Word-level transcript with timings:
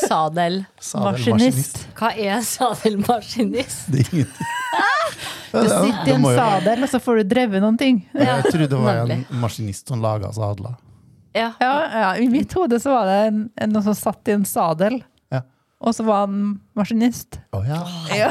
Sadelmaskinist. 0.00 1.80
Hva 1.98 2.10
er 2.12 2.40
sadelmaskinist? 2.46 3.86
Det 3.92 4.04
er 4.04 4.14
ingenting. 4.20 4.50
Du 5.54 5.68
sitter 5.70 6.08
i 6.10 6.14
en 6.16 6.24
sadel, 6.24 6.82
og 6.82 6.90
så 6.90 6.98
får 7.02 7.20
du 7.20 7.28
drevet 7.30 7.62
noen 7.62 7.76
ting. 7.78 8.00
Jeg 8.16 8.48
trodde 8.48 8.66
det 8.72 8.80
var 8.80 9.04
en 9.04 9.22
maskinist 9.42 9.90
som 9.92 10.02
laga 10.02 10.32
sadler. 10.34 10.74
Ja. 11.34 11.52
Ja, 11.60 11.72
ja, 12.00 12.16
I 12.22 12.28
mitt 12.30 12.52
hode 12.54 12.78
så 12.82 12.94
var 12.94 13.08
det 13.10 13.14
en, 13.28 13.38
en, 13.58 13.72
noen 13.74 13.86
som 13.88 13.96
satt 13.98 14.30
i 14.30 14.36
en 14.36 14.44
sadel, 14.46 15.00
Ja. 15.34 15.42
og 15.82 15.94
så 15.96 16.06
var 16.06 16.26
han 16.26 16.60
maskinist. 16.78 17.40
Å 17.54 17.62
ja. 17.66 17.80
Ja. 18.14 18.28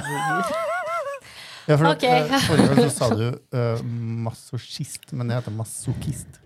ja 1.68 1.80
for 1.80 1.90
okay. 1.92 2.24
eh, 2.24 2.46
Forrige 2.48 2.70
gang 2.72 2.80
så 2.88 2.94
sa 2.96 3.10
du 3.16 3.26
uh, 3.56 3.84
masochist, 4.28 5.12
men 5.12 5.32
det 5.32 5.42
heter 5.42 5.56
masochist. 5.56 6.43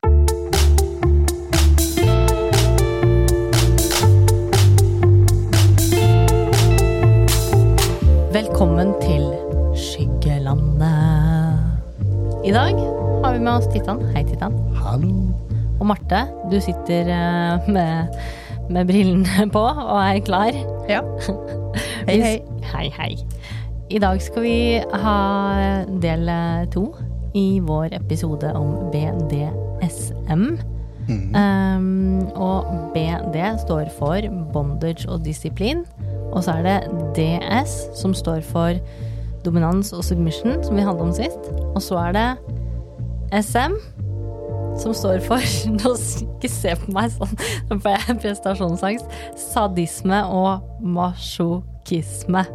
Velkommen 8.27 8.89
til 8.99 9.23
Skyggelandet. 9.79 11.59
I 12.43 12.51
dag 12.51 12.75
har 13.23 13.33
vi 13.33 13.39
med 13.39 13.51
oss 13.53 13.69
Titan. 13.71 14.01
Hei, 14.11 14.25
Titan. 14.27 14.57
Hallo. 14.75 15.13
Og 15.79 15.85
Marte, 15.87 16.25
du 16.51 16.57
sitter 16.59 17.07
eh, 17.07 17.69
med, 17.71 18.17
med 18.69 18.85
brillene 18.89 19.47
på 19.53 19.63
og 19.63 20.01
er 20.01 20.19
klar. 20.27 20.51
Ja. 20.91 20.99
Hei, 22.09 22.19
hei. 22.19 22.35
Hei, 22.73 22.87
hei. 22.99 23.13
I 23.89 23.99
dag 24.03 24.19
skal 24.21 24.43
vi 24.43 24.57
ha 24.91 25.17
del 26.03 26.31
to 26.75 26.89
i 27.31 27.61
vår 27.63 27.95
episode 27.95 28.51
om 28.59 28.91
BDSM. 28.91 30.49
Um, 31.07 32.27
og 32.35 32.91
BD 32.91 33.39
står 33.63 33.87
for 33.95 34.19
bondage 34.53 35.07
og 35.07 35.23
disiplin. 35.25 35.85
Og 36.31 36.43
så 36.43 36.57
er 36.57 36.65
det 36.67 36.77
DS, 37.17 37.77
som 37.97 38.13
står 38.13 38.41
for 38.45 38.79
dominans 39.45 39.93
og 39.93 40.03
submission, 40.03 40.63
som 40.63 40.75
vi 40.75 40.85
handla 40.85 41.07
om 41.07 41.13
sist. 41.15 41.51
Og 41.75 41.81
så 41.81 41.99
er 42.07 42.17
det 42.17 42.27
SM, 43.43 43.77
som 44.77 44.93
står 44.93 45.23
for 45.25 45.41
Nå 45.77 45.93
ikke 46.37 46.51
se 46.51 46.75
på 46.81 46.93
meg 46.95 47.13
sånn, 47.15 47.33
nå 47.69 47.79
får 47.83 47.97
jeg 47.97 48.19
prestasjonsangst. 48.25 49.17
Sadisme 49.49 50.21
og 50.29 50.83
masjokisme. 50.97 52.45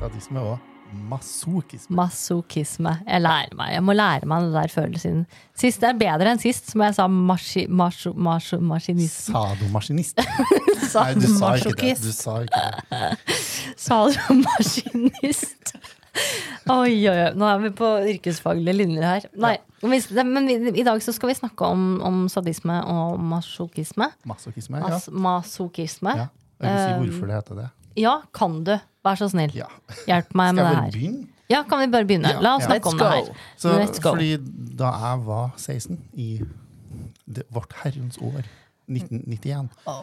Sadisme 0.00 0.42
og 0.42 0.77
masochisme. 1.08 1.96
Masochisme. 1.98 2.92
Jeg 3.06 3.22
lærer 3.24 3.54
meg. 3.58 3.72
Jeg 3.74 3.84
må 3.84 3.96
lære 3.96 4.28
meg 4.30 4.46
det 4.46 4.54
der 4.54 4.72
følelsen. 4.72 5.20
Sist 5.58 5.84
er 5.86 5.98
bedre 5.98 6.32
enn 6.32 6.42
sist, 6.42 6.70
som 6.72 6.84
jeg 6.84 6.96
sa 6.98 7.06
maski, 7.10 7.66
masjo, 7.68 8.12
masjo, 8.14 8.60
maskinist. 8.64 9.28
Sadomaskinist. 9.30 10.22
Sa, 10.88 11.02
Nei, 11.04 11.18
du 11.20 11.26
sa 11.28 11.50
ikke 11.58 11.74
det. 11.82 11.96
Du 12.00 12.12
sa 12.16 12.38
ikke 12.46 12.60
det. 12.64 13.38
Sadomaskinist. 13.88 15.74
Oi, 16.68 16.94
oi, 17.08 17.12
oi. 17.12 17.28
Nå 17.38 17.48
er 17.48 17.60
vi 17.66 17.70
på 17.76 17.88
yrkesfaglige 18.14 18.76
linjer 18.76 19.04
her. 19.06 19.26
Nei, 19.38 19.54
ja. 19.84 20.24
men 20.26 20.48
i 20.48 20.84
dag 20.86 21.02
så 21.04 21.14
skal 21.16 21.32
vi 21.32 21.36
snakke 21.38 21.68
om, 21.68 21.84
om 22.04 22.24
sadisme 22.32 22.80
og 22.88 23.20
masochisme. 23.20 24.10
Masochisme, 24.28 24.80
ja. 24.80 24.94
Mas, 24.96 25.08
masochisme. 25.12 26.16
ja. 26.24 26.28
Jeg 26.58 26.72
vil 26.72 26.80
si 26.82 26.94
Um, 26.94 27.02
hvorfor 27.04 27.28
det 27.30 27.34
heter 27.36 27.54
det. 27.60 27.66
Ja, 27.98 28.20
kan 28.34 28.60
du? 28.66 28.74
Vær 29.04 29.18
så 29.18 29.28
snill. 29.32 29.52
Ja. 29.56 29.66
Hjelp 30.08 30.34
meg 30.38 30.54
med 30.54 30.64
det 30.64 30.68
det 30.68 30.76
Skal 30.76 30.84
her. 30.84 30.94
begynne? 30.96 31.26
Ja, 31.48 31.62
kan 31.64 31.80
vi 31.80 31.86
bare 31.92 32.04
begynne? 32.04 32.28
Ja, 32.34 32.40
La 32.44 32.56
oss 32.58 32.66
ja. 32.66 32.74
snakke 32.74 32.90
om 32.90 32.98
det 33.00 33.08
her. 33.08 33.28
Så, 33.56 33.72
Let's 33.80 34.00
go. 34.04 34.10
fordi 34.12 34.36
da 34.76 34.90
jeg 34.92 35.22
var 35.26 35.54
16, 35.56 35.98
i 36.12 36.28
det, 37.26 37.44
vårt 37.50 37.72
herrens 37.82 38.18
år, 38.20 38.42
1991, 38.88 39.70
Å. 39.88 39.94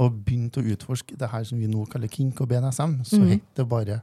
og 0.00 0.16
begynte 0.24 0.60
å 0.62 0.64
utforske 0.72 1.16
det 1.20 1.28
her 1.32 1.44
som 1.44 1.60
vi 1.60 1.68
nå 1.68 1.84
kaller 1.92 2.08
kink 2.08 2.40
og 2.40 2.48
BNSM, 2.48 2.98
så 3.04 3.20
het 3.28 3.44
det 3.56 3.68
bare 3.68 4.00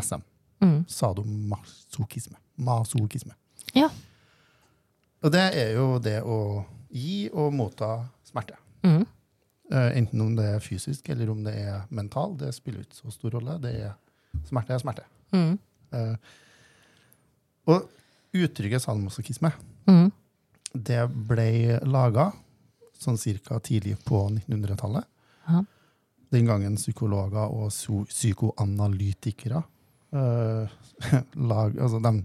SM. 0.00 0.24
Mm. 0.64 0.84
Sadomasochisme. 0.88 2.36
Masochisme. 2.56 3.34
Ja. 3.76 3.90
Og 5.22 5.32
det 5.32 5.44
er 5.56 5.74
jo 5.76 5.98
det 6.00 6.22
å 6.24 6.64
gi 6.92 7.28
og 7.32 7.52
motta 7.56 8.06
smerte. 8.24 8.56
Mm. 8.86 9.04
Eh, 9.72 9.98
enten 9.98 10.20
om 10.22 10.34
det 10.38 10.44
er 10.46 10.62
fysisk 10.62 11.08
eller 11.10 11.30
om 11.32 11.40
det 11.42 11.54
er 11.58 11.86
mental, 11.90 12.36
det 12.38 12.52
spiller 12.54 12.84
ikke 12.84 13.00
så 13.00 13.10
stor 13.14 13.34
rolle. 13.34 13.56
Det 13.62 13.72
er 13.82 13.94
smerte 14.46 14.74
er 14.76 14.82
smerte. 14.82 15.06
Mm. 15.34 15.56
Uh, 15.94 16.16
og 17.72 17.88
uttrykket 18.36 18.82
salmosokisme, 18.82 19.50
Mm. 19.86 20.10
det 20.74 21.00
ble 21.28 21.78
laga 21.86 22.32
sånn 22.98 23.18
cirka 23.18 23.58
tidlig 23.60 23.96
på 24.04 24.28
1900-tallet. 24.30 25.04
Ja. 25.48 25.62
Den 26.34 26.46
gangen 26.46 26.76
psykologer 26.76 27.50
og 27.50 27.70
psykoanalytikere 28.10 29.62
uh, 30.12 30.68
lag, 31.52 31.78
altså 31.78 32.00
de 32.02 32.24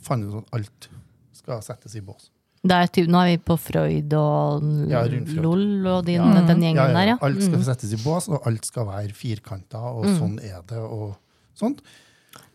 fant 0.00 0.24
ut 0.24 0.38
at 0.42 0.54
alt 0.56 0.88
skal 1.32 1.62
settes 1.64 1.96
i 1.96 2.04
bås. 2.04 2.30
Er 2.68 2.90
typ, 2.92 3.06
nå 3.08 3.16
er 3.24 3.30
vi 3.30 3.36
på 3.40 3.56
Freud 3.58 4.12
og 4.12 4.62
Ja. 4.90 5.04
LOL 5.40 5.86
og 5.86 6.04
din, 6.04 6.20
Ja. 6.20 6.42
den 6.46 6.60
gjengen 6.60 6.76
Ja, 6.76 6.88
ja, 6.88 6.92
der, 6.92 7.06
ja. 7.06 7.16
Alt 7.22 7.42
skal 7.42 7.56
Mm. 7.58 7.64
settes 7.64 7.92
i 7.94 7.96
bås, 7.96 8.28
og 8.28 8.46
alt 8.46 8.64
skal 8.66 8.84
være 8.84 9.12
firkanta, 9.14 9.78
og 9.80 10.04
sånn 10.04 10.38
er 10.44 10.60
det, 10.66 10.76
og 10.76 11.16
sånt. 11.56 11.80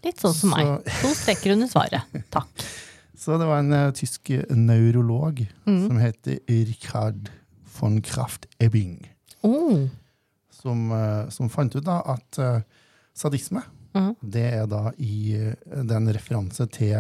Litt 0.04 0.18
sånn 0.18 0.34
som 0.34 0.50
meg. 0.52 0.84
To 1.02 1.08
strekker 1.08 1.54
under 1.54 1.68
svaret. 1.68 2.04
Takk. 2.32 2.48
Så 3.18 3.40
det 3.40 3.48
var 3.48 3.60
en 3.60 3.74
uh, 3.74 3.92
tysk 3.92 4.30
neurolog 4.52 5.48
Mm. 5.66 5.88
som 5.88 5.98
heter 5.98 6.40
Richard 6.48 7.30
von 7.80 8.02
Kraft-Ebbing. 8.02 9.06
Oh. 9.44 9.90
som, 10.52 10.92
uh, 10.92 11.30
som 11.30 11.48
fant 11.50 11.76
ut 11.76 11.84
da 11.84 12.02
at 12.06 12.40
uh, 12.40 12.60
sadisme, 13.14 13.64
Mhm. 13.96 14.16
det 14.28 14.54
er 14.54 14.66
da 14.68 14.92
i 15.00 15.34
eh, 15.36 15.56
det 15.84 15.92
er 15.92 15.96
en 15.98 16.08
referanse 16.14 16.70
til, 16.72 16.96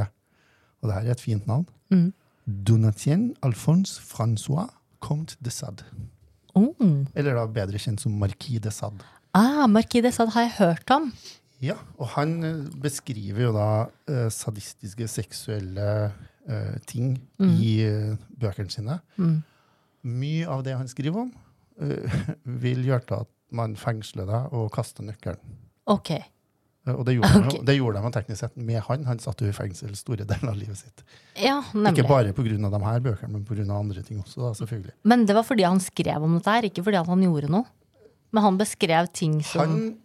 og 0.81 0.89
det 0.89 0.94
her 0.94 1.01
er 1.07 1.11
et 1.11 1.19
fint 1.19 1.45
navn, 1.47 1.65
Mm. 1.91 2.13
Donatien 2.47 3.33
Alphonse 3.41 4.00
François 4.00 4.69
Comte 5.00 5.38
de 5.41 5.50
Sade. 5.50 5.83
Oh. 6.56 6.73
Eller 7.16 7.35
da 7.35 7.45
bedre 7.51 7.79
kjent 7.81 8.01
som 8.01 8.16
Marquis 8.19 8.61
de 8.63 8.72
Sade. 8.72 9.03
Ah, 9.35 9.66
Marquis 9.67 10.06
de 10.06 10.11
Sade 10.13 10.31
har 10.35 10.47
jeg 10.47 10.56
hørt 10.59 10.94
om. 10.95 11.09
Ja, 11.63 11.75
og 11.97 12.11
han 12.16 12.38
eh, 12.44 12.63
beskriver 12.83 13.47
jo 13.47 13.51
da 13.56 13.69
uh, 13.88 14.28
sadistiske 14.31 15.07
seksuelle 15.09 15.89
uh, 16.11 16.75
ting 16.88 17.16
i 17.39 17.72
uh, 17.88 18.16
bøkene 18.39 18.72
sine. 18.72 19.00
Mm. 19.17 19.39
Mye 20.06 20.50
av 20.51 20.66
det 20.67 20.75
han 20.77 20.89
skriver 20.91 21.25
om, 21.25 21.31
vil 22.63 22.85
gjøre 22.85 23.07
til 23.07 23.23
at 23.25 23.31
man 23.56 23.73
fengsler 23.79 24.27
deg 24.29 24.53
og 24.56 24.69
kaster 24.75 25.06
nøkkelen. 25.07 25.57
Ok. 25.91 26.12
Og 26.94 27.01
det 27.07 27.16
gjorde, 27.16 27.40
okay. 27.40 27.57
de, 27.57 27.66
det 27.66 27.75
gjorde 27.79 28.01
de 28.03 28.09
teknisk 28.13 28.40
sett 28.44 28.57
med 28.62 28.81
han. 28.85 29.06
Han 29.09 29.22
satt 29.22 29.40
jo 29.41 29.50
i 29.50 29.53
fengsel 29.56 29.96
store 29.97 30.28
deler 30.29 30.51
av 30.51 30.57
livet 30.59 30.78
sitt. 30.78 31.01
Ja, 31.34 31.57
nemlig. 31.73 31.96
Ikke 31.96 32.12
bare 32.12 32.34
pga. 32.38 32.69
de 32.75 32.81
her 32.84 33.00
bøkene, 33.07 33.31
men 33.34 33.46
pga. 33.47 33.66
andre 33.73 34.03
ting 34.06 34.19
også. 34.22 34.44
da, 34.44 34.51
selvfølgelig. 34.59 34.94
Men 35.03 35.25
det 35.25 35.35
var 35.38 35.47
fordi 35.47 35.66
han 35.66 35.81
skrev 35.81 36.28
om 36.28 36.38
dette 36.38 36.53
her, 36.57 36.69
ikke 36.69 36.85
fordi 36.85 37.01
han 37.09 37.25
gjorde 37.25 37.50
noe. 37.56 37.66
Men 38.35 38.44
han 38.44 38.59
beskrev 38.59 39.09
ting 39.16 39.40
som 39.47 39.62
Han, 39.63 39.97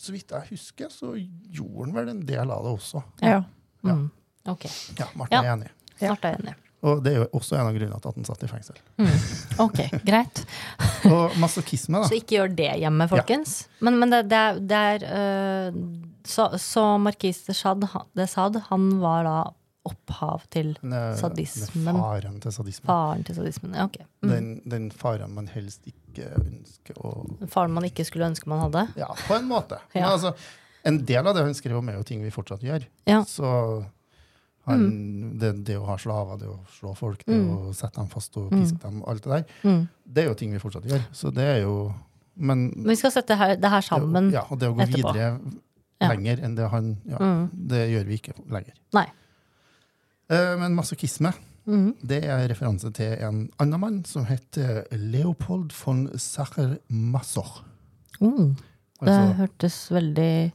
så 0.00 0.14
vidt 0.14 0.32
jeg 0.32 0.48
husker, 0.54 0.88
så 0.88 1.12
gjorde 1.18 1.84
han 1.84 1.94
vel 1.98 2.08
en 2.14 2.24
del 2.24 2.50
av 2.54 2.64
det 2.64 2.72
også. 2.78 3.02
Ja. 3.20 3.42
mm. 3.84 4.08
Ok. 4.48 4.64
Ja, 4.96 5.10
Martin 5.14 5.36
Ja. 5.36 5.42
er 5.44 5.52
enig. 5.58 5.70
Snart 5.98 6.24
er 6.24 6.38
enig. 6.38 6.54
Og 6.82 7.02
det 7.04 7.12
er 7.12 7.18
jo 7.20 7.26
også 7.36 7.58
en 7.58 7.66
av 7.68 7.74
grunnene 7.76 7.98
til 8.00 8.08
at 8.08 8.16
han 8.16 8.24
satt 8.28 8.42
i 8.46 8.48
fengsel. 8.48 8.78
Ok, 9.60 9.80
greit. 10.06 10.42
Og 11.12 11.34
masochisme, 11.42 12.00
Så 12.08 12.16
ikke 12.16 12.38
gjør 12.38 12.54
det 12.56 12.70
hjemme, 12.80 13.06
folkens. 13.10 13.56
Men, 13.84 13.98
men 14.00 14.10
det, 14.14 14.22
det 14.32 14.42
det 14.70 14.78
er 14.94 15.04
uh, 15.10 15.80
så, 16.24 16.50
så 16.60 16.84
Marquis 17.00 17.42
de 17.48 17.54
Sade, 17.56 17.88
han- 18.70 18.90
var 19.00 19.24
da 19.24 19.38
opphav 19.88 20.42
til 20.52 20.74
eh, 20.84 21.14
sadismen. 21.16 21.96
faren 21.96 22.34
til 22.44 22.52
sadismen. 22.52 22.86
faren 22.90 23.22
til 23.24 23.34
sadismen. 23.38 23.72
Ja, 23.74 23.86
ok. 23.88 23.96
Mm. 24.22 24.28
Den, 24.30 24.48
den 24.68 24.90
faren 24.92 25.32
man 25.34 25.48
helst 25.48 25.86
ikke 25.88 26.26
ønsker 26.36 26.98
å 27.00 27.14
Faren 27.48 27.72
man 27.72 27.86
ikke 27.88 28.04
skulle 28.04 28.28
ønske 28.28 28.48
man 28.52 28.60
hadde. 28.66 28.82
Ja, 29.00 29.08
på 29.26 29.38
en 29.38 29.48
måte. 29.48 29.78
Men 29.94 30.04
Ja. 30.04 30.10
altså, 30.12 30.34
en 30.84 31.00
del 31.08 31.26
av 31.26 31.34
det 31.34 31.46
han 31.48 31.56
skrev 31.56 31.78
om, 31.80 31.88
er 31.88 31.96
jo 31.96 32.04
ting 32.04 32.20
vi 32.22 32.30
fortsatt 32.34 32.60
gjør. 32.64 32.84
Ja. 33.08 33.22
Så 33.24 33.48
han, 34.66 35.38
det, 35.38 35.64
det 35.64 35.76
å 35.78 35.84
ha 35.86 35.96
slaver, 35.98 36.38
det 36.38 36.48
å 36.48 36.58
slå 36.78 36.94
folk, 36.96 37.24
det 37.26 37.34
å 37.40 37.72
sette 37.74 37.96
dem 37.96 38.08
fast 38.08 38.36
og 38.36 38.50
piske 38.50 38.78
dem, 38.82 39.02
alt 39.06 39.22
det 39.24 39.30
der, 39.32 39.44
Mm. 39.64 39.88
det 40.06 40.24
er 40.24 40.28
jo 40.28 40.34
ting 40.34 40.52
vi 40.52 40.58
fortsatt 40.58 40.84
gjør. 40.84 41.02
Så 41.12 41.32
det 41.34 41.42
er 41.44 41.60
jo 41.62 41.92
Men 42.36 42.70
Men 42.76 42.86
vi 42.88 42.94
skal 42.96 43.10
sette 43.10 43.36
her, 43.36 43.56
det 43.56 43.68
her 43.70 43.80
sammen. 43.80 44.30
etterpå. 44.30 44.32
ja, 44.32 44.44
og 44.50 44.58
det 44.58 44.68
å 44.68 44.74
gå 44.74 44.80
etterpå. 44.82 45.12
videre 45.12 45.40
lenger 46.00 46.44
enn 46.44 46.54
det 46.56 46.68
han 46.70 46.96
ja, 47.04 47.18
Mm. 47.18 47.50
Det 47.68 47.90
gjør 47.90 48.04
vi 48.06 48.14
ikke 48.18 48.32
lenger. 48.48 48.72
Nei. 48.94 49.06
Eh, 50.30 50.56
Men 50.56 50.74
masochisme, 50.74 51.32
Mhm. 51.66 51.94
det 52.06 52.24
er 52.24 52.48
referanse 52.48 52.92
til 52.94 53.12
en 53.20 53.50
annen 53.58 53.80
mann 53.80 54.04
som 54.04 54.24
heter 54.24 54.84
Leopold 54.92 55.72
von 55.72 56.08
Sacher-Masoch. 56.16 57.62
Mm. 58.20 58.56
Det 59.00 59.08
Altså, 59.08 59.34
hørtes 59.36 59.90
veldig 59.90 60.52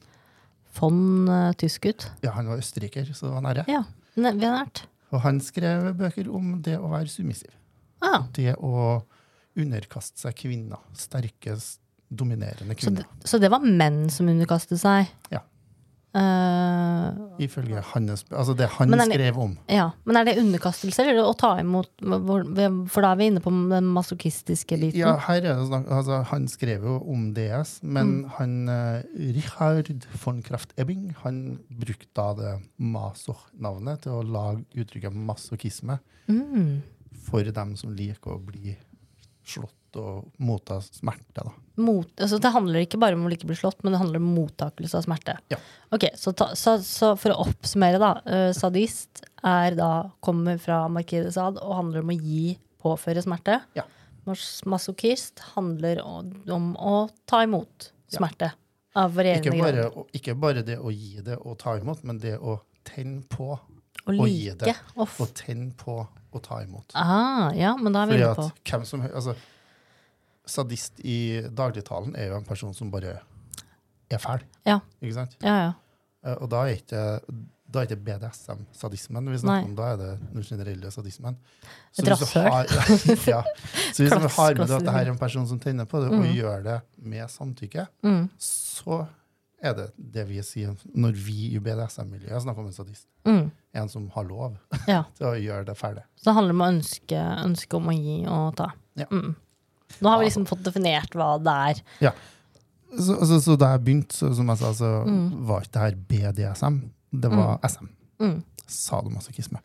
von 0.79 1.29
uh, 1.29 1.51
tysk 1.59 1.85
ut. 1.89 2.07
ja, 2.25 2.31
han 2.35 2.49
var 2.51 2.61
østerriker, 2.61 3.07
så 3.13 3.27
det 3.29 3.33
var 3.35 3.45
nære. 3.47 3.65
Ja, 3.71 3.83
vi 4.15 4.23
nært. 4.51 4.83
Og 5.13 5.21
han 5.23 5.39
skrev 5.43 5.91
bøker 5.97 6.29
om 6.33 6.57
det 6.65 6.77
å 6.79 6.89
være 6.91 7.07
submissiv. 7.11 7.51
Ah, 8.03 8.25
Det 8.35 8.55
å 8.59 9.01
underkaste 9.55 10.19
seg 10.19 10.35
kvinner. 10.35 10.81
Sterke, 10.99 11.55
dominerende 11.55 11.77
dominerende 12.11 12.75
så, 12.75 12.81
kvinner. 12.83 13.05
det, 13.07 13.29
så 13.29 13.39
det 13.41 13.49
var 13.53 13.63
menn 13.63 14.09
som 14.13 14.27
underkastet 14.29 14.81
seg? 14.81 15.07
Ja. 15.31 15.41
Eh, 16.15 17.07
Ifølge 17.43 17.81
hans 17.91 18.23
Altså 18.31 18.53
det 18.55 18.69
han 18.77 18.89
det- 18.91 19.07
skrev 19.11 19.37
om. 19.37 19.57
ja. 19.67 19.89
Men 20.05 20.17
er 20.17 20.23
det 20.25 20.37
underkastelse 20.39 20.99
eller 21.03 21.23
å 21.23 21.35
ta 21.37 21.57
imot 21.59 21.89
For 21.99 23.01
da 23.01 23.11
er 23.11 23.15
vi 23.19 23.27
inne 23.27 23.41
på 23.43 23.51
den 23.69 23.83
masochistiske 23.91 24.79
biten. 24.79 24.99
Ja, 24.99 25.17
her 25.17 25.37
er 25.37 25.41
det 25.59 25.67
snakk, 25.67 25.87
altså, 25.91 26.23
Han 26.25 26.47
skrev 26.47 26.83
jo 26.83 26.95
om 27.11 27.33
DS, 27.33 27.79
men 27.83 28.23
Mm. 28.23 28.29
han 28.37 28.69
uh, 28.69 29.01
Richard 29.17 30.05
von 30.23 30.41
Kraft-Ebbing 30.41 31.15
han 31.23 31.59
brukte 31.69 32.07
da 32.15 32.33
det 32.33 32.61
masoch-navnet 32.79 34.01
til 34.03 34.11
å 34.13 34.23
lage 34.23 34.63
uttrykket 34.75 35.13
masochisme 35.13 35.99
Mm. 36.29 36.81
for 37.25 37.43
dem 37.43 37.75
som 37.75 37.93
liker 37.95 38.31
å 38.37 38.45
bli 38.45 38.77
slått 39.45 39.84
og 39.99 40.25
motta 40.43 40.79
smerte. 40.83 41.43
da. 41.43 41.51
Mot, 41.77 42.07
altså 42.21 42.37
det 42.39 42.51
handler 42.55 42.85
ikke 42.85 42.99
bare 43.01 43.17
om 43.17 43.25
å 43.27 43.31
ikke 43.35 43.49
bli 43.49 43.57
slått, 43.59 43.81
men 43.83 43.91
det 43.95 43.99
handler 43.99 44.21
om 44.21 44.29
mottakelse 44.37 44.95
av 44.99 45.03
smerte. 45.07 45.37
Ja. 45.51 45.57
Ok, 45.91 46.05
så, 46.15 46.31
ta, 46.33 46.51
så, 46.55 46.77
så 46.83 47.13
for 47.19 47.33
å 47.33 47.41
oppsummere, 47.47 47.99
da. 47.99 48.13
Uh, 48.25 48.51
sadist 48.55 49.25
er 49.43 49.75
da, 49.75 49.89
kommer 50.23 50.57
fra 50.61 50.85
markedet 50.91 51.33
sad 51.35 51.59
og 51.61 51.75
handler 51.75 52.05
om 52.05 52.13
å 52.13 52.17
gi, 52.19 52.57
påføre 52.85 53.23
smerte. 53.25 53.59
Ja. 53.75 53.83
Mas- 54.25 54.63
Masochist 54.65 55.39
handler 55.55 55.99
om, 56.05 56.31
om 56.49 56.71
å 56.77 56.95
ta 57.29 57.43
imot 57.45 57.91
Ja. 58.13 58.19
smerte. 58.19 58.51
Av 58.95 59.11
varierende 59.11 59.51
grad. 59.59 60.05
ikke 60.15 60.33
bare 60.39 60.61
det 60.63 60.77
å 60.79 60.87
gi 60.93 61.19
det 61.21 61.35
og 61.43 61.57
ta 61.59 61.73
imot, 61.77 62.03
men 62.07 62.17
det 62.23 62.37
å 62.39 62.61
tenne 62.87 63.25
på 63.27 63.49
Å 64.05 64.13
å 64.13 64.27
gi 64.29 64.53
det. 64.55 64.71
Off. 64.95 65.17
og 65.19 65.33
tenne 65.35 65.73
på 65.75 65.97
å 66.31 66.41
ta 66.41 66.61
imot. 66.63 66.93
ah, 66.95 67.51
ja, 67.57 67.75
men 67.75 67.91
da 67.91 68.03
er 68.03 68.07
vi 68.07 68.13
Fordi 68.13 68.23
inne 68.23 68.31
at 68.31 68.37
på 68.37 68.71
hvem 68.71 68.85
som 68.87 69.01
altså, 69.01 69.35
Sadist 70.45 70.99
i 71.03 71.41
dagligtalen 71.57 72.15
er 72.15 72.29
jo 72.31 72.37
en 72.39 72.45
person 72.47 72.73
som 72.77 72.91
bare 72.93 73.17
er 74.11 74.21
fæl. 74.21 74.43
Ja. 74.67 74.79
Ikke 75.01 75.13
sant? 75.17 75.35
Ja, 75.43 75.55
ja. 75.65 75.73
Eh, 76.25 76.35
Og 76.41 76.49
da 76.51 76.63
er 76.67 76.75
ikke, 76.77 77.01
da 77.65 77.81
er 77.81 77.87
ikke 77.89 77.97
BDSM-sadismen 78.05 79.29
vi 79.31 79.39
snakker 79.41 79.65
Nei. 79.65 79.69
om, 79.71 79.75
da 79.77 79.87
er 79.93 79.97
det 79.99 80.09
den 80.35 80.43
generelle 80.45 80.91
sadismen. 80.93 81.37
Så 81.91 82.03
Et 82.05 82.09
rasshøl. 82.13 82.47
har, 82.53 82.65
ja, 83.27 83.41
så 83.93 84.03
hvis 84.05 84.13
du 84.13 84.27
har 84.37 84.55
med 84.57 84.67
deg 84.69 84.77
at 84.77 84.85
det 84.85 84.93
her 84.95 85.05
er 85.07 85.11
en 85.15 85.17
person 85.21 85.47
som 85.49 85.59
tenner 85.59 85.85
på 85.89 86.01
det, 86.03 86.11
og 86.13 86.25
gjør 86.29 86.63
det 86.65 86.79
med 86.97 87.29
samtykke, 87.33 87.87
Mm, 88.05 88.27
så 88.39 89.05
er 89.65 89.73
det 89.73 89.85
det 89.97 90.27
vi 90.29 90.41
sier 90.45 90.75
når 90.93 91.15
vi 91.25 91.55
i 91.55 91.59
BDSM-miljøet 91.63 92.43
snakker 92.43 92.61
om 92.61 92.67
en 92.69 92.73
sadist. 92.75 93.07
mm, 93.25 93.47
En 93.75 93.89
som 93.89 94.09
har 94.13 94.23
lov 94.23 94.57
ja. 94.87 95.03
til 95.17 95.25
å 95.27 95.33
gjøre 95.35 95.65
det 95.65 95.75
ferdig. 95.79 96.03
Så 96.15 96.29
det 96.29 96.35
handler 96.37 96.53
om 96.53 96.61
å 96.61 96.69
ønske, 96.75 97.23
ønske 97.45 97.75
om 97.79 97.89
å 97.89 97.95
gi 97.97 98.19
og 98.29 98.55
ta. 98.61 98.69
Ja. 98.95 99.07
Mm. 99.11 99.33
Nå 100.01 100.09
har 100.09 100.19
vi 100.19 100.25
liksom 100.29 100.45
fått 100.49 100.63
definert 100.63 101.13
hva 101.15 101.35
det 101.41 101.55
er. 101.69 102.13
Så, 102.95 103.15
så, 103.27 103.39
så 103.43 103.55
da 103.59 103.73
jeg 103.73 103.83
begynte, 103.83 104.15
så, 104.15 104.29
som 104.37 104.47
jeg 104.47 104.57
sa, 104.61 104.69
så 104.73 104.91
Mm. 105.05 105.45
var 105.47 105.61
ikke 105.65 105.71
det 105.73 105.81
her 105.85 105.95
BDSM, 106.09 106.77
det 107.11 107.31
var 107.31 107.59
SM. 107.67 107.87
Mm. 108.23 108.37
Sadomasochisme. 108.67 109.59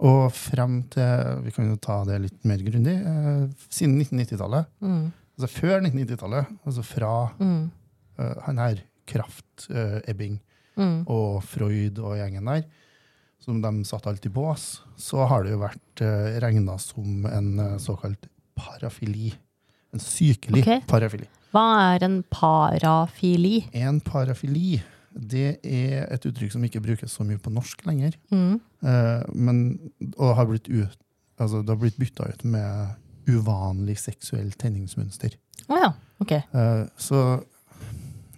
Og 0.00 0.30
frem 0.32 0.82
til 0.92 1.40
Vi 1.44 1.50
kan 1.50 1.70
jo 1.70 1.76
ta 1.82 2.04
det 2.04 2.20
litt 2.22 2.44
mer 2.46 2.58
grundig. 2.62 2.94
Eh, 3.00 3.48
siden 3.70 3.96
1990-tallet, 3.98 4.66
Mm. 4.80 5.12
altså 5.38 5.48
før 5.60 5.80
1990-tallet, 5.82 6.46
altså 6.66 6.84
fra 6.84 7.12
Mm. 7.40 7.70
uh, 8.18 8.34
han 8.44 8.58
her 8.58 8.82
Kraft, 9.06 9.68
uh, 9.70 10.00
Ebbing 10.06 10.40
Mm. 10.76 11.04
og 11.08 11.42
Freud 11.42 11.98
og 11.98 12.16
gjengen 12.18 12.44
der, 12.46 12.64
som 13.40 13.60
de 13.62 13.84
satt 13.84 14.06
alt 14.06 14.24
i 14.26 14.28
bås, 14.28 14.80
så 14.96 15.26
har 15.26 15.42
det 15.42 15.52
jo 15.52 15.58
vært 15.58 16.02
uh, 16.02 16.38
regna 16.38 16.76
som 16.78 17.24
en 17.26 17.58
uh, 17.58 17.76
såkalt 17.78 18.28
parafili. 18.54 19.32
En 19.94 20.00
sykelig 20.02 20.62
okay. 20.62 20.80
parafili. 20.86 21.26
Hva 21.54 21.94
er 21.94 22.04
en 22.04 22.22
parafili? 22.30 23.62
En 23.72 24.00
parafili 24.04 24.82
det 25.18 25.58
er 25.66 26.04
et 26.14 26.26
uttrykk 26.28 26.52
som 26.52 26.64
ikke 26.66 26.82
brukes 26.84 27.10
så 27.10 27.24
mye 27.26 27.40
på 27.42 27.50
norsk 27.50 27.80
lenger, 27.88 28.12
Mm. 28.30 28.60
eh, 28.84 29.22
men, 29.34 29.78
og 30.16 30.36
har 30.36 30.46
blitt 30.46 30.68
ut, 30.68 30.98
altså 31.40 31.62
det 31.64 31.68
har 31.72 31.80
blitt 31.80 31.96
bytta 31.98 32.28
ut 32.28 32.44
med 32.44 32.94
uvanlig 33.26 33.96
seksuell 33.98 34.52
tenningsmønster. 34.52 35.34
Oh, 35.68 35.78
ja. 35.80 35.92
Ok. 36.20 36.32
Eh, 36.32 36.84
så 36.96 37.42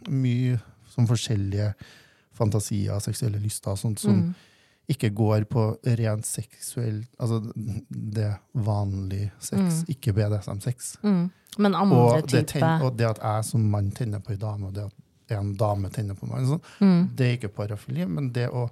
mye 0.09 0.61
som 0.89 1.07
forskjellige 1.07 1.75
fantasier, 2.33 2.99
seksuelle 3.01 3.39
lyster, 3.43 3.77
sånt 3.77 3.99
som 4.01 4.15
Mm. 4.15 4.35
Ikke 4.91 5.11
går 5.15 5.45
på 5.51 5.63
rent 5.99 6.27
seksuell 6.27 7.05
Altså 7.21 7.41
det 7.91 8.31
vanlige 8.55 9.31
sex, 9.39 9.61
Mm. 9.61 9.85
ikke 9.95 10.13
BDSM-sex. 10.17 10.97
Mm. 11.03 11.31
Men 11.59 11.75
andre 11.75 11.97
Og, 11.97 12.27
det 12.29 12.47
type 12.49 12.61
ten- 12.61 12.83
og 12.83 12.97
det 12.97 13.07
at 13.11 13.19
jeg 13.23 13.45
som 13.45 13.71
mann 13.71 13.91
tenner 13.91 14.21
på 14.21 14.33
en 14.33 14.39
dame, 14.39 14.67
og 14.67 14.75
det 14.75 14.85
at 14.85 15.39
en 15.39 15.53
dame 15.55 15.89
tenner 15.91 16.15
på 16.19 16.27
meg, 16.27 16.47
sånn, 16.47 16.61
mm. 16.81 17.03
det 17.17 17.27
er 17.27 17.37
ikke 17.39 17.55
parafili, 17.55 18.07
men 18.09 18.33
det 18.33 18.49
å 18.51 18.69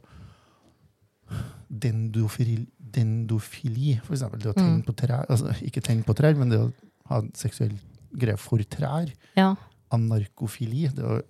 dendofili, 1.69 2.67
dendofili 2.79 3.99
for 4.03 4.15
eksempel. 4.17 4.41
Det 4.41 4.51
å 4.53 4.57
tenne 4.57 4.79
Mm. 4.79 4.85
på 4.87 4.95
trær. 4.97 5.27
Altså, 5.29 5.53
ikke 5.63 5.83
tenne 5.83 6.05
på 6.05 6.15
trær, 6.17 6.35
men 6.37 6.49
det 6.49 6.59
å 6.59 6.73
ha 7.11 7.21
seksuell 7.35 7.79
greie 8.17 8.37
for 8.39 8.59
trær. 8.59 9.13
Ja. 9.37 9.55
Anarkofili. 9.93 10.89
Det 10.95 11.05
å 11.05 11.21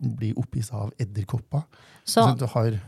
bli 0.00 0.32
opphisset 0.34 0.74
av 0.74 0.92
edderkopper. 0.98 1.64
Så, 2.04 2.22
Så 2.26 2.38
du 2.38 2.46
har, 2.46 2.80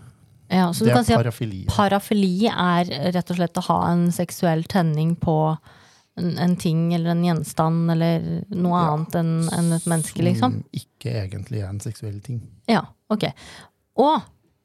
ja, 0.52 0.66
så 0.72 0.84
du 0.84 0.90
det 0.90 0.96
kan 0.96 1.02
er 1.02 1.08
si 1.08 1.14
at 1.16 1.22
parafili. 1.22 1.62
parafili 1.70 2.34
er 2.50 2.93
rett 3.16 3.32
og 3.32 3.38
slett 3.40 3.62
å 3.62 3.64
ha 3.70 3.78
en 3.93 4.04
seksuell 4.14 4.66
tenning 4.70 5.14
på 5.16 5.37
en, 6.20 6.34
en 6.37 6.56
ting 6.60 6.90
eller 6.94 7.14
en 7.14 7.25
gjenstand 7.25 7.94
eller 7.94 8.28
noe 8.52 8.76
Ja, 8.76 8.84
annet 8.93 9.16
enn 9.22 9.32
en 9.49 9.72
et 9.78 9.88
menneske, 9.88 10.22
liksom? 10.26 10.60
Som 10.60 10.84
ikke 10.84 11.16
egentlig 11.25 11.64
er 11.64 11.72
en 11.72 11.82
seksuell 11.82 12.20
ting. 12.25 12.43
Ja, 12.70 12.84
ok. 13.12 13.31
Og 14.02 14.20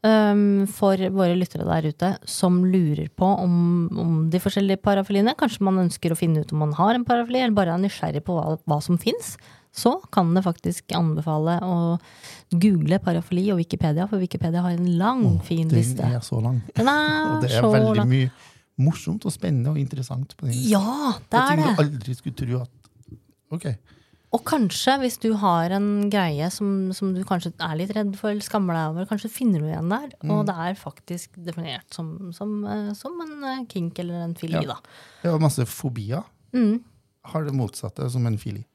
Um, 0.05 0.67
for 0.69 0.93
våre 0.93 1.33
lyttere 1.35 1.65
der 1.65 1.87
ute 1.89 2.09
som 2.29 2.59
lurer 2.69 3.07
på 3.17 3.25
om, 3.25 3.55
om 3.97 4.17
de 4.29 4.39
forskjellige 4.39 4.79
parafiliene, 4.85 5.33
kanskje 5.35 5.65
man 5.65 5.81
ønsker 5.81 6.13
å 6.13 6.17
finne 6.19 6.43
ut 6.45 6.53
om 6.53 6.61
man 6.61 6.75
har 6.77 6.93
en 6.93 7.03
parafili, 7.03 7.41
eller 7.41 7.57
bare 7.57 7.73
er 7.73 7.81
nysgjerrig 7.81 8.21
på 8.27 8.35
hva, 8.37 8.59
hva 8.69 8.77
som 8.85 8.99
fins, 9.01 9.33
så 9.77 9.93
kan 10.13 10.33
det 10.33 10.41
faktisk 10.45 10.91
anbefale 10.97 11.59
å 11.61 11.75
google 12.51 12.97
parafili 13.03 13.47
og 13.53 13.59
Wikipedia, 13.61 14.07
for 14.09 14.17
Wikipedia 14.23 14.63
har 14.65 14.73
en 14.77 14.87
lang, 14.97 15.23
Åh, 15.37 15.41
fin 15.45 15.67
Den 15.69 15.77
liste. 15.79 16.01
er 16.07 16.19
så 16.25 16.39
lang. 16.41 16.61
Den 16.75 16.87
er, 16.89 17.19
Og 17.35 17.43
det 17.45 17.51
er 17.53 17.61
veldig 17.67 17.97
lang. 18.01 18.09
mye 18.09 18.31
morsomt 18.77 19.25
og 19.25 19.33
spennende 19.33 19.71
og 19.73 19.77
interessant 19.81 20.33
på 20.37 20.49
den. 20.49 20.57
Ja, 20.69 21.13
det 21.29 21.39
er 21.39 21.53
ting 21.55 21.63
det. 21.63 21.75
du 21.77 21.83
aldri 21.85 22.17
skulle 22.17 22.35
tro 22.41 22.63
at 22.65 22.73
Ok. 23.53 23.65
Og 24.35 24.41
kanskje, 24.43 24.97
hvis 24.99 25.15
du 25.23 25.29
har 25.39 25.71
en 25.71 26.09
greie 26.11 26.49
som, 26.51 26.89
som 26.93 27.13
du 27.15 27.21
kanskje 27.23 27.53
er 27.63 27.77
litt 27.79 27.93
redd 27.95 28.09
for 28.19 28.27
eller 28.33 28.43
skammer 28.43 28.75
deg 28.75 28.89
over, 28.91 29.05
kanskje 29.07 29.29
finner 29.31 29.63
du 29.63 29.69
igjen 29.69 29.87
der. 29.93 30.09
Mm. 30.19 30.33
Og 30.35 30.41
det 30.49 30.55
er 30.65 30.75
faktisk 30.75 31.37
definert 31.45 31.95
som, 31.95 32.09
som, 32.35 32.57
eh, 32.67 32.89
som 32.99 33.15
en 33.23 33.37
eh, 33.53 33.61
kink 33.71 34.01
eller 34.03 34.25
en 34.25 34.35
fili, 34.35 34.59
Ja. 34.59 34.73
da. 34.75 34.77
Ja, 35.23 35.37
masse 35.39 35.63
fobier. 35.71 36.25
Mm. 36.51 36.81
Har 37.31 37.47
det 37.47 37.55
motsatte 37.55 38.09
som 38.11 38.27
en 38.27 38.35
fili. 38.37 38.65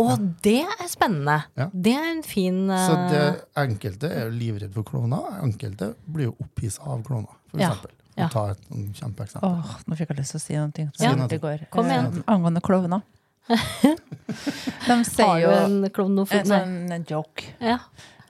Ja, 0.00 0.14
og 0.16 0.26
det 0.44 0.56
er 0.64 0.88
spennende. 0.88 1.36
Ja. 1.60 1.66
Det 1.72 1.92
er 1.94 2.08
en 2.10 2.22
fin 2.26 2.60
Så 2.72 2.92
eh, 2.96 3.06
det 3.12 3.24
enkelte 3.62 4.10
er 4.10 4.26
jo 4.28 4.34
livredd 4.34 4.72
for 4.74 4.82
klovner. 4.88 5.40
Enkelte 5.44 5.92
blir 6.08 6.30
jo 6.30 6.34
opphissa 6.40 6.82
av 6.88 7.02
klovner, 7.06 7.36
for 7.50 7.60
Ja. 7.60 7.70
eksempel. 7.74 7.96
Ja. 8.18 8.26
Ta 8.28 8.46
et 8.50 8.64
kjempeeksempel. 8.98 9.46
Åh, 9.48 9.76
nå 9.86 9.96
fikk 9.96 10.10
jeg 10.10 10.18
lyst 10.18 10.34
til 10.34 10.40
å 10.40 10.44
si 10.44 10.54
noe 10.58 10.72
som 10.74 10.90
Si 10.98 11.06
noe. 11.16 11.38
går. 11.40 11.66
Kom 11.70 11.86
igjen. 11.86 12.06
Eh, 12.18 12.22
angående 12.34 12.60
klovner. 12.60 13.02
De 13.50 14.96
sier 15.08 15.40
jo 15.42 15.50
en 15.50 15.84
en 15.84 16.26
sånn 16.46 16.92
en 16.92 17.04
joke. 17.08 17.44
Ja. 17.60 17.78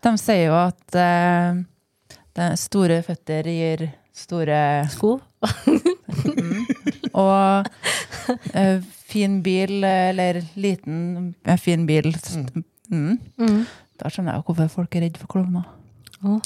De 0.03 0.13
sier 0.19 0.47
jo 0.47 0.55
at 0.57 0.95
uh, 0.97 2.55
store 2.57 3.03
føtter 3.05 3.45
gir 3.51 3.91
store 4.17 4.87
Sko? 4.93 5.19
Og 7.11 7.31
eh, 7.35 7.65
fin 9.11 9.43
bil, 9.45 9.85
eller 9.85 10.41
liten, 10.61 11.35
eh, 11.45 11.59
fin 11.61 11.87
bil 11.89 12.11
Mm. 12.11 12.65
mm. 12.91 13.19
Mm. 13.39 13.65
Da 14.01 14.09
skjønner 14.11 14.33
jeg 14.35 14.41
jo 14.41 14.47
hvorfor 14.49 14.69
folk 14.81 14.97
er 14.97 15.05
redd 15.07 15.19
for 15.21 15.31
klovner. 15.31 15.67
Oh. 16.25 16.41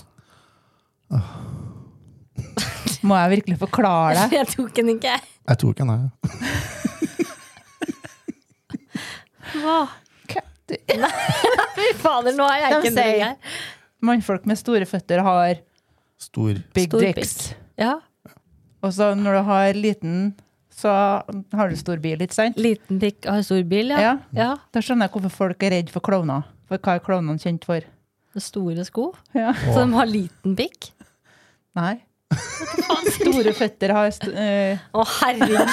Må 3.04 3.16
jeg 3.20 3.30
virkelig 3.36 3.58
forklare 3.60 4.14
det? 4.16 4.32
Jeg 4.40 4.46
tok 4.52 4.70
den 4.76 4.88
ikke. 4.96 5.14
Jeg 5.48 5.58
tok 5.60 5.76
den, 5.78 5.90
jeg. 5.92 6.08
Hva? 9.60 9.78
Fy 10.64 11.88
fader, 12.00 12.32
nå 12.34 12.46
er 12.48 12.62
jeg 12.62 12.78
ikke 12.78 12.90
en 12.90 12.98
her. 13.20 13.58
Mannfolk 14.04 14.46
med 14.48 14.56
store 14.60 14.86
føtter 14.88 15.20
har 15.24 15.60
Stor. 16.20 16.56
big 16.74 16.88
Stor 16.88 17.04
dicks. 17.04 17.34
Ja. 17.80 17.98
Og 18.84 18.92
så 18.96 19.10
når 19.16 19.38
du 19.38 19.42
har 19.48 19.76
liten, 19.76 20.34
så 20.74 20.90
har 21.54 21.70
du 21.70 21.76
stor 21.78 22.00
bil, 22.02 22.22
ikke 22.24 22.34
sant? 22.34 22.58
Liten 22.58 22.98
pikk 23.02 23.28
har 23.30 23.44
stor 23.46 23.62
bil, 23.70 23.92
ja. 23.94 24.00
Ja. 24.02 24.14
ja. 24.34 24.48
Da 24.74 24.82
skjønner 24.82 25.06
jeg 25.06 25.14
hvorfor 25.14 25.34
folk 25.44 25.62
er 25.66 25.76
redd 25.78 25.92
for 25.94 26.04
klovner. 26.04 26.48
For 26.70 26.82
hva 26.82 26.96
er 26.98 27.04
klovnene 27.04 27.38
kjent 27.38 27.66
for? 27.68 27.86
Store 28.42 28.82
sko. 28.88 29.12
Ja. 29.36 29.54
Så 29.72 29.84
de 29.84 29.94
har 29.94 30.10
liten 30.10 30.56
pikk. 30.58 30.90
Nei. 31.78 32.02
Store 33.14 33.52
føtter 33.54 33.92
har 33.94 34.08
st 34.10 34.26
eh, 34.34 34.80
Å, 34.90 35.04
herregud! 35.20 35.70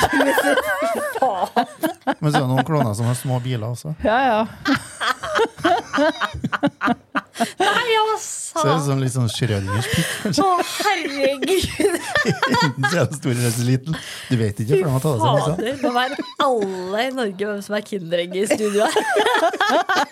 Men 2.21 2.29
så 2.29 2.37
er 2.37 2.43
det 2.43 2.49
noen 2.51 2.67
klovner 2.67 2.93
som 2.97 3.07
har 3.09 3.17
små 3.17 3.39
biler 3.41 3.65
også. 3.71 3.95
Ja, 4.05 4.19
ja. 4.29 4.45
Nei, 7.39 7.47
Så 8.21 8.59
er 8.59 8.65
det 8.67 8.71
altså! 8.75 8.85
sånn 8.85 8.99
litt 9.01 9.13
sånn 9.15 9.29
Schrødingers 9.31 9.87
pikk, 9.93 10.09
kanskje. 10.23 10.43
Å, 10.43 10.45
herregud! 10.81 11.61
Enten 12.61 12.83
så 12.91 12.97
er 12.99 13.05
det 13.07 13.17
stor 13.17 13.31
eller 13.31 13.53
så 13.55 13.63
liten. 13.65 13.95
Du 14.29 14.35
vet 14.41 14.59
ikke, 14.59 14.75
for 14.75 14.83
de 14.83 14.91
har 14.91 15.03
tatt 15.05 15.15
det 15.15 15.21
seg 15.23 15.61
liksom. 15.61 15.85
Nå 15.85 15.93
vet 15.95 16.11
alle 16.45 17.05
i 17.07 17.13
Norge 17.15 17.47
hvem 17.47 17.61
som 17.65 17.77
er 17.79 17.85
kinderegg 17.87 18.35
i 18.35 18.43
studio 18.51 18.85
her. 18.85 18.95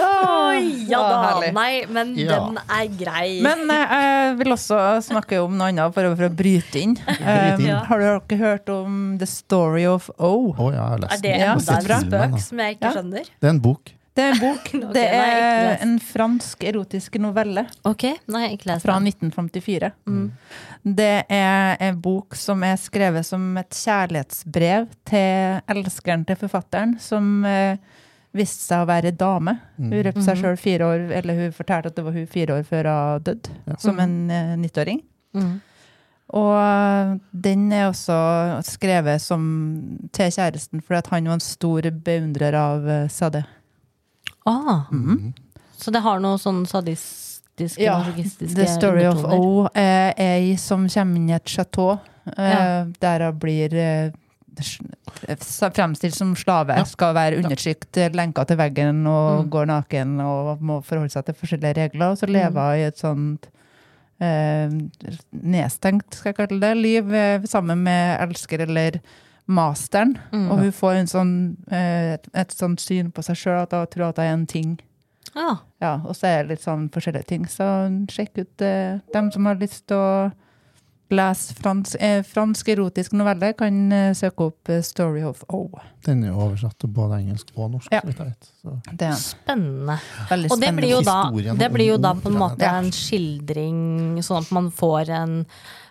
Oi, 0.00 0.64
ja 0.90 1.00
da. 1.00 1.52
Nei, 1.54 1.84
men 1.88 2.12
Ja. 2.18 2.40
den 2.48 2.58
er 2.66 2.90
grei. 2.98 3.28
Men 3.44 3.64
eh, 3.70 3.94
jeg 3.94 4.36
vil 4.42 4.52
også 4.54 4.80
snakke 5.06 5.40
om 5.44 5.56
noe 5.58 5.70
annet, 5.70 5.94
bare 5.96 6.12
for 6.16 6.26
å 6.28 6.32
bryte 6.34 6.82
inn. 6.82 6.96
Um. 7.20 7.64
Ja. 7.64 7.80
Har 7.88 8.02
dere 8.02 8.40
hørt 8.40 8.68
om 8.74 9.16
The 9.20 9.28
Story 9.30 9.86
of 9.88 10.10
O? 10.18 10.50
Å 10.56 10.68
ja, 10.72 10.74
jeg 10.74 10.82
har 10.82 10.98
er 10.98 11.04
lest 11.06 11.22
det. 11.24 11.30
Ja, 11.30 11.38
Jeg 11.38 11.48
har 11.48 11.54
en 11.54 11.64
sett 11.70 12.06
spøk 12.10 12.36
som 12.48 12.58
jeg 12.64 12.76
ikke 12.78 12.86
Ja. 12.90 12.92
skjønner? 12.98 13.24
Det 13.40 13.48
er 13.48 13.54
en 13.54 13.62
bok. 13.64 13.94
Det 14.20 14.26
er 14.26 14.34
en 14.34 14.40
bok. 14.42 14.66
okay, 14.74 14.92
Det 14.94 15.04
er 15.16 15.70
en 15.86 15.94
fransk 16.04 16.64
erotisk 16.68 17.16
novelle 17.22 17.64
Ok, 17.88 18.04
nei, 18.28 18.50
fra 18.82 18.98
den. 18.98 19.08
1954. 19.14 19.90
Mm. 20.06 20.26
Det 21.00 21.10
er 21.32 21.76
en 21.88 22.00
bok 22.04 22.36
som 22.36 22.62
er 22.68 22.76
skrevet 22.80 23.24
som 23.28 23.48
et 23.60 23.70
kjærlighetsbrev 23.80 24.86
til 25.08 25.60
elskeren 25.74 26.26
til 26.28 26.36
forfatteren, 26.40 26.94
som 27.00 27.44
uh, 27.44 27.76
viste 28.36 28.62
seg 28.68 28.84
å 28.84 28.88
være 28.88 29.10
dame. 29.18 29.56
Hun 29.76 29.90
røpte 29.92 30.22
seg 30.22 30.36
Mhm. 30.36 30.42
sjøl 30.44 30.60
fire 30.60 30.86
år, 30.92 31.06
eller 31.18 31.34
hun 31.40 31.52
fortalte 31.56 31.90
at 31.90 31.96
det 31.96 32.04
var 32.06 32.12
hun 32.12 32.26
fire 32.30 32.58
år 32.60 32.62
før 32.68 32.90
hun 32.92 33.22
døde, 33.26 33.50
Ja. 33.66 33.76
som 33.82 33.96
Mhm. 33.96 34.00
en 34.04 34.30
uh, 34.30 34.56
90-åring. 34.68 35.02
Mm. 35.34 35.60
Og 36.32 37.20
den 37.34 37.72
er 37.72 37.88
også 37.90 38.62
skrevet 38.64 39.20
som, 39.20 39.42
til 40.14 40.30
kjæresten, 40.30 40.80
fordi 40.80 40.98
at 40.98 41.08
han 41.10 41.24
var 41.26 41.34
en 41.34 41.40
stor 41.42 41.82
beundrer 41.90 42.54
av 42.54 42.84
Sadeh 43.10 43.10
Sade. 43.10 43.44
Ah, 44.46 44.86
Mhm. 44.90 45.34
så 45.78 45.90
det 45.92 46.00
har 46.02 46.20
noe 46.20 46.36
sånn 46.38 46.66
sadistisk 46.66 47.78
Ja, 47.78 48.02
The 48.04 48.66
Story 48.66 49.04
of. 49.06 49.24
O 49.24 49.68
er 49.74 50.14
ei 50.16 50.56
som 50.56 50.88
kommer 50.88 51.16
inn 51.16 51.28
i 51.28 51.32
et 51.34 51.44
chateau, 51.44 51.98
eh, 52.38 52.50
Ja. 52.50 52.84
der 53.00 53.24
hun 53.30 53.38
blir 53.38 53.72
eh, 53.74 54.10
fremstilt 55.72 56.14
som 56.14 56.34
slave. 56.36 56.76
Ja. 56.76 56.84
Skal 56.84 57.14
være 57.14 57.38
undertrykt, 57.42 57.96
eh, 57.96 58.10
lenka 58.10 58.44
til 58.46 58.56
veggen 58.56 59.06
og 59.06 59.44
Mm. 59.46 59.50
går 59.50 59.66
naken 59.66 60.20
og 60.20 60.60
må 60.60 60.82
forholde 60.84 61.10
seg 61.10 61.24
til 61.26 61.34
forskjellige 61.34 61.76
regler. 61.76 62.10
Og 62.12 62.18
så 62.18 62.26
lever 62.28 62.50
hun 62.52 62.78
i 62.78 62.86
et 62.86 62.96
sånt 62.98 63.46
eh, 64.22 64.68
nedstengt, 65.32 66.12
skal 66.14 66.34
jeg 66.34 66.36
kalle 66.48 66.60
det, 66.60 66.76
liv 66.76 67.12
eh, 67.14 67.38
sammen 67.48 67.78
med 67.82 68.20
elsker 68.20 68.60
eller 68.60 69.00
masteren. 69.50 70.16
Mm. 70.32 70.46
Og 70.50 70.62
hun 70.64 70.76
får 70.76 71.00
en 71.00 71.10
sånn, 71.10 71.34
eh, 71.70 72.14
et, 72.16 72.30
et 72.44 72.54
sånt 72.54 72.82
syn 72.82 73.10
på 73.14 73.24
seg 73.26 73.38
sjøl 73.38 73.62
at 73.64 73.74
hun 73.76 73.90
tror 73.90 74.10
at 74.10 74.22
hun 74.22 74.26
er 74.26 74.36
en 74.36 74.46
ting. 74.50 74.78
Ah. 75.34 75.62
Ja, 75.82 75.94
og 76.04 76.16
så 76.18 76.26
er 76.26 76.42
det 76.42 76.56
litt 76.56 76.64
sånn 76.66 76.88
forskjellige 76.92 77.28
ting. 77.30 77.48
Så 77.50 77.66
sjekk 78.10 78.42
ut 78.42 78.64
eh, 78.66 79.00
dem 79.14 79.30
som 79.34 79.46
har 79.50 79.60
lyst 79.60 79.86
til 79.90 80.00
å 80.00 80.30
lese 81.10 81.54
fransk, 81.58 81.96
eh, 82.00 82.22
fransk 82.26 82.68
erotisk 82.68 83.14
novelle, 83.18 83.52
kan 83.58 83.92
eh, 83.92 84.12
søke 84.14 84.50
opp 84.50 84.70
eh, 84.70 84.82
Story 84.86 85.22
of 85.26 85.42
O. 85.48 85.64
Den 86.06 86.22
er 86.24 86.32
jo 86.32 86.38
oversatt 86.46 86.78
til 86.80 86.92
både 86.94 87.20
engelsk 87.20 87.50
og 87.56 87.72
norsk. 87.74 87.92
Ja. 87.92 88.02
vet. 88.06 88.50
Så. 88.62 88.76
Det 88.92 89.08
er 89.08 89.18
Spennende. 89.18 89.98
veldig 90.30 90.52
Og 90.52 90.62
det 90.62 90.72
blir 90.76 90.94
jo 90.94 91.02
da, 91.06 91.18
det 91.58 91.70
blir 91.74 91.92
jo 91.92 92.00
da 92.00 92.14
på 92.14 92.30
en 92.30 92.40
måte 92.40 92.66
ja. 92.66 92.76
en 92.78 92.90
skildring, 92.94 94.20
sånn 94.24 94.44
at 94.44 94.54
man 94.54 94.70
får 94.74 95.14
en 95.18 95.36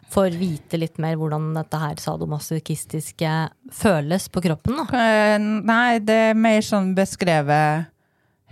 Får 0.10 0.34
vite 0.39 0.80
litt 0.82 0.98
mer 1.01 1.16
hvordan 1.20 1.51
dette 1.54 1.78
her 1.78 2.00
sadomasochistiske 2.01 3.34
føles 3.78 4.25
på 4.34 4.42
kroppen. 4.42 4.80
da. 4.82 4.86
Eh, 4.98 5.38
Nei, 5.39 6.00
det 6.01 6.18
er 6.32 6.38
mer 6.38 6.62
sånn 6.66 6.96
beskrevet 6.98 7.89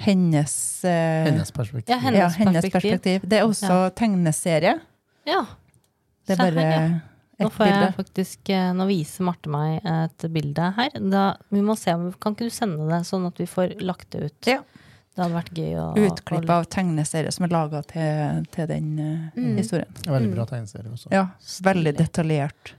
hennes 0.05 0.53
eh, 0.85 1.25
Hennes 1.25 1.51
perspektiv. 1.51 1.89
Ja, 1.89 1.97
hennes 2.03 2.19
ja, 2.19 2.27
hennes 2.37 2.61
perspektiv. 2.61 2.91
perspektiv. 3.01 3.29
Det 3.29 3.39
er 3.39 3.47
også 3.47 3.79
tegneserie. 3.97 4.75
Ja. 5.25 5.43
Det 6.27 6.35
er 6.37 6.43
bare 6.43 6.65
ja. 6.67 6.81
Nå 7.37 7.45
ett 7.51 7.53
får 7.53 7.67
jeg 7.69 7.89
faktisk 7.93 8.49
eh, 8.49 8.69
Nå 8.73 8.87
viser 8.89 9.25
Marte 9.27 9.49
meg 9.53 9.83
et 9.85 10.23
bilde 10.33 10.71
her. 10.77 10.95
Da, 10.97 11.25
vi 11.53 11.61
må 11.61 11.75
se 11.77 11.93
om 11.93 12.07
Kan 12.17 12.33
ikke 12.33 12.47
du 12.49 12.53
sende 12.53 12.87
det, 12.89 13.03
sånn 13.05 13.27
at 13.29 13.37
vi 13.41 13.45
får 13.49 13.75
lagt 13.85 14.09
det 14.15 14.29
ut? 14.29 14.49
Ja. 14.49 14.61
Det 15.17 15.23
hadde 15.25 15.33
vært 15.33 15.53
gøy 15.57 15.71
å 15.81 15.85
Utklipp 15.97 16.49
av 16.53 16.65
tegneserie 16.69 17.31
som 17.33 17.47
er 17.47 17.49
laga 17.55 17.79
til, 17.89 18.43
til 18.53 18.67
den 18.69 18.89
eh, 19.01 19.31
Mm. 19.33 19.55
historien. 19.57 19.89
Er 20.05 20.11
Veldig 20.13 20.33
bra 20.35 20.45
tegneserie 20.45 20.91
også. 20.93 21.09
Ja, 21.11 21.23
veldig 21.65 21.95
detaljert. 21.97 22.73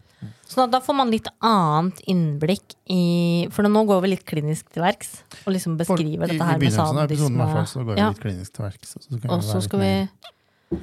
Så 0.47 0.57
da, 0.63 0.67
da 0.67 0.81
får 0.83 0.97
man 0.99 1.11
litt 1.11 1.27
annet 1.47 2.01
innblikk 2.11 2.75
i 2.91 3.47
For 3.55 3.63
nå 3.67 3.83
går 3.87 4.01
vi 4.03 4.09
litt 4.15 4.25
klinisk 4.27 4.71
til 4.75 4.83
verks 4.83 5.13
og 5.45 5.53
liksom 5.55 5.77
For- 5.79 5.97
beskriver 5.99 6.27
i, 6.27 6.33
dette 6.39 6.47
her 6.47 6.57
I 6.57 6.59
med 6.59 6.65
begynnelsen 6.65 6.99
av 6.99 7.05
episoden 7.11 7.39
i 7.39 7.67
så 7.71 7.85
går 7.85 7.95
vi 7.95 8.01
Ja. 8.01 8.09
litt 8.11 8.21
klinisk 8.25 8.53
til 8.57 8.65
verks. 8.67 8.97
og 8.97 9.03
Så 9.03 9.21
kan 9.23 9.31
Og 9.31 9.43
så 9.43 9.55
være 9.59 9.63
skal 9.69 9.81
vi 9.81 10.09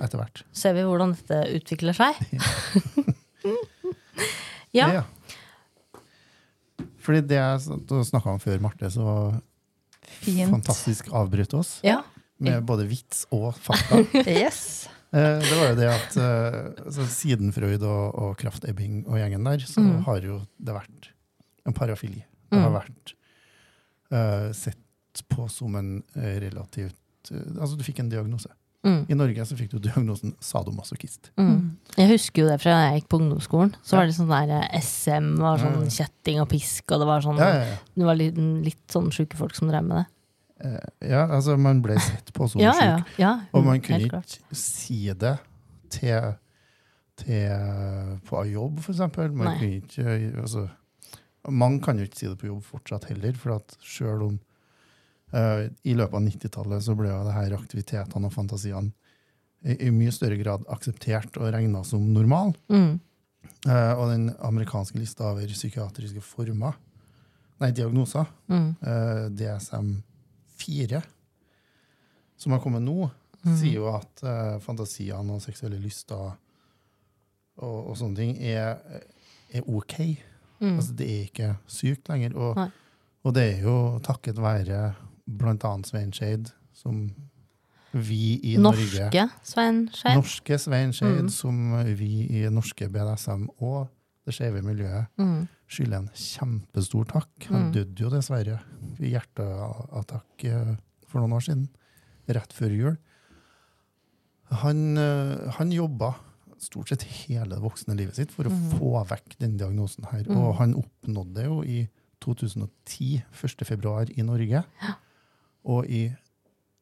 etter 0.03 0.17
hvert. 0.21 0.43
ser 0.53 0.73
vi 0.73 0.81
hvordan 0.87 1.15
dette 1.15 1.41
utvikler 1.55 1.95
seg. 1.95 2.15
Ja. 4.75 4.87
Ja. 4.91 5.03
Fordi 6.99 7.21
det 7.27 7.37
jeg 7.37 7.59
snakka 8.09 8.27
om 8.33 8.39
før, 8.43 8.59
Marte, 8.59 8.89
så 8.91 9.05
Fint. 10.21 10.49
fantastisk 10.51 11.07
avbryte 11.13 11.57
oss 11.57 11.79
Ja. 11.83 12.01
med 12.39 12.63
både 12.65 12.87
vits 12.87 13.25
og 13.31 13.53
fakta. 13.55 14.01
Yes. 14.27 14.87
Eh, 15.13 15.39
Det 15.39 15.55
var 15.59 15.69
jo 15.69 15.75
det 15.79 15.89
at 15.93 16.17
eh, 16.17 16.85
altså, 16.85 17.05
siden 17.07 17.53
Freud 17.55 17.83
og, 17.83 18.15
og 18.15 18.37
Kraft 18.37 18.65
Ebbing 18.67 19.05
og 19.07 19.17
gjengen 19.21 19.43
der, 19.45 19.59
så 19.65 19.81
Mm. 19.81 20.03
har 20.03 20.19
jo 20.21 20.41
det 20.59 20.73
vært 20.75 21.11
en 21.65 21.73
parafili. 21.73 22.23
Det 22.51 22.59
har 22.59 22.69
Mm. 22.69 22.79
vært 22.81 23.13
uh, 24.11 24.51
sett 24.53 24.77
på 25.29 25.49
som 25.49 25.75
en 25.75 26.03
relativt 26.15 27.31
uh, 27.31 27.61
Altså, 27.61 27.75
du 27.77 27.83
fikk 27.83 27.99
en 27.99 28.09
diagnose. 28.09 28.49
Mm, 28.85 29.05
I 29.09 29.15
Norge 29.17 29.45
så 29.49 29.55
fikk 29.57 29.71
du 29.71 29.79
diagnosen 29.81 30.35
sadomasochist. 30.39 31.31
mm. 31.41 31.71
Jeg 31.97 32.09
husker 32.11 32.43
jo 32.43 32.49
det 32.51 32.59
fra 32.61 32.71
jeg 32.91 33.01
gikk 33.01 33.07
på 33.09 33.17
ungdomsskolen. 33.19 33.71
Så 33.83 33.95
Ja. 33.95 33.99
var 33.99 34.05
det 34.05 34.15
sånn 34.15 34.29
der 34.29 34.51
eh, 34.61 34.79
SM, 34.79 35.31
var 35.41 35.57
sånn 35.57 35.79
Mm. 35.81 35.89
kjetting 35.89 36.41
og 36.41 36.49
pisk, 36.49 36.83
og 36.91 36.99
det 37.01 37.07
var 37.07 37.21
sånn 37.21 37.37
Ja, 37.39 37.49
ja, 37.49 37.63
ja. 37.65 37.77
Det 37.95 38.05
var 38.05 38.15
litt, 38.15 38.37
litt 38.37 38.87
sånn 38.87 39.09
sjuke 39.11 39.35
folk 39.35 39.55
som 39.55 39.67
drev 39.69 39.83
med 39.83 39.97
det. 39.97 40.05
Eh, 40.65 41.09
ja, 41.09 41.25
altså, 41.27 41.57
man 41.59 41.81
ble 41.81 41.97
sett 41.99 42.31
på 42.33 42.47
som 42.49 42.61
Ja, 42.61 42.71
sjuk. 42.73 42.81
ja. 42.81 43.03
ja 43.17 43.33
Og 43.53 43.65
man 43.65 43.81
kunne 43.81 44.07
klart. 44.09 44.37
ikke 44.39 44.55
si 44.55 45.11
det 45.13 45.39
til, 45.89 46.35
til 47.17 48.19
på 48.25 48.45
jobb, 48.51 48.79
for 48.81 48.93
eksempel. 48.93 49.31
Man 49.33 49.47
Nei. 49.47 49.57
kunne 49.59 49.81
ikke, 49.81 50.41
altså, 50.41 50.69
man 51.49 51.79
kan 51.79 51.97
jo 51.97 52.05
ikke 52.05 52.17
si 52.17 52.27
det 52.27 52.37
på 52.39 52.47
jobb 52.47 52.63
fortsatt 52.63 53.05
heller, 53.09 53.33
for 53.33 53.55
at 53.55 53.75
selv 53.83 54.21
om 54.29 54.39
i 55.35 55.93
løpet 55.97 56.15
av 56.15 56.21
90-tallet 56.23 56.83
så 56.85 56.93
ble 56.95 57.09
jo 57.11 57.23
det 57.27 57.33
her 57.35 57.55
aktivitetene 57.57 58.29
og 58.29 58.33
fantasiene 58.33 58.91
i, 59.65 59.75
i 59.87 59.91
mye 59.91 60.11
større 60.13 60.37
grad 60.39 60.63
akseptert 60.71 61.35
og 61.41 61.49
regna 61.55 61.81
som 61.83 62.05
normal. 62.13 62.53
Mm. 62.71 62.99
Eh, 63.67 63.93
og 63.97 64.09
den 64.13 64.29
amerikanske 64.45 64.99
lista 65.01 65.31
over 65.31 65.49
psykiatriske 65.49 66.21
former, 66.23 66.77
nei, 67.61 67.71
diagnoser, 67.71 68.25
Mm. 68.47 68.75
eh, 68.85 69.25
DSM-4, 69.41 71.01
som 72.37 72.51
har 72.51 72.59
kommet 72.63 72.81
nå, 72.85 73.09
Mm. 73.45 73.57
sier 73.59 73.73
jo 73.75 73.85
at 73.93 74.23
uh, 74.25 74.55
fantasiene 74.59 75.35
og 75.35 75.41
seksuelle 75.43 75.77
lyster 75.77 76.31
og, 77.61 77.89
og 77.91 77.91
sånne 77.99 78.15
ting 78.17 78.31
er, 78.41 78.79
er 79.53 79.61
ok. 79.69 79.93
Mm. 80.61 80.71
Altså, 80.79 80.95
det 80.97 81.05
er 81.11 81.27
ikke 81.27 81.49
sykt 81.69 82.09
lenger. 82.09 82.33
Og, 82.35 82.57
og 83.23 83.35
det 83.37 83.43
er 83.51 83.61
jo 83.67 83.75
takket 84.01 84.41
være 84.41 84.95
blant 85.27 85.63
annet 85.65 85.85
Svein 85.89 86.11
Skeid, 86.13 86.51
som 86.73 87.11
vi 87.93 88.39
i 88.43 88.57
Norge 88.59 89.09
Norske 89.09 89.29
Svein 89.43 89.87
Skeid. 89.93 90.15
Norske 90.19 90.57
Svein 90.59 90.91
Skeid, 90.93 91.21
Mm. 91.25 91.29
som 91.31 91.85
vi 91.95 92.27
i 92.29 92.49
norske 92.49 92.89
BDSM 92.91 93.47
og 93.61 93.87
det 94.25 94.33
skeive 94.35 94.61
miljøet 94.61 95.07
Mm. 95.17 95.47
skylder 95.69 95.97
en 95.97 96.09
kjempestor 96.13 97.05
takk. 97.05 97.29
Han 97.49 97.67
Mm. 97.67 97.71
døde 97.73 97.95
jo 97.99 98.09
dessverre 98.09 98.59
i 98.99 99.11
hjerteattakk 99.13 100.43
eh, 100.45 100.75
for 101.07 101.19
noen 101.21 101.33
år 101.33 101.41
siden, 101.41 101.69
rett 102.27 102.51
før 102.53 102.69
jul. 102.75 102.97
Han, 104.51 104.97
eh, 104.97 105.49
han 105.57 105.71
jobba 105.71 106.15
stort 106.61 106.89
sett 106.89 107.03
hele 107.03 107.49
det 107.55 107.61
voksne 107.63 107.95
livet 107.97 108.15
sitt 108.15 108.31
for 108.31 108.43
å 108.45 108.51
Mm. 108.51 108.71
få 108.79 109.07
vekk 109.07 109.37
den 109.39 109.57
diagnosen 109.57 110.05
her. 110.11 110.23
Mm. 110.23 110.37
Og 110.37 110.55
han 110.57 110.73
oppnådde 110.75 111.33
det 111.33 111.45
jo 111.45 111.61
i 111.63 111.87
2010, 112.21 113.23
1. 113.31 113.65
februar 113.65 114.07
i 114.17 114.21
Norge. 114.21 114.63
Og 115.65 115.85
i, 115.89 116.03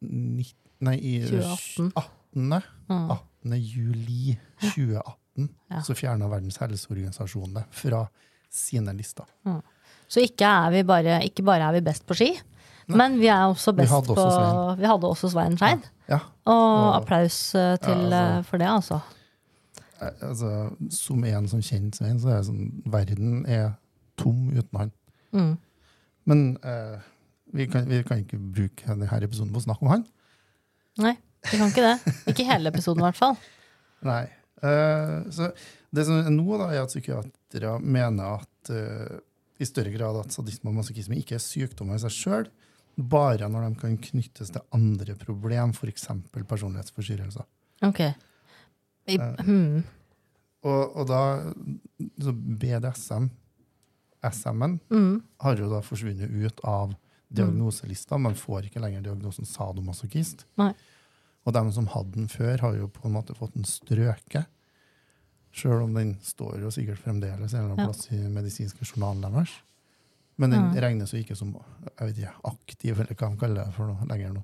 nitt- 0.03 0.55
nei, 0.83 0.97
i 0.99 1.13
2018. 1.23 1.91
18. 1.95 2.63
Mm. 2.89 3.11
18. 3.11 3.57
juli 3.61 4.37
2018 4.61 5.49
Ja. 5.71 5.79
så 5.81 5.95
fjerna 5.97 6.27
Verdens 6.29 6.57
helseorganisasjon 6.61 7.53
det 7.55 7.63
fra 7.73 8.03
sine 8.53 8.93
lister. 8.93 9.25
Så 10.07 10.21
ikke, 10.21 10.49
vi 10.71 10.83
bare, 10.85 11.21
ikke 11.25 11.43
bare 11.43 11.69
er 11.69 11.73
vi 11.79 11.81
best 11.81 12.05
på 12.05 12.13
ski, 12.13 12.27
men 12.87 13.15
vi 13.19 13.27
er 13.31 13.47
også 13.49 13.73
Vi 13.75 13.81
også 13.87 14.13
på 14.13 14.27
Svein. 14.29 14.77
Vi 14.77 14.85
hadde 14.85 15.07
også 15.09 15.29
Svein 15.31 15.57
Skeid. 15.57 15.87
Ja, 16.09 16.19
Og 16.45 16.53
Og- 16.53 16.95
applaus 17.01 17.55
eh, 17.55 17.77
til, 17.77 18.09
Ja, 18.11 18.35
altså. 18.35 18.37
eh, 18.39 18.43
for 18.43 18.57
det, 18.57 18.67
altså. 18.67 18.99
eh, 20.01 20.11
altså, 20.21 20.75
som 20.91 21.23
en 21.23 21.47
som 21.47 21.61
kjenner 21.61 21.95
Svein, 21.95 22.19
så 22.19 22.29
er 22.29 22.37
det 22.41 22.45
sånn 22.45 22.83
Verden 22.85 23.45
er 23.47 23.71
tom 24.17 24.49
uten 24.51 24.77
han. 24.79 24.91
Mm. 25.33 25.57
Men 26.25 26.57
eh, 26.63 26.99
vi, 27.53 27.67
kan, 27.69 27.85
vi 27.89 28.01
kan 28.05 28.23
ikke 28.23 28.39
bruke 28.39 28.87
denne 28.87 29.19
episoden 29.23 29.53
på 29.53 29.61
å 29.61 29.65
snakke 29.67 29.85
om 29.85 29.91
han. 29.93 30.07
Nei, 31.03 31.13
vi 31.49 31.59
kan 31.59 31.69
ikke 31.69 31.85
det. 31.85 32.15
Ikke 32.31 32.47
hele 32.47 32.73
episoden, 32.73 33.03
i 33.03 33.07
hvert 33.07 33.19
fall. 33.19 33.37
Nei. 34.05 34.23
Uh, 34.63 35.23
så 35.33 35.49
det 35.93 36.05
som 36.07 36.17
er 36.21 36.31
nå, 36.33 36.47
da, 36.57 36.71
er 36.71 36.85
at 36.85 36.91
psykiatere 36.93 37.77
mener 37.83 38.39
at 38.39 38.73
uh, 38.73 39.17
i 39.61 39.67
større 39.67 39.93
grad 39.93 40.17
at 40.21 40.33
sadisme 40.33 40.71
og 40.71 40.79
masochisme 40.79 41.17
ikke 41.19 41.37
er 41.37 41.43
sykdommer 41.43 41.99
i 41.99 42.03
seg 42.03 42.15
sjøl, 42.15 42.47
bare 42.97 43.49
når 43.49 43.67
de 43.67 43.81
kan 43.81 43.97
knyttes 44.09 44.53
til 44.53 44.63
andre 44.75 45.15
problem, 45.19 45.73
f.eks. 45.73 46.07
personlighetsforstyrrelser. 46.33 47.45
Ok. 47.85 48.01
I, 49.11 49.17
hmm. 49.19 49.83
Og, 50.63 50.83
og 50.95 51.07
da 51.09 51.21
så 52.23 52.33
BDSM, 52.33 53.27
SM-en, 54.23 54.77
mm. 54.87 55.15
har 55.43 55.59
jo 55.59 55.67
da 55.73 55.81
forsvunnet 55.83 56.31
ut 56.31 56.61
av 56.63 56.93
diagnoselista. 57.33 58.17
Man 58.17 58.35
får 58.35 58.67
ikke 58.69 58.81
lenger 58.83 59.01
diagnosen 59.05 59.45
sadomasochist. 59.45 60.45
Nei. 60.57 60.73
Og 61.45 61.53
dem 61.53 61.71
som 61.75 61.87
hadde 61.87 62.11
den 62.15 62.27
før, 62.31 62.57
har 62.61 62.75
jo 62.77 62.87
på 62.87 63.05
en 63.09 63.13
måte 63.17 63.35
fått 63.35 63.53
den 63.57 63.65
strøket. 63.67 64.45
Sjøl 65.53 65.83
om 65.83 65.93
den 65.93 66.15
står 66.25 66.61
jo 66.63 66.71
sikkert 66.73 66.97
fremdeles 67.03 67.53
en 67.53 67.59
eller 67.59 67.73
annen 67.75 67.79
Ja. 67.83 67.85
plass 67.91 68.07
i 68.11 68.17
medisinske 68.27 68.85
journalen 68.85 69.21
deres. 69.21 69.49
Men 70.37 70.49
den 70.49 70.73
Ja. 70.73 70.81
regnes 70.81 71.11
jo 71.13 71.19
ikke 71.21 71.35
som 71.37 71.53
jeg 71.99 72.07
vet 72.07 72.17
ikke, 72.17 72.33
aktiv, 72.45 72.99
eller 72.99 73.13
hva 73.13 73.29
man 73.29 73.37
kaller 73.37 73.65
det 73.65 73.73
for 73.75 73.85
noe 73.87 74.07
lenger 74.07 74.33
nå. 74.33 74.43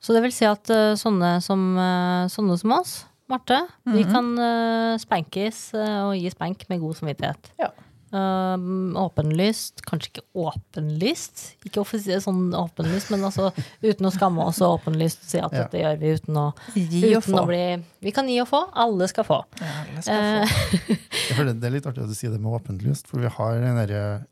Så 0.00 0.12
det 0.12 0.22
vil 0.22 0.32
si 0.32 0.44
at 0.44 0.68
uh, 0.70 0.94
sånne, 0.96 1.42
som, 1.42 1.76
uh, 1.76 2.26
sånne 2.28 2.58
som 2.58 2.72
oss, 2.72 3.04
Marte, 3.28 3.68
vi 3.86 4.02
Mhm. 4.02 4.10
kan 4.12 4.38
uh, 4.38 4.98
spankes 4.98 5.72
uh, 5.72 6.08
og 6.10 6.16
gi 6.18 6.28
spank 6.30 6.68
med 6.68 6.80
god 6.80 6.96
samvittighet. 6.96 7.50
Ja. 7.60 7.68
Eh, 8.10 8.56
åpenlyst, 8.98 9.84
kanskje 9.86 10.08
ikke 10.10 10.22
åpenlyst, 10.34 11.42
ikke 11.64 11.78
offisielt 11.84 12.24
sånn 12.24 12.50
åpenlyst, 12.58 13.10
men 13.14 13.22
altså 13.28 13.52
uten 13.84 14.08
å 14.08 14.10
skamme 14.10 14.42
oss 14.50 14.58
og 14.66 14.80
åpenlyst 14.80 15.22
si 15.30 15.38
at 15.38 15.52
Ja. 15.54 15.62
dette 15.68 15.78
gjør 15.78 15.98
vi 16.00 16.10
uten 16.18 16.34
å, 16.42 16.46
Gi 16.74 17.14
og 17.14 17.22
uten 17.22 17.34
få. 17.36 17.42
å 17.44 17.46
bli 17.46 17.84
Vi 18.02 18.10
kan 18.16 18.26
gi 18.26 18.40
og 18.42 18.48
få, 18.50 18.64
alle 18.74 19.06
skal 19.12 19.24
få. 19.28 19.38
Ja, 19.60 19.70
alle 19.84 20.02
skal 20.02 20.26
få. 20.26 20.96
Eh, 21.38 21.54
Det 21.60 21.64
er 21.68 21.70
litt 21.76 21.86
artig 21.86 22.02
at 22.02 22.08
du 22.10 22.14
sier 22.18 22.30
det 22.34 22.40
med 22.42 22.50
åpenlyst, 22.58 23.06
for 23.06 23.20
vi 23.22 23.28
har 23.30 23.60
den 23.60 23.76
derre 23.78 24.26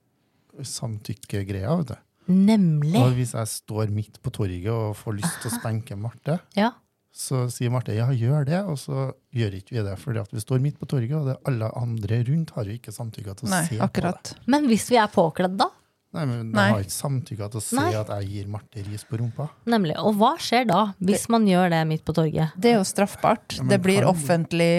samtykkegreia. 0.62 1.76
vet 1.78 1.88
du. 1.94 1.97
nemlig. 2.28 2.99
Og 3.00 3.14
hvis 3.16 3.32
jeg 3.32 3.47
står 3.49 3.88
midt 3.94 4.18
på 4.23 4.30
torget 4.35 4.68
og 4.68 4.97
får 4.99 5.14
lyst 5.20 5.38
til 5.40 5.50
å 5.50 5.54
spenke 5.61 5.97
Marte, 5.97 6.40
Ja. 6.56 6.73
Så 7.18 7.48
sier 7.50 7.72
Marte 7.75 7.96
ja, 7.96 8.06
gjør 8.14 8.44
det, 8.46 8.60
og 8.70 8.76
så 8.78 9.08
gjør 9.34 9.56
ikke 9.58 9.75
vi 9.75 9.82
det. 9.82 9.96
For 9.98 10.14
vi 10.30 10.42
står 10.42 10.62
midt 10.62 10.78
på 10.78 10.87
torget, 10.87 11.16
og 11.18 11.26
det 11.26 11.34
er 11.34 11.50
alle 11.50 11.70
andre 11.80 12.20
rundt 12.28 12.52
har 12.54 12.68
jo 12.70 12.76
ikke 12.78 12.94
samtykka 12.94 13.34
til 13.40 13.48
å 13.48 13.50
Nei, 13.56 13.64
se 13.66 13.80
akkurat. 13.82 14.20
på 14.22 14.38
det. 14.38 14.46
Men 14.54 14.68
hvis 14.70 14.87
vi 14.92 15.00
er 15.02 15.10
påkledd, 15.10 15.56
da? 15.58 15.66
Nei, 16.14 16.25
men 16.30 16.52
De 16.54 16.62
har 16.62 16.80
ikke 16.80 16.94
samtykka 16.94 17.50
til 17.52 17.60
å 17.60 17.64
se 17.66 17.76
Nei. 17.76 17.88
at 17.98 18.12
jeg 18.14 18.30
gir 18.30 18.46
Marte 18.54 18.84
ris 18.87 19.02
på 19.04 19.18
rumpa. 19.20 19.48
Nemlig. 19.68 19.98
Og 19.98 20.14
hva 20.20 20.37
skjer 20.40 20.70
da, 20.70 20.84
hvis 21.10 21.26
man 21.32 21.44
gjør 21.50 21.75
det 21.75 21.82
midt 21.90 22.06
på 22.06 22.14
torget? 22.16 22.54
Det 22.56 22.70
er 22.70 22.78
jo 22.78 22.87
straffbart. 22.87 23.58
Ja, 23.58 23.66
det 23.75 23.82
blir 23.84 24.00
kan, 24.04 24.14
offentlig 24.14 24.72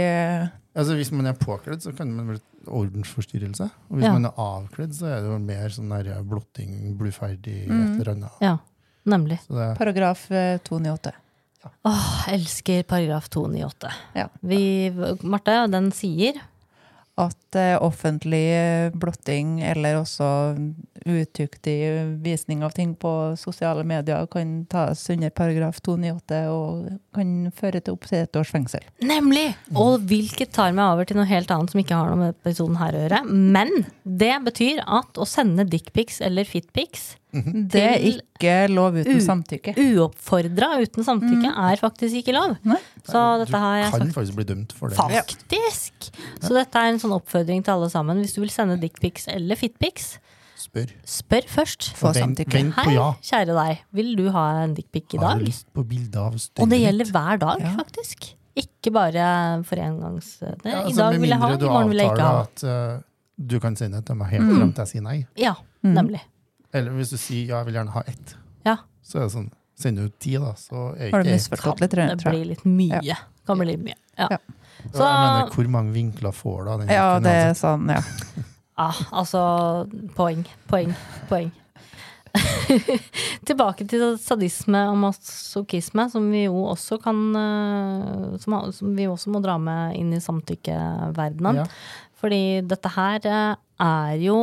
Altså 0.80 0.96
Hvis 0.96 1.12
man 1.12 1.28
er 1.28 1.36
påkledd, 1.36 1.82
så 1.84 1.92
kan 1.92 2.12
man 2.14 2.30
vel 2.32 2.42
ordensforstyrrelse. 2.70 3.68
Og 3.90 4.00
hvis 4.00 4.08
ja. 4.08 4.16
man 4.16 4.30
er 4.30 4.40
avkledd, 4.40 4.94
så 4.96 5.10
er 5.10 5.24
det 5.26 5.32
jo 5.34 5.40
mer 5.44 5.74
sånn 5.76 5.92
blotting, 6.30 6.76
bluferdig, 6.96 7.66
mm. 7.68 7.80
et 7.82 7.96
eller 7.98 8.12
annet. 8.14 8.44
Ja, 8.46 8.54
nemlig. 9.10 9.42
Det, 9.50 9.74
Paragraf 9.80 10.30
eh, 10.32 10.56
298. 10.64 11.18
Ja. 11.64 11.72
Åh, 11.90 12.30
elsker 12.34 12.84
paragraf 12.88 13.30
298. 13.30 13.92
Ja. 14.16 14.30
Vi, 14.40 14.62
Marte, 15.22 15.58
den 15.72 15.92
sier 15.96 16.40
at 17.20 17.56
eh, 17.56 17.76
offentlig 17.84 18.46
eh, 18.56 18.94
blotting 18.96 19.60
eller 19.66 20.00
også 20.00 20.28
utuktig 21.06 21.78
visning 22.24 22.64
av 22.64 22.76
ting 22.76 22.94
på 23.00 23.12
sosiale 23.40 23.84
medier 23.88 24.28
kan 24.32 24.54
tas 24.72 25.04
under 25.12 25.34
paragraf 25.36 25.82
298 25.84 26.42
og 26.54 26.88
kan 27.16 27.34
føre 27.56 27.82
til 27.82 27.98
opptil 27.98 28.22
ett 28.22 28.40
års 28.40 28.54
fengsel. 28.54 28.86
Nemlig! 29.04 29.50
Mm. 29.70 29.80
Og 29.84 30.08
hvilket 30.10 30.54
tar 30.56 30.76
meg 30.76 30.94
over 30.94 31.10
til 31.10 31.20
noe 31.20 31.30
helt 31.30 31.52
annet 31.52 31.74
som 31.74 31.84
ikke 31.84 32.00
har 32.00 32.12
noe 32.12 32.30
med 32.30 32.42
personen 32.46 32.80
her 32.80 32.96
å 32.96 33.04
gjøre. 33.06 33.24
Men 33.28 33.74
det 34.04 34.36
betyr 34.48 34.84
at 34.86 35.20
å 35.20 35.28
sende 35.28 35.68
dickpics 35.68 36.22
eller 36.26 36.48
fitpics 36.48 37.14
det 37.32 37.82
er 37.86 38.00
ikke 38.10 38.54
lov 38.74 38.96
uten 38.98 39.20
samtykke. 39.22 39.76
uoppfordra 39.78 40.70
uten 40.82 41.06
samtykke 41.06 41.52
er 41.52 41.76
faktisk 41.78 42.16
ikke 42.24 42.34
lov. 42.34 42.56
Nei. 42.66 42.80
Så 43.06 43.20
du 43.38 43.44
dette 43.46 43.60
har 43.62 43.76
jeg 43.84 43.92
kan 43.92 44.02
sagt 44.08 44.16
faktisk 44.18 44.36
bli 44.40 44.46
dømt 44.50 44.74
for 44.74 44.90
det. 44.90 44.98
Faktisk! 44.98 46.10
Så 46.42 46.54
dette 46.58 46.74
er 46.82 46.90
en 46.94 46.98
sånn 47.00 47.14
oppfordring 47.14 47.62
til 47.64 47.76
alle 47.76 47.90
sammen. 47.94 48.18
Hvis 48.24 48.34
du 48.34 48.42
vil 48.42 48.50
sende 48.50 48.80
dickpics 48.82 49.28
eller 49.30 49.56
fitpics, 49.60 50.18
Spør. 50.60 50.90
spør 51.08 51.46
først. 51.48 51.92
Få 51.96 52.12
samtykke. 52.18 52.52
vent- 52.52 52.74
Vent 52.74 52.76
på 52.76 52.90
Hei, 52.92 53.14
kjære 53.30 53.54
deg. 53.56 53.84
Vil 53.94 54.10
du 54.18 54.26
ha 54.32 54.48
en 54.64 54.74
dickpic 54.76 55.14
i 55.14 55.18
Har 55.22 55.36
dag? 55.36 55.40
du 55.40 55.46
lyst 55.46 55.68
på 55.74 55.86
bilde 55.88 56.18
av 56.20 56.34
Og 56.34 56.70
det 56.70 56.80
gjelder 56.82 57.06
hver 57.14 57.40
dag, 57.40 57.62
Ja. 57.62 57.76
faktisk. 57.78 58.34
Ikke 58.58 58.92
bare 58.92 59.64
for 59.64 59.76
engangs... 59.78 60.40
Det, 60.40 60.58
Ja, 60.66 60.82
I 60.82 60.84
altså, 60.90 60.98
dag 60.98 61.20
vil 61.22 61.30
jeg 61.30 61.40
ha, 61.40 61.48
mindre 61.48 61.56
i 61.56 61.68
du 61.68 61.70
morgen 61.72 61.90
vil 61.90 61.98
jeg 61.98 62.10
ikke 62.12 62.26
avtaler 62.26 62.42
at 62.42 62.98
uh, 62.98 63.02
du 63.40 63.60
kan 63.60 63.76
sende 63.76 63.98
det 64.02 64.06
til 64.08 64.16
meg 64.16 64.28
helt 64.34 64.44
Mm. 64.44 64.58
frem 64.58 64.74
til 64.74 64.82
jeg 64.84 64.88
sier 64.88 65.02
nei. 65.02 65.26
Ja, 65.38 65.54
Mm. 65.84 65.94
nemlig. 65.96 66.22
Eller 66.74 66.92
hvis 66.98 67.10
du 67.14 67.18
sier 67.18 67.46
ja, 67.48 67.58
jeg 67.62 67.70
vil 67.70 67.80
gjerne 67.80 67.96
ha 67.96 68.04
ett, 68.08 68.36
Ja. 68.66 68.78
så 69.04 69.20
er 69.20 69.28
det 69.28 69.34
sånn 69.38 69.50
Sender 69.80 70.10
du 70.10 70.16
ti, 70.20 70.34
da, 70.36 70.50
så 70.60 70.90
er 71.00 71.14
Har 71.14 71.24
du 71.24 71.30
ikke 71.30 71.36
ett. 71.38 71.40
misforstått 71.40 71.80
litt, 71.80 71.92
Det 71.96 72.18
tror 72.20 72.34
blir 72.34 72.46
litt 72.50 72.66
mye. 72.68 73.16
Kan 73.48 73.58
bli 73.62 73.66
litt 73.70 73.80
mye. 73.86 73.96
Ja. 74.18 74.28
Ja. 74.34 74.38
Så 74.92 75.06
Jeg 75.08 75.22
mener, 75.24 75.54
hvor 75.56 75.70
mange 75.72 75.94
vinkler 75.96 76.32
får 76.36 76.66
du 76.66 76.72
av 76.74 76.80
den? 76.82 76.90
Ja, 76.92 77.20
det 77.24 77.32
er 77.32 77.48
altså? 77.54 77.62
sånn, 77.78 77.88
ja. 77.88 78.44
ah, 78.78 79.00
altså 79.22 79.88
Poeng, 80.18 80.44
poeng, 80.68 80.92
poeng. 81.30 81.48
Tilbake 83.48 83.88
til 83.90 84.18
sadisme 84.22 84.82
og 84.92 84.98
masochisme, 85.02 86.06
som 86.12 86.28
vi 86.32 86.44
jo 86.46 86.66
også 86.70 87.00
kan 87.02 87.22
eh, 87.40 88.38
som, 88.44 88.60
som 88.76 88.94
vi 88.98 89.08
også 89.10 89.32
må 89.34 89.42
dra 89.44 89.56
med 89.62 89.96
inn 90.00 90.12
i 90.14 90.22
samtykkeverdenen. 90.24 91.64
Ja. 91.64 91.68
Fordi 92.20 92.42
dette 92.68 92.92
her 92.96 93.26
eh, 93.26 93.56
er 93.80 94.20
jo 94.22 94.42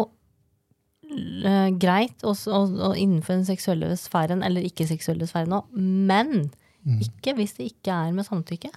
eh, 1.16 1.70
greit 1.80 2.22
også, 2.26 2.52
og, 2.52 2.76
og 2.90 2.96
innenfor 3.00 3.38
den 3.38 3.44
seksuelle 3.48 3.90
sfæren, 3.96 4.42
eller 4.46 4.64
ikke-seksuelle 4.68 5.26
sfæren 5.30 5.56
òg, 5.62 5.72
men 5.76 6.50
Mm. 6.86 7.00
ikke 7.02 7.32
hvis 7.34 7.56
det 7.56 7.64
ikke 7.72 7.90
er 7.90 8.12
med 8.14 8.22
samtykke. 8.28 8.68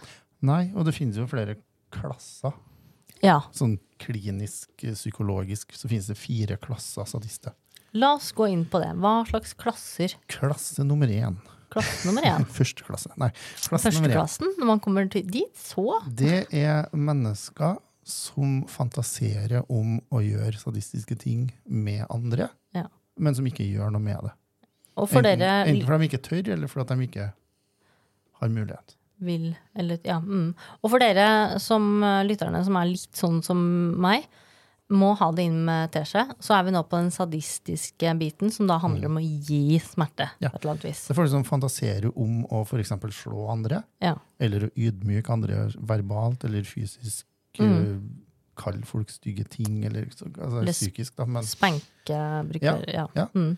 Nei, 0.41 0.71
og 0.73 0.87
det 0.87 0.95
finnes 0.95 1.15
jo 1.19 1.27
flere 1.29 1.53
klasser. 1.93 2.55
Ja. 3.21 3.35
Sånn 3.53 3.75
klinisk, 4.01 4.71
eh, 4.81 4.95
psykologisk, 4.97 5.75
så 5.77 5.85
finnes 5.91 6.07
det 6.09 6.17
fire 6.17 6.57
klasser 6.57 7.05
sadister. 7.05 7.53
La 7.93 8.15
oss 8.15 8.31
gå 8.33 8.47
inn 8.49 8.65
på 8.65 8.81
det. 8.81 8.95
Hva 8.97 9.19
slags 9.29 9.53
klasser? 9.53 10.15
Klasse 10.27 10.81
nummer 10.83 11.05
én. 11.05 11.37
Klasse 11.69 12.07
nummer 12.09 12.25
én. 12.25 12.47
Første 12.57 12.81
klasse. 12.87 13.11
Nei, 13.21 13.29
klasse. 13.67 13.91
Førsteklassen, 13.91 14.55
når 14.57 14.65
man 14.65 14.79
kommer 14.81 15.05
til 15.13 15.21
dit, 15.29 15.53
så 15.53 15.99
Det 16.09 16.47
er 16.49 16.89
mennesker 16.97 17.77
som 18.09 18.63
fantaserer 18.67 19.63
om 19.71 19.97
å 20.11 20.21
gjøre 20.23 20.57
sadistiske 20.59 21.17
ting 21.19 21.49
med 21.65 22.05
andre, 22.09 22.49
Ja. 22.75 22.87
men 23.17 23.35
som 23.35 23.45
ikke 23.47 23.65
gjør 23.67 23.91
noe 23.95 24.01
med 24.01 24.19
det. 24.23 24.31
Og 24.99 25.07
for 25.09 25.21
enten, 25.23 25.39
dere 25.39 25.65
enten 25.69 25.85
fordi 25.87 25.99
de 26.03 26.09
ikke 26.09 26.23
tør, 26.29 26.53
eller 26.53 26.67
fordi 26.67 26.95
de 26.95 27.07
ikke 27.07 27.29
har 28.41 28.49
mulighet. 28.49 28.95
vil 29.21 29.49
eller 29.75 29.99
ja. 30.07 30.19
Mm. 30.23 30.53
Og 30.81 30.89
for 30.93 30.99
dere 31.03 31.59
som 31.59 32.01
eh, 32.03 32.21
lytterne 32.23 32.61
som 32.63 32.77
er 32.79 32.85
litt 32.87 33.17
sånn 33.19 33.41
som 33.43 33.59
meg, 33.99 34.23
må 34.89 35.11
ha 35.19 35.27
det 35.35 35.43
inn 35.45 35.57
med 35.67 35.91
teskje, 35.93 36.23
så 36.41 36.55
er 36.57 36.63
vi 36.65 36.71
nå 36.73 36.79
på 36.89 36.97
den 36.97 37.11
sadistiske 37.13 38.09
biten, 38.17 38.49
som 38.49 38.65
da 38.65 38.79
handler 38.81 39.05
om 39.11 39.19
å 39.19 39.21
gi 39.21 39.77
smerte. 39.83 40.31
Ja. 40.41 40.49
et 40.49 40.63
eller 40.63 40.71
annet 40.73 40.85
vis. 40.87 41.03
Det 41.11 41.15
folk 41.19 41.29
som 41.29 41.43
fantaserer 41.45 42.07
om 42.17 42.39
å 42.49 42.63
f.eks. 42.65 42.89
slå 43.13 43.49
andre, 43.51 43.83
Ja. 44.01 44.15
eller 44.39 44.65
å 44.65 44.71
ydmyke 44.75 45.29
andre 45.29 45.67
verbalt 45.77 46.43
eller 46.45 46.63
fysisk. 46.63 47.25
Mm. 47.59 48.15
Kalle 48.59 48.83
folk 48.85 49.09
stygge 49.09 49.45
ting, 49.49 49.85
eller 49.85 50.05
så- 50.11 50.27
altså, 50.35 50.63
psykisk, 50.71 51.15
da, 51.15 51.25
men, 51.25 51.43
Spenke 51.43 52.19
bruker 52.49 52.83
ja. 52.93 53.07
ja. 53.15 53.27
Mm. 53.33 53.57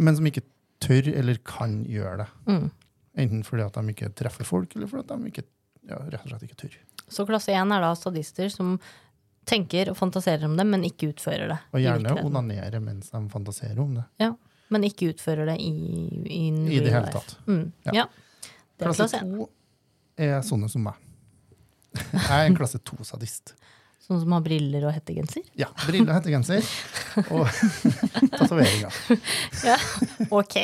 men 0.00 0.16
som 0.16 0.26
ikke 0.26 0.42
tør 0.80 1.08
eller 1.14 1.38
kan 1.44 1.84
gjøre 1.84 2.16
det. 2.24 2.26
Mm. 2.46 2.70
Enten 3.16 3.44
fordi 3.44 3.62
at 3.62 3.72
de 3.78 3.92
ikke 3.94 4.10
treffer 4.14 4.44
folk, 4.44 4.74
eller 4.76 4.86
fordi 4.90 5.04
at 5.06 5.20
de 5.22 5.30
ikke, 5.30 5.44
ja, 5.88 5.96
rett 5.96 6.24
og 6.24 6.28
slett 6.32 6.42
ikke 6.48 6.56
tør. 6.56 6.76
Så 7.08 7.26
klasse 7.26 7.52
én 7.54 7.72
er 7.72 7.80
da 7.80 7.92
stadister 7.94 8.50
som 8.50 8.78
tenker 9.46 9.90
og 9.90 9.96
fantaserer 9.96 10.44
om 10.44 10.56
det, 10.56 10.66
men 10.66 10.82
ikke 10.82 11.12
utfører 11.12 11.48
det. 11.48 11.58
Og 11.72 11.80
gjerne 11.80 12.24
onanere 12.24 12.80
mens 12.80 13.10
de 13.10 13.22
fantaserer 13.28 13.78
om 13.78 13.94
det. 13.94 14.04
Ja, 14.18 14.32
men 14.70 14.82
ikke 14.82 15.12
utfører 15.12 15.46
det 15.46 15.58
i, 15.60 15.70
i, 16.26 16.48
I 16.50 16.80
det 16.80 16.92
hele 16.92 17.12
tatt. 17.12 17.36
Mm. 17.46 17.72
Ja. 17.86 17.92
Ja. 18.02 18.06
Det 18.78 18.88
er 18.88 18.92
klasse 18.92 19.20
to 19.20 19.48
er 20.16 20.40
sånne 20.46 20.68
som 20.70 20.82
meg. 20.82 20.94
Jeg 21.94 22.30
er 22.40 22.46
en 22.48 22.56
klasse 22.58 22.78
to-sadist. 22.84 23.54
Sånn 24.04 24.18
som 24.20 24.32
har 24.36 24.42
briller 24.44 24.84
og 24.84 24.92
hettegenser? 24.92 25.42
Ja, 25.56 25.70
Briller, 25.86 26.10
og 26.12 26.18
hettegenser 26.18 26.66
og 27.32 27.48
tatoveringer. 28.36 28.92
Ja. 29.70 29.76
Ok. 30.34 30.58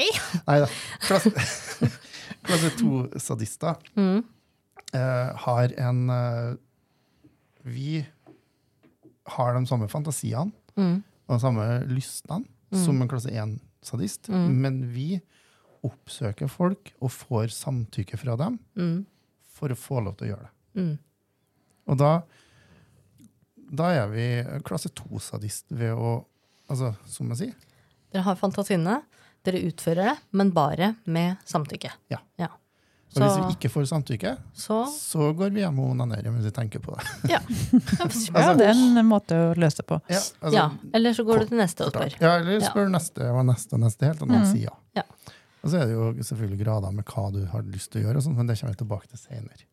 Nei 0.45 0.59
da. 0.61 0.69
Klasse, 1.07 1.33
klasse 2.45 2.71
to-sadister 2.81 3.79
Mm. 3.97 4.21
uh, 4.93 5.31
har 5.47 5.73
en 5.81 6.03
uh, 6.11 6.55
vi 7.65 8.01
har 9.37 9.55
de 9.57 9.67
samme 9.69 9.89
fantasiene 9.93 10.53
Mm. 10.77 11.03
og 11.29 11.35
de 11.37 11.41
samme 11.43 11.65
lystene 11.91 12.45
som 12.85 13.01
en 13.03 13.09
klasse 13.11 13.31
én-sadist, 13.33 14.29
Mm. 14.31 14.49
men 14.63 14.83
vi 14.93 15.21
oppsøker 15.85 16.49
folk 16.49 16.93
og 17.01 17.11
får 17.11 17.49
samtykke 17.57 18.19
fra 18.21 18.37
dem 18.37 18.59
Mm. 18.77 19.07
for 19.57 19.69
å 19.73 19.77
få 19.77 20.05
lov 20.05 20.17
til 20.19 20.29
å 20.29 20.37
gjøre 20.37 20.49
det. 20.49 20.99
Og 21.89 21.97
da, 22.01 22.11
da 23.71 23.91
er 23.95 24.09
vi 24.13 24.27
klasse 24.67 24.93
to-sadist 24.95 25.71
ved 25.71 25.95
å 25.97 26.19
Altså, 26.71 26.93
som 27.11 27.27
jeg 27.33 27.39
sier, 27.41 27.55
Dere 28.15 28.23
har 28.29 28.37
fantasiene, 28.39 29.01
dere 29.43 29.59
utfører 29.67 30.05
det, 30.07 30.13
men 30.39 30.53
bare 30.55 30.93
med 31.11 31.41
samtykke. 31.51 31.91
Ja. 32.13 32.21
ja. 32.39 32.47
og 33.17 33.25
hvis 33.25 33.39
vi 33.41 33.57
ikke 33.57 33.71
får 33.75 33.89
samtykke, 33.91 34.37
så 34.55 34.77
så 34.87 35.33
går 35.35 35.51
vi 35.57 35.65
hjem 35.65 35.81
og 35.83 35.97
onanerer 35.97 36.31
mens 36.31 36.47
vi 36.47 36.53
tenker 36.55 36.79
på 36.85 36.95
det. 36.95 37.09
ja. 37.33 37.41
Ja, 38.37 38.53
det 38.55 38.69
er 38.71 38.79
en 38.79 39.01
måte 39.11 39.35
å 39.35 39.49
løse 39.59 39.81
det 39.83 39.87
på. 39.91 39.99
Ja, 40.07 40.21
altså, 40.23 40.55
ja. 40.55 40.69
Eller 40.95 41.19
så 41.19 41.25
går 41.27 41.43
du 41.43 41.51
til 41.51 41.59
neste 41.65 41.89
og 41.89 41.91
spør. 41.97 42.15
Ja, 42.23 42.37
eller 42.39 42.63
spør 42.63 42.95
neste 42.95 43.27
og 43.35 43.43
neste 43.51 43.75
og 43.75 43.83
neste, 43.89 44.13
helt 44.13 44.23
og 44.23 44.31
noen 44.31 44.47
Mm. 44.47 44.53
sier 44.53 44.69
ja. 44.69 44.77
Ja. 45.03 45.35
Og 45.65 45.73
så 45.75 45.81
er 45.83 45.91
det 45.91 45.99
jo 45.99 46.07
selvfølgelig 46.31 46.63
grader 46.63 46.95
med 46.95 47.11
hva 47.11 47.27
du 47.35 47.43
har 47.51 47.67
lyst 47.67 47.91
til 47.91 48.05
å 48.05 48.07
gjøre, 48.07 48.23
og 48.23 48.29
sånt, 48.29 48.39
men 48.39 48.47
det 48.47 48.61
kommer 48.63 48.79
vi 48.79 48.83
tilbake 48.85 49.11
til 49.11 49.25
senere. 49.27 49.67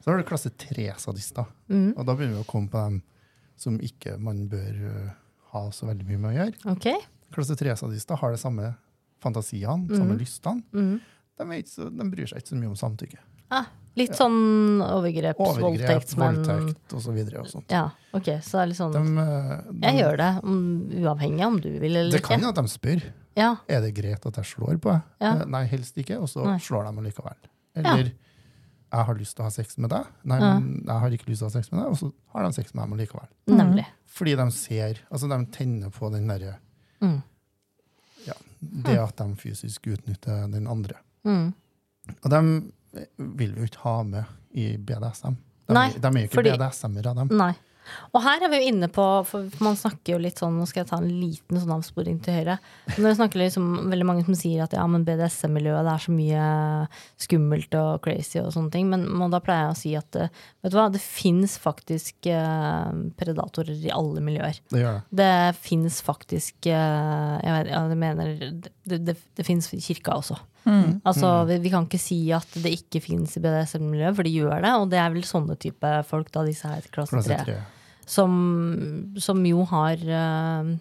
Ja. 0.00 0.04
Så 0.04 0.10
har 0.10 0.18
du 0.20 0.24
klasse 0.28 0.50
tre-sadister. 0.56 1.44
Mm. 1.68 1.92
og 1.96 2.06
da 2.08 2.14
begynner 2.16 2.40
vi 2.40 2.44
å 2.44 2.48
komme 2.50 2.70
på 2.72 2.80
dem 2.80 3.00
som 3.60 3.76
ikke 3.84 4.16
man 4.18 4.46
bør 4.48 4.78
uh, 4.88 5.10
ha 5.52 5.66
så 5.76 5.86
veldig 5.90 6.06
mye 6.08 6.18
med 6.22 6.30
å 6.30 6.36
gjøre. 6.38 6.76
Okay. 6.76 6.96
Klasse 7.34 7.56
tre-sadister 7.60 8.16
har 8.16 8.32
de 8.32 8.38
samme 8.40 8.70
fantasiene, 9.20 9.90
samme 9.92 10.14
Mm. 10.16 10.18
lystene. 10.18 10.62
Mm. 10.72 11.00
De, 11.36 11.44
ikke 11.60 11.68
så, 11.74 11.90
de 11.92 12.06
bryr 12.10 12.26
seg 12.30 12.40
ikke 12.40 12.48
så 12.54 12.56
mye 12.56 12.70
om 12.72 12.78
samtykke. 12.80 13.18
Ah, 13.50 13.66
litt 13.98 14.14
sånn 14.14 14.80
overgreps, 14.80 15.40
Overgrep, 15.40 15.64
voldtekt, 15.64 16.16
men 16.16 16.36
voldtekt 16.38 17.08
videre. 17.16 17.40
Og 17.42 17.48
sånt. 17.50 17.68
Ja, 17.74 17.90
ok. 18.14 18.28
Så 18.40 18.56
det 18.56 18.62
er 18.62 18.70
litt 18.70 18.78
sånn 18.78 18.92
De, 18.94 19.02
uh, 19.18 19.72
de, 19.72 19.80
Jeg 19.88 20.00
gjør 20.00 20.16
det, 20.20 20.30
um, 20.44 20.88
uavhengig 21.02 21.42
av 21.44 21.52
om 21.52 21.60
du 21.60 21.70
vil 21.82 21.96
eller 21.96 22.10
Det 22.16 22.22
kan 22.24 22.40
jo 22.40 22.48
at 22.48 22.60
de 22.60 22.64
spør. 22.70 23.02
Ja. 23.36 23.56
Er 23.68 23.80
det 23.84 23.92
greit 23.94 24.24
at 24.26 24.36
jeg 24.40 24.44
slår 24.54 24.78
på 24.80 24.90
deg? 24.94 25.02
Ja. 25.20 25.34
Eh, 25.40 25.46
Nei, 25.46 25.64
helst 25.70 25.96
ikke. 26.00 26.18
Og 26.22 26.28
så 26.30 26.46
slår 26.62 26.88
de 26.88 27.04
likevel. 27.08 27.36
Eller 27.76 28.12
jeg 28.90 29.06
har 29.06 29.14
lyst 29.14 29.36
til 29.36 29.42
å 29.44 29.46
ha 29.46 29.52
sex 29.54 29.78
med 29.78 29.90
deg. 29.92 30.06
Nei, 30.26 30.38
men 30.42 30.64
jeg 30.86 31.02
har 31.04 31.10
ikke 31.14 31.28
lyst 31.30 31.40
til 31.42 31.46
å 31.46 31.50
ha 31.50 31.54
sex 31.54 31.70
med 31.72 31.80
deg. 31.82 31.92
Og 31.92 31.98
så 32.00 32.08
har 32.34 32.46
de 32.46 32.52
sex 32.56 32.74
med 32.74 32.82
dem 32.88 32.98
likevel. 32.98 33.28
Nemlig. 33.46 33.86
Fordi 34.10 34.34
de 34.40 34.46
ser 34.50 34.98
Altså, 35.10 35.28
de 35.30 35.38
tenner 35.54 35.90
på 35.94 36.10
den 36.12 36.26
derre 36.30 36.56
Mm. 37.00 37.22
ja, 38.26 38.34
Det 38.60 38.98
at 39.00 39.16
de 39.16 39.36
fysisk 39.40 39.86
utnytter 39.88 40.50
den 40.52 40.66
andre. 40.68 40.98
Mm. 41.24 41.54
Og 42.24 42.30
de 42.30 42.40
vil 43.16 43.54
vi 43.54 43.60
jo 43.62 43.68
ikke 43.70 43.80
ha 43.86 44.02
med 44.02 44.24
i 44.52 44.76
BDSM. 44.76 45.36
De, 45.66 45.74
Nei, 45.74 45.86
de 45.94 46.06
er 46.10 46.26
jo 46.26 46.28
ikke 46.28 46.42
BDSM-ere, 46.44 47.14
dem. 47.14 47.28
Nei. 47.38 47.54
Og 48.14 48.22
her 48.24 48.42
er 48.42 48.50
vi 48.52 48.60
jo 48.60 48.70
inne 48.70 48.88
på, 48.92 49.04
for 49.26 49.62
man 49.64 49.78
snakker 49.78 50.14
jo 50.14 50.20
litt 50.22 50.40
sånn, 50.40 50.56
nå 50.58 50.66
skal 50.68 50.82
jeg 50.82 50.90
ta 50.90 50.98
en 51.00 51.08
liten 51.10 51.60
sånn 51.60 51.74
avsporing 51.74 52.18
til 52.22 52.40
høyre. 52.40 52.56
Når 52.96 53.06
det 53.06 53.16
snakker 53.18 53.42
liksom 53.42 53.68
veldig 53.90 54.06
mange 54.06 54.24
som 54.26 54.36
sier 54.38 54.64
at 54.64 54.74
ja, 54.76 54.84
men 54.90 55.04
BDSM-miljøet 55.06 55.86
det 55.86 55.94
er 55.94 56.04
så 56.04 56.14
mye 56.14 56.44
skummelt 57.26 57.76
og 57.80 58.02
crazy 58.04 58.40
og 58.42 58.52
sånne 58.54 58.74
ting. 58.74 58.90
Men 58.92 59.06
man, 59.08 59.32
da 59.34 59.42
pleier 59.44 59.68
jeg 59.68 59.74
å 59.74 59.80
si 59.80 59.94
at 59.98 60.20
eh, 60.20 60.32
vet 60.62 60.74
du 60.74 60.78
hva, 60.78 60.88
det 60.92 61.02
fins 61.02 61.56
faktisk 61.62 62.30
eh, 62.30 62.92
predatorer 63.20 63.86
i 63.88 63.94
alle 63.94 64.24
miljøer. 64.26 64.60
Det 64.72 64.84
gjør 64.84 65.00
det. 65.00 65.06
Det 65.20 65.32
fins 65.60 66.00
faktisk 66.04 66.70
eh, 66.70 67.34
Jeg 67.40 67.52
vet, 67.54 67.70
jeg 67.70 67.98
mener 68.00 68.30
Det, 68.40 68.98
det, 69.06 69.16
det 69.38 69.46
fins 69.46 69.70
i 69.76 69.82
kirka 69.82 70.16
også. 70.18 70.38
Mm. 70.64 71.00
Altså, 71.08 71.30
vi, 71.48 71.56
vi 71.64 71.72
kan 71.72 71.86
ikke 71.88 72.00
si 72.00 72.18
at 72.36 72.58
det 72.60 72.72
ikke 72.76 73.02
fins 73.04 73.36
i 73.38 73.42
BDSM-miljøet, 73.42 74.16
for 74.16 74.28
de 74.28 74.34
gjør 74.34 74.64
det. 74.66 74.72
Og 74.82 74.88
det 74.92 75.00
er 75.00 75.12
vel 75.14 75.26
sånne 75.26 75.56
type 75.60 75.92
folk, 76.08 76.30
da, 76.34 76.44
disse 76.46 76.68
her 76.68 76.86
klasse 76.92 77.16
Klasse 77.16 77.38
3 77.40 77.46
tre. 77.48 77.58
som, 78.10 78.34
som 79.20 79.40
jo 79.46 79.64
har 79.70 80.04
eh, 80.20 80.72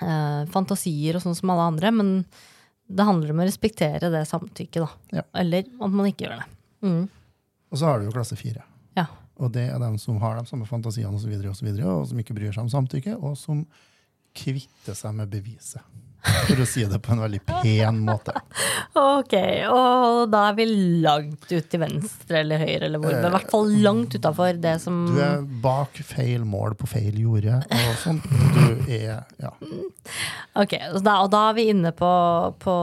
eh, 0.00 0.42
fantasier 0.54 1.18
og 1.18 1.26
sånn 1.26 1.36
som 1.38 1.52
alle 1.54 1.68
andre, 1.74 1.92
men 1.94 2.14
det 2.86 3.06
handler 3.06 3.34
om 3.34 3.42
å 3.42 3.48
respektere 3.48 4.10
det 4.12 4.24
samtykket, 4.30 4.80
da. 4.84 5.20
Ja. 5.20 5.26
Eller 5.42 5.66
at 5.66 5.92
man 5.92 6.08
ikke 6.08 6.28
gjør 6.28 6.40
det. 6.40 6.48
Mm. 6.86 7.04
Og 7.72 7.80
så 7.80 7.90
har 7.90 7.98
du 7.98 8.06
jo 8.06 8.14
klasse 8.14 8.38
fire. 8.38 8.62
Ja. 8.96 9.08
Og 9.42 9.50
det 9.52 9.66
er 9.68 9.80
dem 9.82 9.98
som 10.00 10.20
har 10.22 10.38
de 10.38 10.46
samme 10.48 10.68
fantasiene 10.68 11.12
og, 11.12 11.20
så 11.20 11.28
videre, 11.28 11.50
og, 11.50 11.58
så 11.58 11.66
videre, 11.66 11.90
og 11.92 12.06
som 12.08 12.22
ikke 12.22 12.36
bryr 12.36 12.54
seg 12.54 12.64
om 12.64 12.72
samtykke, 12.72 13.18
og 13.18 13.34
som 13.40 13.64
kvitter 14.36 14.96
seg 14.96 15.16
med 15.18 15.32
beviset. 15.32 15.82
For 16.46 16.62
å 16.62 16.66
si 16.68 16.84
det 16.88 16.98
på 17.02 17.14
en 17.14 17.22
veldig 17.24 17.40
pen 17.48 18.00
måte. 18.06 18.34
Ok, 18.96 19.34
og 19.70 20.30
da 20.32 20.42
er 20.50 20.56
vi 20.58 20.66
langt 21.04 21.46
ut 21.50 21.66
til 21.70 21.82
venstre 21.82 22.40
eller 22.42 22.62
høyre, 22.62 22.86
eller 22.88 23.02
hvor. 23.02 23.12
Men 23.12 23.28
I 23.28 23.32
hvert 23.34 23.52
fall 23.52 23.72
langt 23.84 24.16
utafor 24.16 24.60
det 24.62 24.76
som 24.82 25.02
Du 25.10 25.20
er 25.22 25.42
bak 25.62 25.98
feil 26.06 26.46
mål 26.48 26.76
på 26.80 26.88
feil 26.90 27.18
jorde, 27.20 27.60
og 27.66 27.98
sånn. 28.02 28.22
Du 28.56 28.90
er 28.92 29.26
Ja. 29.42 29.52
Ok, 30.56 30.72
og 30.94 31.02
da, 31.04 31.18
Og 31.24 31.30
da 31.32 31.42
er 31.50 31.58
vi 31.58 31.68
inne 31.72 31.92
på, 31.96 32.08
på 32.62 32.74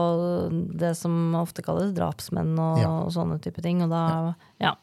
det 0.78 0.94
som 0.98 1.34
ofte 1.40 1.64
kalles 1.64 1.94
drapsmenn 1.96 2.54
og, 2.58 2.80
Ja. 2.82 2.94
sånne 3.10 3.40
type 3.42 3.62
ting. 3.64 3.82
Og 3.82 3.90
da, 3.90 4.34
ja. 4.62 4.74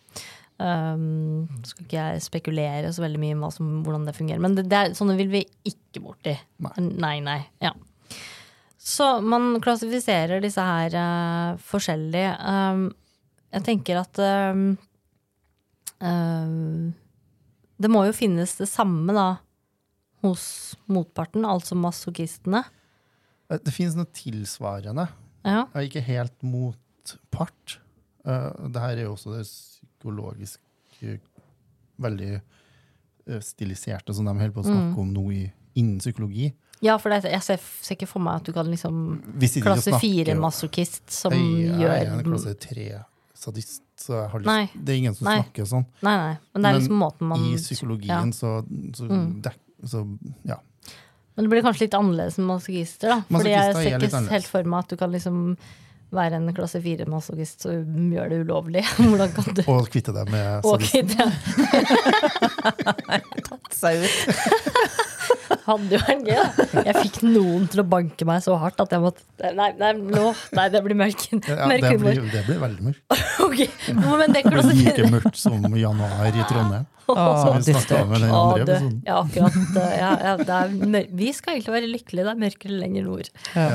Um, 0.61 1.47
skal 1.65 1.85
ikke 1.87 2.01
jeg 2.01 2.21
spekulere 2.21 2.91
så 2.93 3.01
veldig 3.01 3.21
mye 3.21 3.37
om 3.37 3.47
som, 3.53 3.69
hvordan 3.85 4.05
det 4.05 4.13
fungerer. 4.17 4.41
Men 4.43 4.57
det, 4.57 4.67
det 4.69 4.77
er, 4.77 4.91
sånne 4.97 5.15
vil 5.17 5.31
vi 5.31 5.45
ikke 5.65 6.03
borti. 6.03 6.35
Nei. 6.61 6.75
nei. 6.77 7.15
nei 7.25 7.39
ja. 7.63 7.73
Så 8.81 9.05
man 9.21 9.59
klassifiserer 9.61 10.41
disse 10.41 10.63
her 10.65 10.95
uh, 10.97 11.59
forskjellig. 11.61 12.23
Um, 12.41 12.87
jeg 13.53 13.65
tenker 13.67 13.99
at 14.01 14.17
um, 14.25 14.63
um, 16.01 16.93
Det 17.81 17.91
må 17.91 18.05
jo 18.07 18.15
finnes 18.15 18.55
det 18.57 18.69
samme 18.71 19.13
da 19.15 19.27
hos 20.21 20.43
motparten, 20.91 21.45
altså 21.49 21.73
masochistene. 21.77 22.63
Eh, 23.49 23.57
Det 23.61 23.73
finnes 23.73 23.95
noe 23.97 24.09
tilsvarende. 24.13 25.07
Ja. 25.45 25.63
Ikke 25.81 26.03
helt 26.05 26.35
motpart. 26.45 27.79
Uh, 28.25 28.51
det 28.69 28.81
her 28.83 28.97
er 28.99 29.05
jo 29.07 29.15
også 29.15 29.33
det 29.33 29.45
psykologisk 29.49 30.59
eh, 31.01 31.17
veldig 32.01 32.35
stiliserte 33.45 34.13
som 34.17 34.25
de 34.25 34.33
holder 34.33 34.53
på 34.55 34.61
å 34.63 34.67
snakke 34.67 34.91
Mm. 34.93 34.99
om 35.01 35.09
nå 35.13 35.23
i, 35.33 35.41
innen 35.77 35.99
psykologi. 36.01 36.51
Ja, 36.81 36.95
for 36.97 37.13
det, 37.13 37.19
jeg 37.29 37.43
ser, 37.45 37.59
ser 37.85 37.93
ikke 37.97 38.07
for 38.09 38.23
meg 38.25 38.39
at 38.41 38.47
du 38.49 38.53
kan 38.55 38.65
liksom 38.71 38.95
og 39.21 39.43
Klasse 39.65 39.93
fire-masochist 40.01 41.11
som 41.13 41.35
Jeg 41.35 41.75
er 41.75 41.81
gjør 41.83 42.13
en 42.15 42.23
klasse 42.25 42.55
tre-sadist, 42.63 43.83
så 44.01 44.15
jeg 44.17 44.29
har 44.31 44.39
lyst, 44.41 44.49
Nei. 44.49 44.63
det 44.73 44.89
er 44.95 44.99
ingen 45.03 45.13
som 45.17 45.25
Nei. 45.29 45.35
snakker 45.43 45.67
sånn. 45.69 45.85
Nei, 46.01 46.15
nei. 46.17 46.33
Men 46.55 46.63
det 46.65 46.71
er 46.71 46.73
Men 46.73 46.79
liksom 46.81 46.97
måten 47.03 47.29
man 47.29 47.43
I 47.45 47.53
psykologien 47.61 48.33
så, 48.33 48.55
så, 48.97 49.03
Mm. 49.11 49.29
det, 49.45 49.53
så 49.85 50.01
ja. 50.49 50.57
Men 51.35 51.45
det 51.45 51.49
blir 51.53 51.61
kanskje 51.63 51.85
litt 51.85 51.93
annerledes 51.95 52.35
med 52.41 52.47
masochister, 52.49 53.07
da. 53.13 53.19
Fordi 53.29 53.53
jeg 53.53 53.69
er 53.69 53.77
ser 53.77 54.01
ikke 54.09 54.25
helt 54.33 54.49
for 54.51 54.63
meg 54.73 54.79
at 54.83 54.89
du 54.89 54.95
kan 54.97 55.11
liksom 55.13 55.37
være 56.11 56.35
en 56.41 56.49
klasse 56.53 56.81
fire-masochist 56.83 57.65
og 57.71 57.85
gjøre 58.11 58.29
det 58.33 58.39
ulovlig. 58.43 58.81
Hvordan 58.97 59.31
kan 59.37 59.47
du 59.55 59.61
Og 59.71 59.85
kvitte 59.93 60.11
deg 60.17 60.27
med 60.33 60.65
Ok, 60.67 60.83
sadist. 60.89 61.21
Tatt 63.47 63.71
Seg 63.77 64.03
ut. 64.03 64.11
Hadde 65.65 65.95
jo 65.95 65.99
vært 66.01 66.23
gøy, 66.27 66.37
da. 66.37 66.83
Jeg 66.87 66.95
fikk 67.05 67.17
noen 67.27 67.67
til 67.71 67.81
å 67.83 67.85
banke 67.91 68.27
meg 68.27 68.43
så 68.45 68.55
hardt 68.61 68.79
at 68.83 68.93
jeg 68.95 69.03
måtte 69.03 69.51
Nei, 69.57 69.71
nei, 69.79 69.91
nå, 69.97 70.31
nei 70.57 70.65
det 70.73 70.81
blir 70.85 70.97
mørk, 70.99 71.23
Ja, 71.31 71.67
mørk 71.71 71.81
det, 71.85 71.91
humor. 71.95 72.11
blir, 72.13 72.31
det 72.33 72.43
blir 72.47 72.59
veldig 72.61 72.87
mørkt. 72.87 73.19
okay. 73.47 73.69
Men 73.97 74.33
det 74.35 74.43
Det 74.45 74.53
blir 74.53 74.71
like 74.81 75.09
mørkt 75.17 75.39
som 75.41 75.65
januar 75.77 76.29
i 76.31 76.47
Trondheim. 76.49 76.87
Åh, 77.11 77.57
vi 77.65 77.73
om 77.97 78.13
i 78.13 78.19
den 78.21 78.31
andre 78.31 78.61
episoden. 78.63 79.01
ja, 79.05 79.19
akkurat. 79.19 79.53
Ja, 79.97 80.11
ja, 80.23 80.33
det 80.39 80.57
er 80.57 80.75
mør 80.95 81.07
vi 81.21 81.31
skal 81.35 81.57
egentlig 81.57 81.73
være 81.75 81.89
lykkelige. 81.91 82.25
Det 82.27 82.33
er 82.35 82.41
mørkere 82.45 82.77
lenger 82.79 83.07
nord. 83.09 83.31
Ja. 83.55 83.67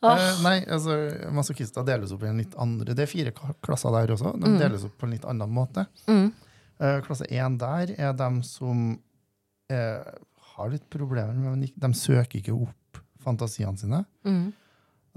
Åh. 0.00 0.16
Eh, 0.16 0.38
nei, 0.44 0.54
altså, 0.72 0.94
masochister 1.36 1.84
deles 1.84 2.12
opp 2.14 2.22
i 2.24 2.30
en 2.30 2.38
litt 2.40 2.54
andre 2.60 2.94
Det 2.96 3.04
er 3.04 3.10
fire 3.10 3.32
klasser 3.36 3.92
der 3.92 4.14
også. 4.14 4.32
De 4.40 4.54
deles 4.60 4.86
opp 4.86 4.94
på 5.00 5.08
en 5.08 5.12
litt 5.16 5.26
annen 5.28 5.52
måte. 5.52 5.84
Mm. 6.08 6.30
Eh, 6.80 7.00
klasse 7.04 7.26
1 7.28 7.58
der 7.60 7.92
er 7.98 8.14
dem 8.16 8.38
som 8.46 8.94
eh, 9.70 10.00
har 10.60 10.70
litt 10.76 10.88
problemer 10.92 11.34
med 11.34 11.50
men 11.58 11.68
De 11.78 11.92
søker 11.96 12.40
ikke 12.42 12.54
opp 12.56 13.00
fantasiene 13.24 13.76
sine. 13.80 14.04
Mm. 14.24 14.52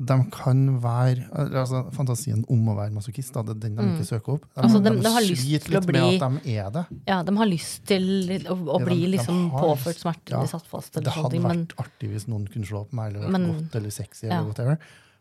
De 0.03 0.15
kan 0.33 0.59
være 0.81 1.27
altså, 1.31 1.83
Fantasien 1.93 2.39
om 2.49 2.63
å 2.71 2.73
være 2.75 2.91
masochist, 2.95 3.35
det 3.37 3.53
er 3.53 3.59
den 3.61 3.75
de 3.77 3.83
Mm. 3.83 3.91
ikke 3.93 4.07
søker 4.09 4.33
opp. 4.33 4.47
De, 4.55 4.61
Altså, 4.63 4.81
de- 4.83 4.89
de 4.99 5.09
har 5.13 5.21
sliter 5.21 5.69
litt 5.69 5.85
bli- 5.85 6.01
med 6.01 6.21
at 6.23 6.43
de 6.43 6.55
er 6.57 6.69
det. 6.71 6.85
Ja, 7.07 7.21
de 7.23 7.35
har 7.37 7.45
lyst 7.45 7.85
til 7.85 8.03
å, 8.49 8.55
å 8.57 8.79
bli 8.83 8.95
de- 8.95 9.05
de 9.05 9.11
liksom 9.17 9.51
har 9.51 9.61
påført 9.69 9.99
smerte 10.01 10.31
ja, 10.33 10.41
de 10.41 10.47
satt 10.49 10.65
fast. 10.65 10.93
Det 10.93 11.03
Eller 11.03 11.11
hadde 11.11 11.31
ting, 11.31 11.43
men 11.43 11.65
vært 11.67 11.75
artig 11.85 12.09
hvis 12.09 12.27
noen 12.27 12.47
kunne 12.51 12.65
slå 12.65 12.87
på 12.89 12.93
meg, 12.93 13.13
eller 13.13 13.27
vært 13.27 13.31
Men- 13.31 13.47
godt 13.69 13.75
eller 13.75 13.89
sexy, 13.91 14.27
ja. 14.27 14.41
whatever. 14.43 14.77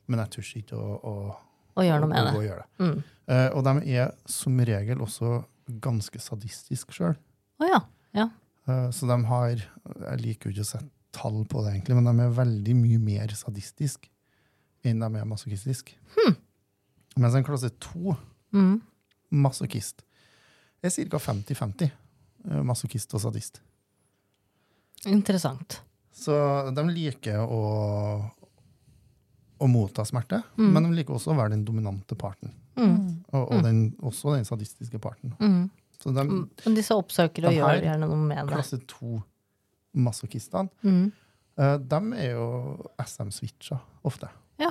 men 0.09 0.19
jeg 0.21 0.31
tør 0.31 0.63
ikke 0.63 0.77
å, 0.77 1.05
å, 1.05 1.37
å 1.77 1.81
gjøre 1.85 2.01
noe 2.01 2.09
med 2.09 2.33
det. 2.33 2.57
det. 2.57 2.65
Mm. 2.81 3.03
Uh, 3.29 3.49
og 3.57 3.65
de 3.65 3.93
er 3.95 4.15
som 4.27 4.59
regel 4.59 4.99
også 4.99 5.45
ganske 5.81 6.19
sadistiske 6.19 6.91
sjøl. 6.93 7.15
Oh, 7.61 7.67
ja. 7.69 7.81
ja. 8.15 8.31
Så 8.95 9.07
de 9.11 9.17
har 9.29 9.51
Jeg 9.57 10.21
liker 10.23 10.51
jo 10.51 10.55
ikke 10.57 10.65
å 10.67 10.71
sette 10.73 10.91
tall 11.13 11.43
på 11.45 11.61
det, 11.65 11.75
egentlig, 11.77 11.97
men 11.99 12.07
de 12.09 12.23
er 12.25 12.31
veldig 12.37 12.75
mye 12.79 12.99
mer 13.03 13.29
sadistiske 13.37 14.09
enn 14.89 14.99
de 15.03 15.09
er 15.21 15.27
masochistiske. 15.29 15.93
Hmm. 16.17 16.37
Mens 17.21 17.35
en 17.39 17.45
klasse 17.45 17.71
to 17.79 18.17
Mm. 18.53 18.81
masochist 19.31 20.03
er 20.83 20.91
ca. 20.91 21.19
50-50. 21.19 21.91
eh, 22.51 22.63
masochist 22.63 23.13
og 23.15 23.21
sadist. 23.21 23.61
Interessant. 25.07 25.81
Så 26.13 26.35
de 26.75 26.83
liker 26.93 27.39
å, 27.43 27.61
å 29.63 29.69
motta 29.71 30.05
smerte, 30.05 30.43
Mm. 30.59 30.73
men 30.73 30.83
de 30.83 30.91
liker 30.99 31.15
også 31.15 31.33
å 31.33 31.37
være 31.39 31.51
den 31.57 31.65
dominante 31.65 32.15
parten. 32.19 32.53
Mm. 32.77 33.25
Og, 33.33 33.53
og 33.53 33.63
den, 33.63 33.93
også 34.03 34.35
den 34.37 34.45
sadistiske 34.45 34.99
parten. 35.01 35.35
Mm. 35.41 35.71
Så 36.03 36.13
de 36.15 36.25
Mm. 36.29 36.51
Men 36.67 36.75
disse 36.75 36.95
oppsøker 36.99 37.47
og 37.47 37.53
gjør 37.55 37.83
gjerne 37.83 38.09
noe 38.09 38.17
med 38.17 38.47
det. 38.49 38.55
klasse 38.57 38.79
to-masochistene, 39.95 40.69
Mm. 40.85 41.13
eh, 41.59 41.77
de 41.79 42.01
er 42.19 42.33
jo 42.33 42.91
SM-switcher 42.99 43.81
ofte. 44.05 44.29
Ja. 44.59 44.71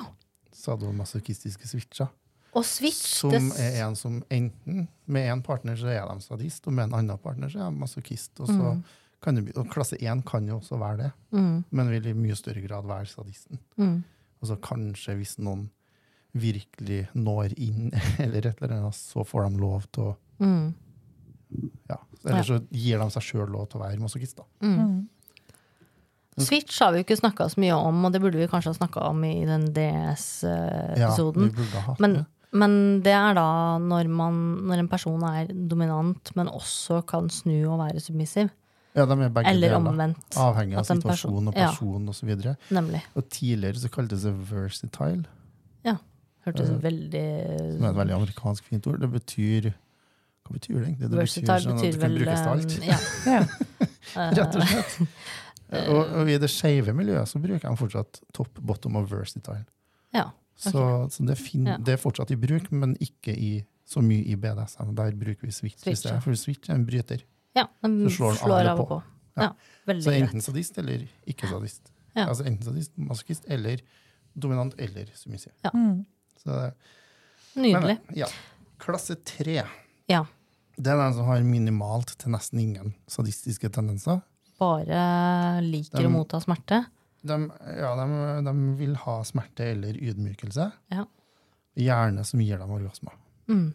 Sadomasochistiske 0.52 1.68
switcher. 1.68 2.10
Og 2.54 2.66
switch 2.66 3.22
Som 3.22 3.32
det 3.32 3.60
er 3.60 3.86
en 3.88 3.96
som 3.96 4.22
enten 4.30 4.88
Med 5.08 5.30
en 5.32 5.42
partner 5.42 5.76
så 5.76 5.88
er 5.88 6.06
de 6.14 6.20
sadist, 6.22 6.68
og 6.68 6.74
med 6.74 6.84
en 6.90 6.94
annen 7.00 7.18
partner 7.18 7.48
så 7.48 7.60
er 7.66 7.72
de 7.72 7.78
masochist. 7.80 8.40
Og, 8.42 8.48
så 8.48 8.74
Mm. 8.76 8.84
kan 9.22 9.36
det, 9.36 9.56
og 9.58 9.68
klasse 9.70 9.96
1 10.02 10.26
kan 10.26 10.46
jo 10.48 10.58
også 10.60 10.78
være 10.80 10.98
det, 10.98 11.12
mm. 11.32 11.64
men 11.72 11.90
vil 11.90 12.08
i 12.08 12.14
mye 12.14 12.36
større 12.36 12.62
grad 12.68 12.84
være 12.86 13.06
sadisten. 13.08 13.60
Mm. 13.78 14.04
Og 14.42 14.48
så 14.48 14.56
kanskje 14.60 15.16
hvis 15.16 15.38
noen 15.40 15.70
virkelig 16.36 17.08
når 17.14 17.54
inn, 17.58 17.92
eller 18.20 18.38
et 18.48 18.62
eller 18.62 18.76
annet, 18.82 18.94
så 18.96 19.24
får 19.26 19.50
de 19.50 19.58
lov 19.58 19.82
til 19.92 20.04
å 20.04 20.16
Mm. 20.42 20.74
Ja. 21.90 21.98
Eller 22.26 22.46
så 22.46 22.60
gir 22.70 23.02
de 23.02 23.08
seg 23.16 23.26
sjøl 23.26 23.50
lov 23.52 23.68
til 23.72 23.80
å 23.80 23.84
være 23.86 24.00
masochist. 24.02 24.38
da. 24.38 24.46
Mm. 24.62 24.78
Mm. 24.78 25.10
Switch 26.42 26.78
har 26.80 26.94
vi 26.94 27.02
jo 27.02 27.06
ikke 27.06 27.20
snakka 27.20 27.50
så 27.52 27.60
mye 27.62 27.76
om, 27.76 28.06
og 28.08 28.14
det 28.14 28.22
burde 28.24 28.40
vi 28.40 28.48
kanskje 28.50 28.72
ha 28.72 28.78
snakka 28.78 29.04
om 29.10 29.24
i 29.28 29.34
den 29.46 29.68
DS-episoden. 29.76 31.52
hatt 31.88 32.00
Men, 32.00 32.14
det. 32.14 32.26
men 32.54 32.78
det 33.04 33.14
er 33.18 33.36
da 33.38 33.48
når, 33.84 34.08
man, 34.08 34.40
når 34.70 34.86
en 34.86 34.90
person 34.92 35.26
er 35.28 35.52
dominant, 35.52 36.32
men 36.40 36.48
også 36.48 37.02
kan 37.08 37.30
snu 37.30 37.58
og 37.68 37.82
være 37.84 38.00
submissiv. 38.04 38.50
Ja, 38.96 39.06
de 39.08 39.16
er 39.24 39.30
begge 39.32 39.48
Eller 39.48 39.72
deler. 39.72 39.92
omvendt. 39.92 40.36
Avhengig 40.36 40.76
av 40.80 40.84
situasjonen 40.88 40.98
en 40.98 41.02
person- 41.02 41.52
situasjon 41.52 42.08
og 42.08 42.10
ja. 42.10 42.16
osv. 42.16 42.32
og. 42.48 42.56
Nemlig. 42.76 43.04
Og 43.16 43.30
tidligere 43.32 43.80
så 43.84 43.92
kaltes 43.92 44.24
det 44.28 44.34
versatile, 44.52 45.26
Hørtes 46.42 46.72
Eh, 46.72 46.78
veldig 46.82 47.26
som 47.78 47.86
er 47.86 47.90
et 47.92 47.98
veldig 48.00 48.16
amerikansk 48.16 48.64
fint 48.66 48.88
ord. 48.90 49.00
Det 49.04 49.12
betyr 49.12 49.74
Hva 50.46 50.56
betyr 50.58 50.74
det 50.80 50.84
egentlig? 50.90 51.10
Det 51.12 51.18
Versatile 51.20 51.60
sånn 51.64 51.72
at 51.72 51.82
betyr 51.82 51.92
det 51.92 52.02
kan 52.02 52.16
brukes 52.18 52.42
til 52.42 52.52
alt. 52.52 52.72
eh, 52.82 52.88
Ja. 52.92 53.42
Ja. 54.16 54.30
Rett 54.42 54.56
og 54.56 54.64
slett. 54.68 54.96
og, 55.94 56.00
og 56.22 56.30
i 56.34 56.38
det 56.42 56.50
skeive 56.52 56.94
miljøet 56.98 57.30
så 57.32 57.40
bruker 57.40 57.68
de 57.70 57.78
fortsatt 57.80 58.22
top, 58.36 58.50
bottom 58.60 58.98
og 59.00 59.10
versatile. 59.12 59.66
ja. 60.14 60.30
Så, 60.62 60.82
så 61.10 61.24
det, 61.26 61.38
fin, 61.42 61.66
Ja. 61.66 61.78
det 61.82 61.96
er 61.96 61.98
fortsatt 61.98 62.30
i 62.30 62.36
bruk, 62.38 62.68
men 62.72 62.92
ikke 63.02 63.34
i, 63.34 63.64
så 63.88 64.02
mye 64.06 64.22
i 64.30 64.36
BDSM. 64.38 64.92
Der 64.94 65.16
bruker 65.18 65.48
vi 65.48 65.52
switch. 65.56 65.80
Switch, 65.82 66.04
ja. 66.06 66.20
For 66.22 66.36
switch 66.38 66.70
er 66.70 66.76
en 66.76 66.84
bryter. 66.86 67.24
ja. 67.58 67.64
Den 67.82 67.96
Så 68.10 68.12
slår 68.20 68.36
slår 68.44 68.68
av 68.70 68.80
og 68.80 68.88
på. 68.88 69.00
på. 69.00 69.02
Ja. 69.42 69.48
Ja. 69.88 69.96
Så 70.06 70.12
enten 70.14 70.42
sadist 70.46 70.78
eller 70.78 71.08
ikke 71.26 71.50
sadist. 71.50 71.90
Ja. 72.14 72.28
Altså 72.28 72.46
enten 72.46 72.62
sadist, 72.68 72.92
masochist 72.98 73.48
eller 73.50 73.82
dominant 74.38 74.76
eller 74.78 75.10
submissiv. 75.16 75.52
Mm. 75.74 76.06
Nydelig. 77.56 77.82
Men, 77.82 78.16
ja. 78.22 78.28
Klasse 78.82 79.16
tre. 79.26 79.64
Ja. 80.10 80.24
Det 80.82 80.90
er 80.94 80.98
den 80.98 81.14
som 81.14 81.28
har 81.28 81.44
minimalt 81.46 82.16
til 82.18 82.34
nesten 82.34 82.62
ingen 82.64 82.94
sadistiske 83.12 83.70
tendenser. 83.74 84.22
Bare 84.62 85.62
liker 85.66 86.02
de, 86.02 86.10
å 86.10 86.14
motta 86.14 86.40
smerte. 86.42 86.84
De, 87.22 87.38
ja, 87.78 87.92
de, 88.00 88.06
de 88.48 88.54
vil 88.80 88.96
ha 89.04 89.20
smerte 89.28 89.72
eller 89.76 89.98
ydmykelse. 89.98 90.72
Ja. 90.94 91.06
Gjerne 91.78 92.26
som 92.28 92.42
gir 92.44 92.60
dem 92.62 92.74
orgasme. 92.74 93.14
Mm. 93.52 93.68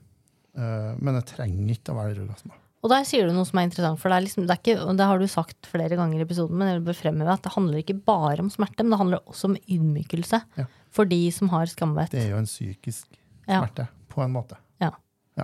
Eh, 0.56 0.92
men 0.98 1.18
det 1.18 1.26
trenger 1.30 1.74
ikke 1.76 1.94
å 1.94 2.00
være 2.00 2.24
orgasme. 2.24 2.54
Og 2.84 2.90
der 2.92 3.06
sier 3.08 3.26
du 3.26 3.32
noe 3.34 3.46
som 3.48 3.58
er 3.58 3.66
interessant, 3.66 3.98
for 3.98 4.12
det, 4.12 4.20
liksom, 4.28 4.44
det, 4.46 4.58
ikke, 4.60 4.76
det 4.98 5.06
har 5.10 5.18
du 5.18 5.26
sagt 5.30 5.66
flere 5.66 5.96
ganger 5.98 6.20
i 6.20 6.26
episoden, 6.26 6.58
men 6.60 6.68
jeg 6.70 6.84
vil 6.86 6.94
fremheve 6.98 7.32
at 7.34 7.42
det 7.42 7.54
handler 7.56 7.80
ikke 7.80 7.96
bare 8.06 8.44
om 8.44 8.50
smerte, 8.52 8.84
men 8.84 8.94
det 8.94 9.00
handler 9.00 9.24
også 9.32 9.50
om 9.50 9.56
ydmykelse. 9.64 10.42
Ja. 10.60 10.66
For 10.94 11.08
de 11.10 11.18
som 11.34 11.50
har 11.50 11.66
skamvett. 11.72 12.12
Det 12.14 12.22
er 12.22 12.34
jo 12.36 12.42
en 12.42 12.46
psykisk 12.50 13.08
Ja. 13.48 13.58
smerte, 13.60 13.88
på 14.12 14.22
en 14.22 14.32
måte. 14.36 14.58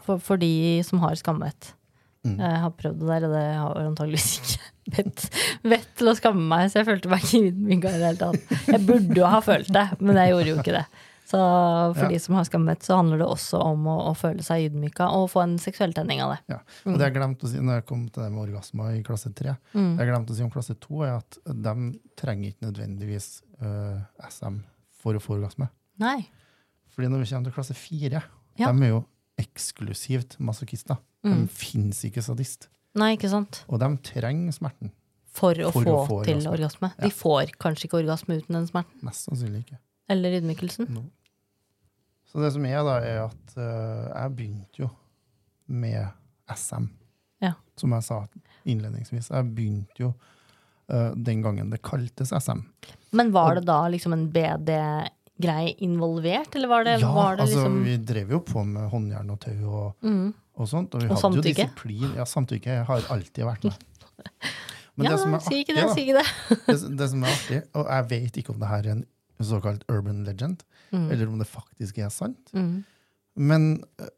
For, 0.01 0.19
for 0.19 0.37
de 0.41 0.83
som 0.87 0.99
har 1.05 1.15
skammet 1.21 1.75
Mm. 2.23 2.37
Jeg 2.39 2.59
har 2.63 2.71
prøvd 2.79 3.01
det 3.01 3.07
der, 3.09 3.25
og 3.27 3.33
det 3.35 3.41
har 3.59 3.79
antageligvis 3.83 4.27
ikke 4.39 4.67
vett, 4.97 5.23
vett 5.67 5.89
til 5.99 6.07
å 6.07 6.13
skamme 6.15 6.45
meg, 6.53 6.69
så 6.71 6.79
jeg 6.79 6.87
følte 6.87 7.09
meg 7.11 7.25
ikke 7.27 7.41
ydmyka 7.49 7.91
i 7.91 7.99
det 7.99 8.07
hele 8.13 8.21
tatt. 8.21 8.53
Jeg 8.69 8.79
burde 8.87 9.17
jo 9.19 9.25
ha 9.27 9.41
følt 9.43 9.73
det, 9.75 9.83
men 9.99 10.21
jeg 10.21 10.31
gjorde 10.31 10.53
jo 10.53 10.59
ikke 10.63 10.75
det. 10.77 10.85
Så 11.33 11.41
for 11.97 12.05
Ja. 12.05 12.09
de 12.13 12.21
som 12.23 12.37
har 12.39 12.47
skammet, 12.47 12.87
så 12.87 13.01
handler 13.01 13.19
det 13.25 13.27
også 13.27 13.59
om 13.73 13.89
å, 13.91 13.97
å 14.07 14.15
føle 14.15 14.47
seg 14.47 14.69
ydmyka 14.69 15.09
og 15.19 15.27
få 15.35 15.43
en 15.43 15.57
seksuell 15.59 15.97
tenning 15.99 16.23
av 16.23 16.37
det. 16.37 16.39
Ja. 16.55 16.61
Og 16.87 16.95
det 17.01 17.09
jeg 17.09 17.17
glemte 17.19 17.49
å 17.49 17.51
si 17.51 17.59
når 17.59 17.81
jeg 17.81 17.87
kom 17.91 18.07
til 18.15 18.23
det 18.23 18.31
med 18.37 18.45
orgasmer 18.47 18.95
i 18.95 19.03
klasse 19.03 19.35
tre, 19.35 19.57
Mm. 19.75 19.97
det 19.99 20.07
jeg 20.07 20.13
glemte 20.15 20.31
å 20.31 20.39
si 20.39 20.47
om 20.47 20.51
klasse 20.55 20.79
to, 20.79 21.03
er 21.03 21.17
at 21.19 21.39
de 21.43 21.75
trenger 22.23 22.53
ikke 22.55 22.69
nødvendigvis 22.71 23.33
uh, 23.59 23.99
SM 24.31 24.63
for 25.03 25.19
å 25.19 25.25
få 25.27 25.41
orgasme. 25.41 25.67
Nei. 25.99 26.21
Fordi 26.95 27.11
når 27.11 27.25
vi 27.27 27.33
kommer 27.35 27.51
til 27.51 27.59
klasse 27.59 27.75
fire, 27.75 28.23
Ja. 28.61 28.71
de 28.71 28.85
er 28.87 28.95
jo 28.95 29.03
eksklusivt 29.41 30.39
masochister. 30.43 30.99
Mm. 31.25 31.45
De 31.45 31.53
fins 31.55 32.03
ikke 32.09 32.23
sadist. 32.25 32.69
Nei, 32.99 33.15
ikke 33.17 33.31
sant? 33.33 33.63
Og 33.73 33.81
de 33.81 33.89
trenger 34.05 34.53
smerten. 34.55 34.93
For 35.33 35.57
å, 35.65 35.71
For 35.73 35.87
få, 35.87 35.93
å 35.97 36.05
få 36.09 36.19
til 36.27 36.43
orgasme. 36.43 36.53
orgasme. 36.53 36.91
Ja. 36.99 37.07
De 37.07 37.15
får 37.17 37.55
kanskje 37.63 37.89
ikke 37.89 38.03
orgasme 38.03 38.37
uten 38.43 38.59
den 38.59 38.67
smerten. 38.69 38.99
Mest 39.07 39.29
sannsynlig 39.29 39.63
ikke. 39.65 39.79
Eller 40.13 40.37
ydmykelsen. 40.41 40.91
No. 40.93 41.07
Så 42.29 42.43
det 42.43 42.51
som 42.53 42.67
er, 42.69 42.81
da, 42.85 42.99
er 43.05 43.23
at 43.27 43.55
uh, 43.57 44.11
jeg 44.13 44.35
begynte 44.37 44.85
jo 44.85 44.91
med 45.73 46.05
SM. 46.53 46.91
Ja. 47.45 47.55
Som 47.81 47.97
jeg 47.97 48.07
sa 48.07 48.21
innledningsvis. 48.69 49.31
Jeg 49.33 49.49
begynte 49.57 50.05
jo 50.05 50.11
uh, 50.13 51.11
den 51.17 51.41
gangen 51.45 51.73
det 51.73 51.81
kaltes 51.85 52.33
SM. 52.37 52.61
Men 53.17 53.33
var 53.33 53.57
det 53.57 53.65
da 53.69 53.81
liksom 53.93 54.13
en 54.17 54.29
BD-greie 55.43 55.75
involvert, 55.87 56.55
eller 56.57 56.69
var 56.71 56.85
det, 56.87 56.95
ja, 57.03 57.13
var 57.13 57.37
det 57.37 57.43
altså, 57.47 57.59
liksom 57.65 57.85
vi 57.85 57.97
drev 58.13 58.31
jo 58.37 58.41
på 58.47 58.65
med 58.65 58.89
håndjern 58.93 59.31
og 59.35 59.41
tau 59.41 59.71
og, 59.71 59.97
mm. 60.07 60.35
og 60.57 60.69
sånt. 60.71 60.95
Og 60.95 61.03
vi 61.03 61.09
Og 61.09 61.17
hadde 61.17 61.37
jo 61.37 61.43
samtykke? 61.43 61.67
disiplin. 61.67 62.13
Ja, 62.17 62.25
samtykke 62.25 62.77
har 62.89 63.09
alltid 63.11 63.45
vært 63.45 63.65
med. 63.65 63.75
Men 64.97 65.07
Ja, 65.07 65.13
det 65.15 65.21
som 65.23 65.35
er 65.35 65.41
si 65.41 65.63
ikke 65.65 65.75
det, 65.75 65.85
si 65.95 66.03
ikke 66.07 66.19
det. 66.21 66.27
det, 66.69 66.97
det 67.01 67.07
som 67.11 67.23
er 67.25 67.33
artig, 67.33 67.61
og 67.75 67.87
jeg 67.89 68.09
vet 68.11 68.37
ikke 68.43 68.53
om 68.53 68.59
det 68.61 68.69
her 68.69 68.87
er 68.87 68.91
en 68.99 69.05
såkalt 69.43 69.85
urban 69.91 70.25
legend, 70.29 70.63
Mm. 70.93 71.07
eller 71.11 71.27
om 71.33 71.39
det 71.41 71.47
faktisk 71.49 71.97
er 72.05 72.11
sant, 72.13 72.51
Mm. 72.53 72.85
men 73.41 73.63
eh, 73.99 74.11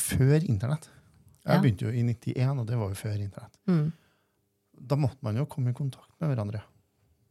før 0.00 0.40
internett 0.48 0.88
Jeg 1.44 1.54
Ja. 1.56 1.60
begynte 1.60 1.84
jo 1.84 1.90
i 1.92 2.02
91, 2.02 2.58
og 2.60 2.66
det 2.66 2.76
var 2.78 2.88
jo 2.88 2.94
før 2.94 3.18
internett. 3.20 3.52
Mm. 3.68 3.92
Da 4.88 4.96
måtte 4.96 5.18
man 5.22 5.36
jo 5.36 5.44
komme 5.44 5.70
i 5.70 5.72
kontakt 5.76 6.08
med 6.20 6.30
hverandre. 6.30 6.62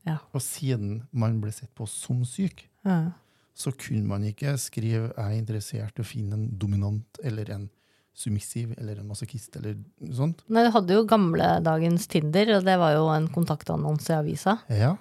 Ja. 0.08 0.20
Og 0.34 0.42
siden 0.42 1.04
man 1.12 1.40
ble 1.42 1.52
sett 1.52 1.72
på 1.76 1.88
som 1.90 2.24
syk, 2.26 2.68
Ja. 2.86 3.12
så 3.56 3.74
kunne 3.76 4.08
man 4.08 4.24
ikke 4.24 4.58
skrive 4.58 5.14
'jeg 5.14 5.26
er 5.26 5.42
interessert 5.42 6.00
i 6.00 6.02
å 6.02 6.06
finne 6.06 6.34
en 6.34 6.50
dominant' 6.58 7.20
eller 7.24 7.50
en 7.52 7.70
submissiv 8.16 8.74
eller 8.78 9.00
en 9.00 9.08
masochist 9.08 9.56
eller 9.56 9.76
noe 10.02 10.16
sånt. 10.16 10.44
Nei, 10.50 10.64
du 10.64 10.72
hadde 10.72 10.94
jo 10.94 11.06
gamledagens 11.06 12.08
Tinder, 12.08 12.58
og 12.58 12.66
det 12.66 12.78
var 12.78 12.94
jo 12.94 13.08
en 13.10 13.28
kontaktannonse 13.28 14.10
i 14.10 14.18
avisa. 14.20 14.60
Ja, 14.70 14.98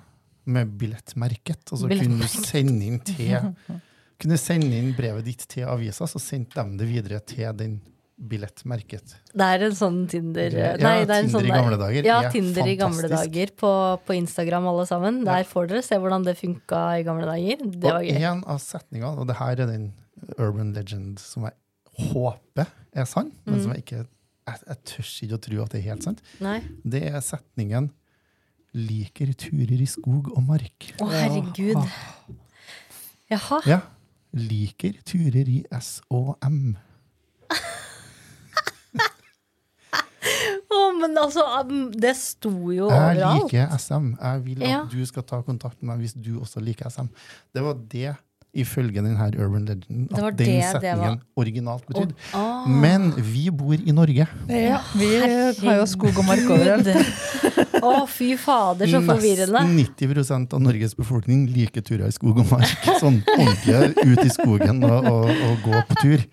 med 0.46 0.78
billettmerket. 0.78 1.72
Og 1.72 1.78
så 1.78 1.88
kunne 1.88 2.20
du 2.20 2.26
sende 2.26 2.84
inn 2.84 3.00
til 3.00 3.54
kunne 4.20 4.38
sende 4.38 4.72
inn 4.74 4.94
brevet 4.96 5.24
ditt 5.24 5.46
til 5.50 5.66
avisa, 5.70 6.06
så 6.06 6.20
sendte 6.22 6.62
de 6.62 6.78
det 6.78 6.88
videre 6.88 7.20
til 7.20 7.52
den 7.56 7.80
billettmerket. 8.18 9.12
Det 9.30 9.46
er 9.46 9.62
en 9.68 9.74
sånn 9.78 9.98
Tinder 10.10 10.50
Ja, 10.50 10.72
Nei, 10.82 11.04
det 11.06 11.14
er 11.14 11.22
en 11.22 11.28
Tinder 11.28 11.38
sånn 11.38 11.46
i 11.46 11.52
gamle 11.54 11.76
dager 11.78 12.08
Ja, 12.08 12.16
er 12.26 12.32
Tinder 12.34 12.66
i 12.66 12.74
gamle 12.80 13.08
dager 13.12 13.52
på, 13.60 13.70
på 14.08 14.16
Instagram, 14.18 14.66
alle 14.72 14.86
sammen. 14.90 15.20
Der 15.28 15.44
får 15.46 15.68
dere 15.70 15.82
se 15.86 15.94
hvordan 16.02 16.24
det 16.26 16.34
funka 16.40 16.80
i 16.98 17.04
gamle 17.06 17.28
dager. 17.30 17.62
Det 17.62 17.82
var 17.84 18.00
og 18.00 18.08
gøy. 18.08 18.18
en 18.32 18.42
av 18.50 18.58
setningene, 18.64 19.14
og 19.22 19.28
det 19.30 19.36
her 19.38 19.62
er 19.62 19.70
den 19.70 19.92
urban 20.38 20.72
legend 20.74 21.18
som 21.22 21.46
jeg 21.46 21.54
håper 22.10 22.66
er 22.94 23.04
sann, 23.06 23.30
Mm. 23.46 23.52
men 23.52 23.62
som 23.62 23.72
jeg 23.72 23.84
ikke 23.84 24.00
jeg, 24.48 24.60
jeg 24.66 24.78
tør 24.88 25.08
ikke 25.28 25.36
å 25.36 25.42
tro 25.44 25.62
at 25.62 25.70
det 25.70 25.78
er 25.78 25.88
helt 25.90 26.02
sant, 26.02 26.20
Nei. 26.40 26.58
det 26.84 27.02
er 27.12 27.20
setningen 27.20 27.90
'liker 28.74 29.32
turer 29.36 29.80
i 29.80 29.86
skog 29.86 30.28
og 30.36 30.42
mark'. 30.42 30.90
Å, 31.00 31.06
herregud. 31.08 31.86
Jaha. 33.30 33.60
Ja. 33.66 33.80
Liker 34.34 34.92
turer 35.04 35.48
i 35.48 35.64
SOM. 35.80 36.76
Å, 40.68 40.78
men 41.00 41.16
altså, 41.18 41.42
um, 41.62 41.90
det 41.92 42.14
sto 42.16 42.50
jo 42.70 42.88
Jeg 42.90 43.16
overalt. 43.18 43.52
liker 43.52 43.76
SM. 43.78 44.10
Jeg 44.20 44.44
vil 44.44 44.62
at 44.62 44.68
Ja. 44.68 44.80
du 44.92 45.06
skal 45.06 45.22
ta 45.22 45.40
kontakt 45.42 45.82
med 45.82 45.92
meg 45.96 46.04
hvis 46.06 46.14
du 46.14 46.38
også 46.40 46.60
liker 46.60 46.88
SM. 46.90 47.08
Det 47.54 47.62
var 47.64 47.74
det, 47.92 48.16
ifølge 48.62 49.02
denne 49.02 49.28
urban 49.38 49.66
legenden, 49.68 50.06
at 50.12 50.18
den 50.18 50.36
det 50.38 50.46
det 50.46 50.70
setningen 50.72 51.20
originalt 51.38 51.86
betydde. 51.88 52.16
Oh. 52.34 52.66
Men 52.68 53.10
vi 53.16 53.48
bor 53.54 53.74
i 53.78 53.94
Norge. 53.94 54.26
Ja, 54.48 54.80
vi 54.98 55.10
har 55.20 55.80
jo 55.80 55.86
skog 55.90 56.18
og 56.18 56.26
mark 56.28 56.44
overalt. 56.54 56.90
Å, 57.88 57.92
fy 58.10 58.32
fader, 58.40 58.90
så 58.90 59.00
forvirrende. 59.04 59.62
Nesten 59.68 60.08
90% 60.10 60.56
av 60.56 60.62
Norges 60.62 60.96
befolkning 60.98 61.46
liker 61.54 61.84
turer 61.86 62.08
i 62.08 62.14
skog 62.14 62.40
og 62.42 62.50
mark. 62.50 62.88
Sånn 62.98 63.20
ordentlig 63.36 63.92
ut 64.02 64.24
i 64.24 64.32
skogen 64.34 64.82
og, 64.86 65.08
og, 65.12 65.30
og 65.30 65.66
gå 65.66 65.84
på 65.90 66.00
tur. 66.02 66.26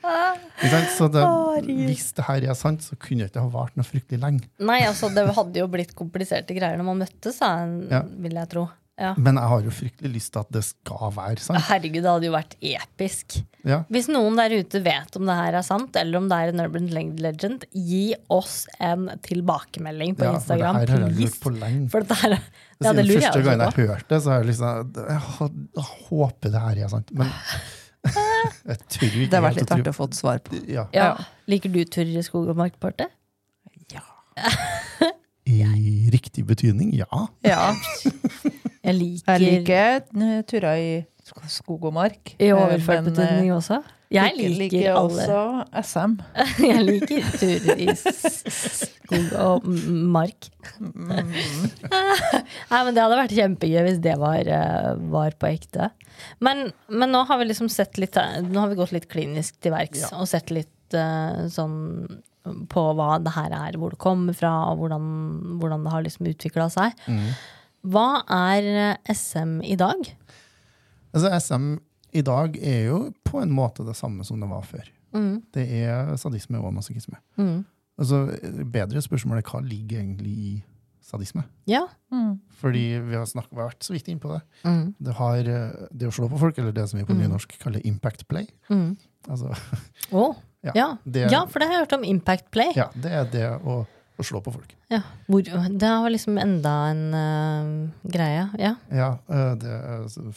Så 0.95 1.09
det, 1.11 1.25
hvis 1.67 2.09
det 2.15 2.25
her 2.29 2.47
er 2.49 2.57
sant, 2.57 2.85
så 2.85 2.97
kunne 2.97 3.25
det 3.25 3.33
ikke 3.33 3.43
ha 3.43 3.51
vart 3.53 3.75
noe 3.77 3.85
fryktelig 3.87 4.21
lenge. 4.21 4.49
Nei, 4.63 4.81
altså, 4.87 5.11
det 5.13 5.27
hadde 5.35 5.61
jo 5.61 5.67
blitt 5.71 5.93
kompliserte 5.97 6.55
greier 6.57 6.79
når 6.79 6.89
man 6.89 7.05
møttes, 7.05 7.41
vil 8.23 8.41
jeg 8.41 8.51
tro. 8.53 8.67
Ja. 8.95 9.09
Men 9.19 9.35
jeg 9.35 9.49
har 9.51 9.63
jo 9.65 9.71
fryktelig 9.75 10.09
lyst 10.13 10.31
til 10.31 10.39
at 10.39 10.51
det 10.55 10.61
skal 10.63 11.09
være 11.11 11.41
sant. 11.43 11.59
Herregud, 11.67 11.99
det 12.05 12.07
hadde 12.13 12.27
jo 12.29 12.31
vært 12.35 12.53
episk. 12.63 13.33
Ja. 13.67 13.81
Hvis 13.91 14.07
noen 14.07 14.37
der 14.39 14.53
ute 14.55 14.79
vet 14.85 15.17
om 15.19 15.25
det 15.27 15.35
her 15.35 15.57
er 15.59 15.65
sant, 15.67 15.97
eller 15.99 16.21
om 16.21 16.29
det 16.31 16.37
er 16.37 16.53
en 16.53 16.61
urban 16.63 16.87
legend, 17.19 17.65
gi 17.75 18.13
oss 18.31 18.61
en 18.79 19.09
tilbakemelding 19.25 20.15
på 20.15 20.23
Ja, 20.23 20.31
for 20.31 20.37
det 20.37 20.41
Instagram. 20.45 20.79
her 20.79 20.93
har 20.93 21.03
jeg 21.09 21.17
lurt 21.19 21.39
på 21.43 21.51
lenge. 21.57 21.89
For 21.91 22.07
det 22.07 22.17
her, 22.21 22.37
det 22.79 22.93
lurer 23.09 23.25
første 23.25 23.43
gangen 23.43 23.65
gang 23.65 23.75
jeg 23.75 23.89
hørte 23.89 24.07
det, 24.15 24.21
så 24.23 24.31
har 24.31 24.39
jeg 24.39 24.49
liksom 24.53 24.95
Jeg 24.95 25.21
hå- 25.27 25.51
jeg 25.75 25.85
håper 26.07 26.55
det 26.55 26.61
her 26.67 26.83
er 26.85 26.93
sant. 26.95 27.11
Men 27.19 27.33
jeg 28.05 28.79
tør 28.87 29.05
ikke 29.09 29.29
Det 29.29 29.33
har 29.39 29.45
vært 29.49 29.59
litt 29.59 29.71
artig 29.75 29.91
å 29.91 29.97
få 29.99 30.07
et 30.07 30.15
svar 30.23 30.39
på. 30.45 30.61
Ja. 30.71 30.87
Ja. 30.95 31.09
Liker 31.51 31.73
du 31.73 31.81
turer 31.83 32.15
i 32.15 32.23
skog 32.23 32.47
og 32.47 32.55
mark, 32.55 32.79
Ja 33.91 34.05
I 35.45 36.09
riktig 36.11 36.45
betydning, 36.47 36.93
ja. 36.95 37.05
Ja, 37.45 37.75
Jeg 38.85 38.97
liker, 38.99 39.41
jeg 39.41 39.59
liker 39.59 40.01
eh, 40.05 40.39
turer 40.45 40.79
i 40.79 40.89
skog 41.49 41.87
og 41.89 41.93
mark. 41.95 42.35
i 42.37 42.51
overført 42.53 43.01
men, 43.01 43.13
betydning 43.13 43.49
eh, 43.49 43.55
også. 43.55 43.81
Jeg 44.13 44.35
liker, 44.37 44.91
alle. 44.93 45.23
også 45.25 45.81
SM. 45.81 46.11
Jeg 46.69 46.83
liker 46.85 47.25
turer 47.41 47.81
i 47.81 47.95
skog 47.97 49.33
og 49.41 49.65
mark. 50.13 50.51
Mm. 50.77 51.33
Nei, 52.69 52.83
men 52.85 52.93
Det 52.93 53.01
hadde 53.01 53.17
vært 53.17 53.33
kjempegøy 53.35 53.81
hvis 53.87 53.99
det 54.05 54.13
var, 54.21 54.45
eh, 54.45 54.91
var 55.15 55.33
på 55.41 55.49
ekte. 55.49 55.89
Men, 56.45 56.69
men 56.87 57.11
nå 57.11 57.25
har 57.27 57.41
vi 57.41 57.49
liksom 57.49 57.67
sett 57.73 57.97
litt 57.99 58.15
Nå 58.15 58.61
har 58.61 58.69
vi 58.71 58.77
gått 58.79 58.93
litt 58.95 59.09
klinisk 59.11 59.57
til 59.65 59.73
verks 59.75 60.05
Ja. 60.05 60.13
og 60.21 60.29
sett 60.31 60.53
litt 60.53 60.95
uh, 60.95 61.49
sånn 61.51 61.75
på 62.71 62.81
hva 62.93 63.17
det 63.25 63.33
her 63.33 63.53
er, 63.57 63.77
hvor 63.81 63.93
det 63.95 63.99
kommer 64.01 64.35
fra, 64.37 64.51
og 64.69 64.83
hvordan, 64.83 65.05
hvordan 65.59 65.85
det 65.85 65.93
har 65.93 66.03
liksom 66.05 66.29
utvikla 66.29 66.67
seg. 66.73 66.93
Mm. 67.09 67.31
Hva 67.85 68.23
er 68.31 68.67
eh, 68.81 69.13
SM 69.13 69.59
i 69.63 69.75
dag? 69.79 70.09
Altså, 71.15 71.31
SM 71.39 71.67
i 72.15 72.21
dag 72.25 72.55
er 72.63 72.85
jo 72.89 72.99
på 73.27 73.41
en 73.43 73.51
måte 73.55 73.85
det 73.87 73.95
samme 73.99 74.23
som 74.27 74.39
det 74.41 74.49
var 74.49 74.63
før. 74.67 74.87
Mm, 75.15 75.41
Det 75.55 75.63
er 75.83 76.15
sadisme 76.19 76.59
og 76.59 76.73
masochisme. 76.75 77.17
mm. 77.37 77.63
Altså, 77.97 78.25
bedre 78.67 78.99
spørsmål 78.99 79.37
er 79.39 79.45
hva 79.47 79.61
ligger 79.63 80.01
egentlig 80.01 80.31
i 80.35 80.49
sadisme? 81.05 81.45
Ja. 81.69 81.85
Mm. 82.11 82.41
Fordi 82.59 82.81
vi 82.99 83.15
har, 83.15 83.23
snakket, 83.29 83.53
vært 83.55 83.85
så 83.87 83.93
vidt 83.95 84.09
inn 84.11 84.19
på 84.19 84.33
det. 84.33 84.41
Mm, 84.65 84.89
Det, 84.99 85.13
har, 85.15 85.37
eh, 85.47 85.87
det 85.95 86.09
å 86.09 86.11
slå 86.11 86.27
på 86.29 86.39
folk, 86.41 86.57
eller 86.59 86.73
det 86.75 86.89
som 86.89 86.99
vi 86.99 87.05
på 87.05 87.13
Mm. 87.15 87.21
nynorsk 87.23 87.55
kaller 87.61 87.79
impact 87.87 88.27
play. 88.27 88.47
mm. 88.69 88.97
Altså, 89.29 89.47
oh. 90.11 90.35
ja, 90.63 90.71
ja. 90.75 90.87
Det, 91.05 91.31
ja, 91.31 91.45
for 91.45 91.59
det 91.59 91.67
har 91.69 91.73
jeg 91.79 91.85
hørt 91.87 91.93
om 91.97 92.03
Impact 92.03 92.51
Play. 92.51 92.73
ja, 92.75 92.89
det 92.93 93.11
er 93.11 93.23
det 93.31 93.47
å, 93.65 93.85
å 94.15 94.23
slå 94.23 94.39
på 94.43 94.51
folk. 94.53 94.71
Ja. 94.91 95.01
Hvor, 95.27 95.41
det 95.43 95.89
var 95.89 96.11
liksom 96.13 96.37
enda 96.39 96.71
en 96.91 97.01
uh, 97.11 98.09
greie. 98.11 98.45
Ja. 98.61 98.71
Ja, 98.93 99.09
eh, 99.27 99.51
det, 99.59 99.73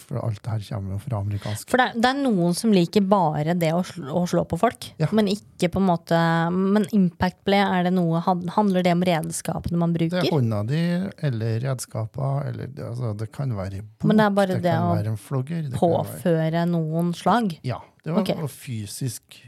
for 0.01 0.19
alt 0.23 0.41
det 0.43 0.51
her 0.51 0.65
kommer 0.67 0.97
jo 0.97 0.99
fra 1.05 1.21
amerikansk. 1.23 1.69
For 1.71 1.79
det, 1.81 1.87
er- 1.93 2.01
det 2.03 2.11
er 2.11 2.19
noen 2.25 2.57
som 2.59 2.73
liker 2.75 3.05
bare 3.07 3.55
det 3.59 3.71
å 3.77 3.85
slå, 3.87 4.09
å 4.19 4.25
slå 4.31 4.45
på 4.51 4.59
folk, 4.59 4.91
Ja. 4.99 5.11
men 5.15 5.31
ikke 5.31 5.71
på 5.71 5.83
en 5.83 5.87
måte 5.89 6.19
Men 6.53 6.87
Impact 6.97 7.45
Play, 7.47 7.61
er 7.63 7.87
det 7.87 7.93
noe, 7.95 8.21
handler 8.25 8.83
det 8.83 8.93
om 8.97 9.05
redskapene 9.07 9.79
man 9.79 9.95
bruker? 9.95 10.23
Det 10.23 10.33
er 10.33 10.37
hånda 10.37 10.63
di, 10.67 10.83
eller 11.29 11.61
redskaper, 11.69 12.49
eller 12.51 12.73
altså, 12.89 13.15
det 13.19 13.31
kan 13.35 13.55
være 13.55 13.83
en 13.83 13.91
bok, 13.99 14.09
Men 14.11 14.19
det 14.23 14.27
er 14.27 14.39
bare 14.41 14.55
det, 14.57 14.63
det 14.65 14.75
kan 14.75 14.97
være 14.97 15.13
en 15.15 15.21
flogger. 15.29 15.63
Det 15.69 15.79
kan 15.79 15.95
være, 15.95 16.09
Påføre 16.19 16.67
noen 16.73 17.15
slag? 17.15 17.59
ja, 17.63 17.79
det 18.03 18.15
var 18.17 18.27
okay. 18.27 18.43
å 18.43 18.51
fysisk 18.51 19.39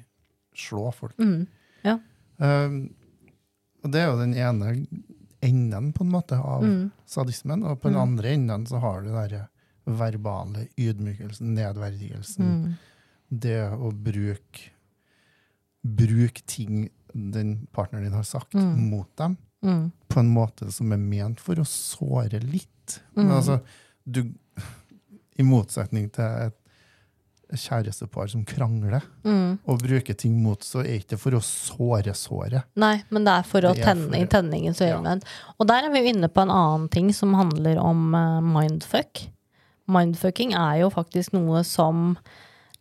slå 0.55 0.90
folk. 0.95 1.19
Mm. 1.19 1.49
Um, 2.40 2.77
og 3.85 3.90
det 3.93 4.01
er 4.01 4.07
jo 4.11 4.19
den 4.21 4.35
ene 4.35 4.87
enden 5.43 5.93
på 5.97 6.05
en 6.05 6.11
måte 6.12 6.37
av 6.38 6.62
Mm. 6.62 6.90
sadismen, 7.07 7.64
og 7.64 7.81
på 7.81 7.88
den 7.88 7.95
Mm. 7.97 8.03
andre 8.09 8.29
enden 8.35 8.66
så 8.66 8.79
har 8.81 9.03
du 9.03 9.09
den 9.11 9.47
verbale 9.87 10.69
ydmykelsen, 10.79 11.55
nedverdigelsen, 11.55 12.45
Mm. 12.45 12.75
det 13.31 13.71
å 13.73 13.90
bruke 13.93 14.71
Bruk 15.83 16.43
ting 16.47 16.90
den 17.14 17.66
partneren 17.73 18.05
din 18.05 18.12
har 18.12 18.23
sagt, 18.23 18.53
Mm. 18.55 18.90
mot 18.90 19.16
dem, 19.16 19.37
Mm. 19.64 19.93
på 20.09 20.21
en 20.21 20.29
måte 20.35 20.71
som 20.73 20.93
er 20.93 20.99
ment 20.99 21.40
for 21.40 21.55
å 21.55 21.64
såre 21.64 22.38
litt. 22.43 23.01
Men 23.16 23.27
Mm. 23.29 23.33
altså, 23.33 23.62
du 24.11 24.35
I 25.38 25.43
motsetning 25.43 26.12
til 26.12 26.23
et 26.25 26.60
kjærestepar 27.58 28.28
som 28.30 28.44
krangler 28.44 29.02
Mm. 29.24 29.58
og 29.66 29.78
bruker 29.82 30.14
ting 30.14 30.36
mot, 30.42 30.60
så 30.64 30.80
er 30.84 30.98
ikke 30.98 31.14
det 31.14 31.20
for 31.20 31.36
å 31.36 31.40
såre 31.44 32.14
såret. 32.14 32.64
Nei, 32.76 33.02
men 33.10 33.24
det 33.24 33.32
er 33.32 33.42
for 33.48 33.60
Det 33.60 33.70
å 33.70 33.74
tenne 33.84 34.20
i 34.20 34.26
tenningen. 34.26 34.74
øyemed. 34.74 35.24
Ja. 35.24 35.52
Og 35.58 35.66
der 35.66 35.84
er 35.84 35.90
vi 35.90 36.00
jo 36.04 36.12
inne 36.14 36.28
på 36.28 36.42
en 36.42 36.50
annen 36.54 36.88
ting 36.90 37.12
som 37.12 37.34
handler 37.34 37.78
om 37.78 38.14
uh, 38.14 38.40
mindfuck. 38.40 39.26
Mindfucking 39.90 40.54
er 40.54 40.80
jo 40.84 40.90
faktisk 40.94 41.32
noe 41.34 41.64
som 41.66 42.16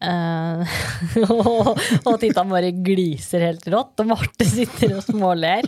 uh, 0.03 0.77
og, 1.29 1.79
og 2.05 2.19
Titan 2.21 2.49
bare 2.51 2.71
gliser 2.71 3.41
helt 3.47 3.65
rått, 3.67 3.99
og 3.99 4.11
Marte 4.13 4.45
sitter 4.45 4.97
og 4.99 5.03
småler. 5.07 5.65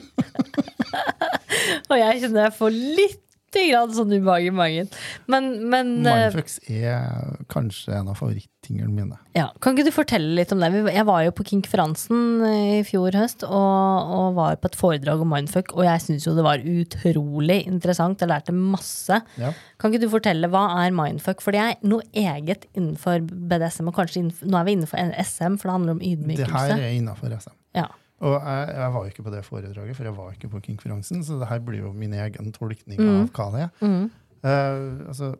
og 1.89 1.97
jeg 1.97 2.21
kjenner 2.21 2.47
jeg 2.47 2.57
får 2.57 2.77
litt 3.01 3.21
grann 3.51 3.91
sånn 3.95 4.13
ubehag 4.15 4.45
i 4.47 4.53
magen. 4.55 4.87
Men, 5.31 5.49
men 5.69 5.91
eh, 6.05 6.23
Mindfucks 6.31 6.59
er 6.71 7.35
kanskje 7.51 7.93
en 7.97 8.09
av 8.11 8.15
favorittingene 8.19 8.89
mine. 8.93 9.17
ja, 9.35 9.49
Kan 9.59 9.75
ikke 9.75 9.89
du 9.89 9.93
fortelle 9.95 10.35
litt 10.37 10.53
om 10.55 10.61
det? 10.63 10.69
Jeg 10.93 11.05
var 11.09 11.23
jo 11.25 11.33
på 11.35 11.45
Kinkferansen 11.49 12.43
i 12.47 12.81
fjor 12.87 13.15
høst 13.17 13.43
og, 13.47 14.11
og 14.15 14.37
var 14.39 14.59
på 14.61 14.71
et 14.71 14.77
foredrag 14.79 15.23
om 15.25 15.31
mindfuck, 15.33 15.73
og 15.75 15.83
jeg 15.87 16.03
syns 16.05 16.27
jo 16.29 16.35
det 16.37 16.45
var 16.47 16.63
utrolig 16.63 17.61
interessant. 17.67 18.21
Jeg 18.23 18.31
lærte 18.31 18.55
masse. 18.55 19.21
Ja. 19.41 19.51
Kan 19.81 19.91
ikke 19.91 20.05
du 20.05 20.11
fortelle 20.13 20.51
hva 20.51 20.67
er 20.85 20.95
mindfuck? 20.95 21.43
For 21.43 21.55
det 21.55 21.63
er 21.65 21.79
noe 21.83 22.05
eget 22.13 22.69
innenfor 22.71 23.25
BDSM, 23.27 23.91
og 23.91 23.97
kanskje 23.99 24.23
innenfor, 24.23 24.51
nå 24.51 24.61
er 24.61 24.69
vi 24.69 24.77
innenfor 24.77 25.17
SM, 25.25 25.57
for 25.59 25.67
det 25.67 25.77
handler 25.79 25.97
om 25.97 26.05
Det 26.39 26.53
her 26.55 26.77
er 26.77 26.93
innenfor 26.95 27.35
SM. 27.35 27.57
Ja. 27.75 27.87
Og 28.21 28.35
jeg, 28.37 28.67
jeg 28.77 28.93
var 28.93 29.05
ikke 29.09 29.23
på 29.25 29.31
det 29.33 29.43
foredraget, 29.45 29.95
for 29.97 30.03
jeg 30.05 30.15
var 30.17 30.31
ikke 30.35 30.49
på 30.51 30.59
konferansen, 30.67 31.23
så 31.25 31.39
det 31.41 31.47
her 31.49 31.59
blir 31.65 31.79
jo 31.81 31.91
min 31.93 32.13
egen 32.13 32.51
tolkning 32.53 32.99
Mm. 33.01 33.21
av 33.23 33.29
hva 33.33 33.51
det 33.55 33.61
er. 33.67 33.71
Mm, 33.87 34.11
Uh, 34.41 35.07
altså, 35.07 35.35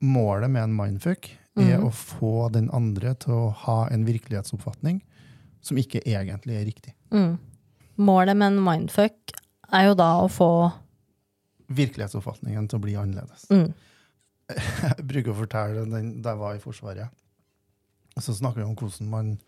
målet 0.00 0.50
med 0.50 0.62
en 0.62 0.76
mindfuck 0.76 1.28
er 1.58 1.76
Mhm. 1.78 1.84
å 1.86 1.90
få 1.92 2.50
den 2.52 2.70
andre 2.72 3.14
til 3.14 3.32
å 3.34 3.52
ha 3.52 3.86
en 3.90 4.04
virkelighetsoppfatning 4.06 5.02
som 5.60 5.76
ikke 5.76 6.00
egentlig 6.06 6.54
er 6.56 6.64
riktig. 6.64 6.94
mm. 7.10 7.38
Målet 7.98 8.36
med 8.36 8.46
en 8.52 8.62
mindfuck 8.64 9.32
er 9.72 9.86
jo 9.88 9.94
da 9.94 10.20
å 10.22 10.28
få 10.30 10.72
Virkelighetsoppfatningen 11.70 12.68
til 12.68 12.78
å 12.78 12.82
bli 12.82 12.94
annerledes. 12.94 13.46
mm, 13.50 13.74
Jeg 14.82 15.06
bruker 15.06 15.32
å 15.32 15.36
fortelle 15.46 15.84
den 15.90 16.22
da 16.22 16.30
jeg 16.30 16.38
var 16.38 16.54
i 16.54 16.58
Forsvaret. 16.58 17.08
Så 18.18 18.32
snakker 18.34 18.56
vi 18.56 18.62
om 18.64 18.74
hvordan 18.74 19.08
man, 19.10 19.38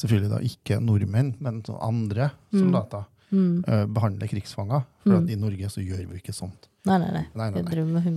selvfølgelig 0.00 0.30
da 0.30 0.38
ikke 0.44 0.80
nordmenn, 0.82 1.34
men 1.40 1.62
andre 1.80 2.30
Mm. 2.52 2.58
soldater, 2.60 3.04
mm. 3.30 3.64
eh, 3.68 3.84
behandler 3.86 4.28
krigsfanger. 4.30 4.84
For 5.04 5.20
Mm. 5.20 5.28
i 5.30 5.34
Norge 5.36 5.70
så 5.70 5.80
gjør 5.84 6.06
vi 6.08 6.20
ikke 6.20 6.34
sånt. 6.34 6.68
Nei, 6.86 6.98
nei, 6.98 7.10
nei. 7.12 7.26
Nei, 7.34 7.50
nei, 7.50 7.62
nei. 7.62 7.70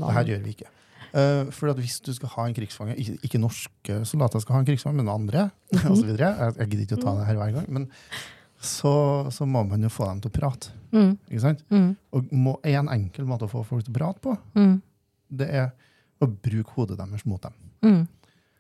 Det 0.08 0.16
her 0.16 0.24
gjør 0.34 0.44
vi 0.44 0.54
ikke. 0.56 0.70
Eh, 1.14 1.52
for 1.56 1.70
at 1.72 1.78
hvis 1.78 2.00
du 2.04 2.14
skal 2.14 2.30
ha 2.30 2.46
en 2.48 2.54
krigsfange, 2.54 2.96
ikke, 2.98 3.40
norske 3.40 4.06
soldater 4.06 4.42
skal 4.44 4.56
ha 4.58 4.60
en 4.60 4.66
krigsfange, 4.68 4.98
men 4.98 5.08
andre, 5.10 5.52
og 5.88 5.96
så 5.98 6.04
videre, 6.06 6.34
jeg, 6.38 6.56
jeg 6.58 6.70
gidder 6.70 6.84
ikke 6.88 6.98
å 7.00 7.04
ta 7.06 7.14
det 7.20 7.28
her 7.30 7.36
hver 7.40 7.54
gang, 7.54 7.70
men 7.70 7.88
så, 8.60 9.30
så 9.32 9.46
må 9.46 9.62
man 9.70 9.82
jo 9.86 9.90
få 9.94 10.08
dem 10.10 10.20
til 10.22 10.32
å 10.32 10.34
prate. 10.34 10.72
Mm, 10.92 11.12
Ikke 11.30 11.42
sant? 11.44 11.60
mm, 11.70 11.90
Og 12.12 12.32
må, 12.34 12.56
en 12.66 12.90
enkel 12.90 13.26
måte 13.30 13.46
å 13.46 13.52
få 13.52 13.64
folk 13.68 13.86
til 13.86 13.94
å 13.94 13.98
prate 14.00 14.20
på, 14.24 14.34
mm. 14.58 14.82
det 15.38 15.48
er 15.50 15.72
å 16.20 16.28
bruke 16.28 16.74
hodet 16.76 16.98
deres 16.98 17.24
mot 17.30 17.42
dem. 17.42 18.08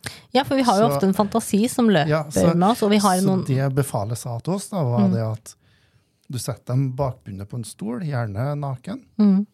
Mm. 0.05 0.11
Ja, 0.33 0.43
for 0.43 0.55
vi 0.55 0.61
har 0.63 0.77
jo 0.79 0.87
Så- 0.87 0.95
ofte 0.95 1.07
en 1.07 1.13
fantasi 1.13 1.67
som 1.69 1.87
løper 1.89 2.07
Ja, 2.07 2.23
så- 2.29 2.55
med 2.55 2.69
oss, 2.69 2.83
og 2.83 2.89
vi 2.91 2.97
har 2.97 3.17
Så 3.17 3.25
noen 3.25 3.45
det 3.45 3.75
befalet 3.75 4.17
sa 4.17 4.37
til 4.39 4.53
oss, 4.53 4.69
da, 4.69 4.83
var 4.83 4.99
Mm. 5.07 5.11
det 5.13 5.21
at 5.31 5.55
du 6.31 6.37
setter 6.37 6.65
dem 6.73 6.93
bakbundet 6.93 7.47
på 7.47 7.55
en 7.55 7.63
stol, 7.63 8.01
gjerne 8.01 8.55
naken, 8.59 9.05
mm, 9.17 9.47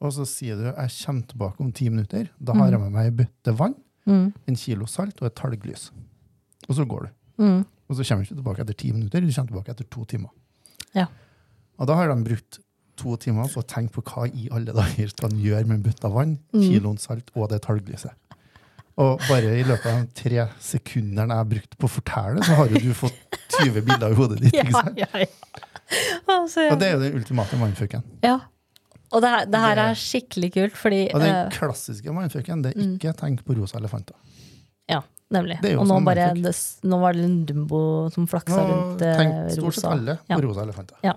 og 0.00 0.12
så 0.12 0.26
sier 0.26 0.56
du 0.56 0.62
'jeg 0.72 0.90
kommer 1.06 1.26
tilbake 1.26 1.60
om 1.60 1.72
ti 1.72 1.88
minutter'. 1.88 2.28
Da 2.42 2.52
har 2.54 2.70
jeg 2.70 2.80
med 2.80 2.92
meg 2.92 3.04
ei 3.06 3.10
bøtte 3.24 3.56
vann, 3.56 3.74
mm, 4.06 4.32
en 4.48 4.56
kilo 4.56 4.86
salt 4.86 5.20
og 5.22 5.26
et 5.26 5.34
talglys. 5.34 5.90
Og 6.68 6.76
så 6.76 6.86
går 6.86 7.00
du. 7.06 7.42
mm, 7.44 7.66
Og 7.90 7.96
så 7.96 8.04
kommer 8.06 8.24
du 8.24 8.34
ikke 8.34 8.42
tilbake 8.44 8.60
etter 8.60 8.76
ti 8.76 8.92
minutter, 8.92 9.20
du 9.20 9.26
kommer 9.32 9.48
tilbake 9.50 9.68
etter 9.70 9.84
to 9.90 10.04
timer. 10.04 10.28
Ja. 10.94 11.06
Og 11.78 11.86
da 11.88 11.94
har 11.96 12.08
de 12.14 12.22
brukt 12.24 12.58
to 12.96 13.16
timer 13.16 13.44
på 13.48 13.62
å 13.62 13.66
tenke 13.66 13.90
på 13.90 14.02
hva 14.04 14.26
i 14.32 14.48
alle 14.52 14.72
dager 14.72 15.08
skal 15.08 15.30
de 15.30 15.36
gjøre 15.36 15.66
med 15.66 15.76
en 15.78 15.82
bøtte 15.82 16.12
vann, 16.12 16.38
Mm. 16.54 16.60
kiloen 16.62 16.98
salt 16.98 17.30
og 17.34 17.48
det 17.48 17.62
talglyset. 17.62 18.12
Og 19.00 19.22
bare 19.28 19.54
i 19.56 19.64
løpet 19.64 19.86
av 19.88 20.00
de 20.02 20.12
tre 20.20 20.44
sekundene 20.60 21.32
jeg 21.32 21.40
har 21.40 21.48
brukt 21.54 21.76
på 21.80 21.88
å 21.88 21.92
fortelle, 21.94 22.42
så 22.44 22.56
har 22.58 22.72
jo 22.74 22.80
du 22.84 22.90
fått 22.94 23.38
20 23.60 23.80
bilder 23.86 24.12
i 24.12 24.18
hodet 24.18 24.40
ditt. 24.42 24.54
Ikke 24.60 24.74
sant? 24.76 24.98
ja, 25.00 25.06
ja. 25.22 25.28
Altså, 26.30 26.66
ja. 26.66 26.72
Og 26.74 26.78
det 26.80 26.88
er 26.88 26.92
jo 26.96 27.00
den 27.06 27.16
ultimate 27.20 27.56
mannfucken. 27.60 28.02
ja. 28.26 28.38
Og 29.10 29.22
det, 29.24 29.30
her- 29.32 29.46
det 29.50 29.58
her 29.58 29.74
Det- 29.74 29.84
er 29.90 29.94
skikkelig 29.98 30.48
kult, 30.54 30.74
fordi 30.78 30.98
Og 31.12 31.18
den 31.20 31.34
eh, 31.34 31.48
klassiske 31.50 32.12
mannfucken, 32.14 32.60
det 32.62 32.76
er 32.76 32.80
Mm. 32.80 32.92
ikke 32.94 33.12
tenk 33.18 33.40
på 33.44 33.56
rosa 33.58 33.78
elefanter. 33.80 34.14
Ja, 34.88 35.00
nemlig. 35.34 35.56
Og 35.74 35.82
nå, 35.88 35.96
bare, 36.04 36.28
det, 36.34 36.52
nå 36.84 37.00
var 37.00 37.12
det 37.18 37.24
en 37.24 37.44
Dumbo 37.44 38.08
som 38.14 38.28
flaksa 38.30 38.54
Nå 38.62 38.68
rundt 38.70 39.02
rosa. 39.02 39.16
tenk 39.18 39.50
stort 39.56 39.74
sett 39.74 39.90
alle 39.90 40.14
på 40.30 40.38
rosa 40.44 40.62
elefanter. 40.62 40.94
Ja. 41.02 41.14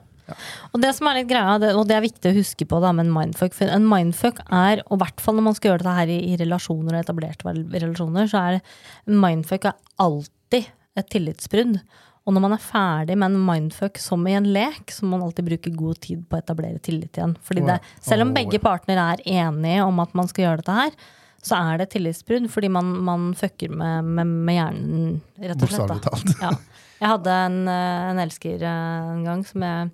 Og 0.71 0.81
det 0.83 0.93
som 0.97 1.09
er 1.09 1.19
litt 1.19 1.29
greia, 1.31 1.57
og 1.73 1.83
det 1.89 1.97
er 1.97 2.05
viktig 2.05 2.31
å 2.31 2.37
huske 2.37 2.67
på 2.69 2.79
da, 2.83 2.93
med 2.95 3.07
en 3.07 3.15
mindfuck 3.15 3.55
For 3.57 3.71
en 3.71 3.89
mindfuck 3.89 4.39
er, 4.47 4.83
og 4.87 4.97
i 4.97 5.01
hvert 5.03 5.23
fall 5.23 5.37
når 5.37 5.47
man 5.49 5.57
skal 5.57 5.71
gjøre 5.71 5.83
dette 5.83 5.97
her 5.97 6.13
i, 6.13 6.21
i 6.31 6.39
relasjoner 6.39 6.95
og 6.95 7.03
etablerte 7.03 7.57
relasjoner, 7.73 8.31
så 8.31 8.45
er 8.47 8.61
en 8.61 9.19
mindfuck 9.25 9.69
er 9.69 9.77
alltid 10.03 10.71
et 10.99 11.09
tillitsbrudd. 11.11 11.79
Og 12.23 12.35
når 12.35 12.43
man 12.45 12.53
er 12.55 12.63
ferdig 12.63 13.17
med 13.19 13.33
en 13.33 13.41
mindfuck 13.49 13.99
som 13.99 14.21
i 14.29 14.35
en 14.37 14.47
lek, 14.55 14.93
så 14.95 15.03
må 15.03 15.17
man 15.17 15.25
alltid 15.27 15.49
bruke 15.49 15.73
god 15.75 15.99
tid 16.05 16.21
på 16.29 16.37
å 16.37 16.43
etablere 16.43 16.79
tillit 16.83 17.19
igjen. 17.19 17.35
Fordi 17.43 17.65
det, 17.67 17.81
selv 18.05 18.23
om 18.23 18.31
begge 18.35 18.61
partner 18.63 19.01
er 19.09 19.25
enige 19.27 19.83
om 19.83 19.99
at 19.99 20.15
man 20.15 20.29
skal 20.31 20.47
gjøre 20.47 20.63
dette 20.63 20.77
her, 20.77 20.95
så 21.43 21.59
er 21.59 21.81
det 21.81 21.89
et 21.89 21.97
tillitsbrudd 21.97 22.47
fordi 22.51 22.69
man, 22.71 22.93
man 23.03 23.31
fucker 23.35 23.73
med, 23.75 24.07
med, 24.15 24.31
med 24.47 24.55
hjernen, 24.55 25.09
rett 25.43 25.65
og 25.65 25.73
slett. 25.73 25.91
Bokstavelig 25.91 26.05
talt. 26.07 26.39
Ja. 26.39 26.53
Jeg 27.03 27.11
hadde 27.11 27.35
en, 27.49 27.59
eh, 27.67 28.01
en 28.13 28.23
elsker 28.23 28.63
eh, 28.63 29.11
en 29.11 29.23
gang 29.27 29.43
som 29.43 29.63
jeg 29.67 29.91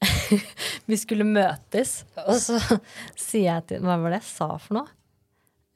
Vi 0.90 0.96
skulle 0.96 1.26
møtes, 1.26 2.04
og 2.22 2.38
så 2.40 2.60
sier 3.18 3.48
jeg 3.48 3.66
til 3.66 3.82
Hva 3.84 3.98
var 4.00 4.14
det 4.14 4.20
jeg 4.22 4.30
sa 4.30 4.54
for 4.62 4.78
noe? 4.78 4.92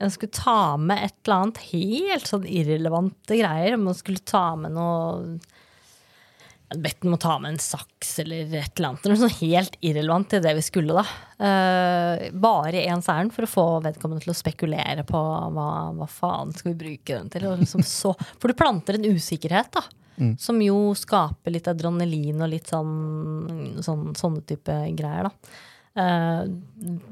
Jeg 0.04 0.14
skulle 0.14 0.36
ta 0.36 0.60
med 0.78 1.02
et 1.06 1.16
eller 1.24 1.40
annet 1.40 1.60
helt 1.70 2.28
sånn 2.28 2.46
irrelevante 2.50 3.36
greier. 3.38 3.76
Om 3.76 3.84
man 3.88 3.96
skulle 3.96 4.24
ta 4.26 4.42
med 4.58 4.74
noe 4.74 5.36
Jeg 5.38 6.72
hadde 6.72 6.82
bedt 6.82 7.06
om 7.06 7.14
å 7.14 7.20
ta 7.22 7.36
med 7.40 7.54
en 7.54 7.62
saks 7.62 8.10
eller 8.24 8.56
et 8.58 8.74
eller 8.74 8.90
annet. 8.90 9.06
Noe 9.06 9.20
sånn 9.22 9.38
helt 9.38 9.78
irrelevant 9.86 10.30
til 10.32 10.42
det 10.44 10.54
vi 10.58 10.64
skulle, 10.66 10.98
da. 10.98 11.04
Uh, 11.38 12.26
bare 12.34 12.82
i 12.82 12.88
ens 12.90 13.08
ærend 13.12 13.34
for 13.36 13.46
å 13.46 13.52
få 13.52 13.66
vedkommende 13.86 14.26
til 14.26 14.34
å 14.34 14.38
spekulere 14.38 15.06
på 15.06 15.20
hva, 15.56 15.68
hva 15.94 16.10
faen 16.10 16.52
skal 16.56 16.72
vi 16.72 16.80
bruke 16.84 17.14
den 17.14 17.30
til. 17.32 17.46
Liksom 17.62 17.86
så, 17.86 18.16
for 18.34 18.50
du 18.50 18.58
planter 18.58 18.98
en 18.98 19.12
usikkerhet, 19.14 19.70
da. 19.78 19.86
Som 20.40 20.62
jo 20.62 20.94
skaper 20.98 21.54
litt 21.54 21.68
adrenalin 21.70 22.42
og 22.44 22.50
litt 22.52 22.70
sånn, 22.70 23.78
sånn 23.84 24.10
sånne 24.18 24.44
type 24.48 24.80
greier, 24.98 25.30
da. 25.30 25.54
Uh, 25.94 26.50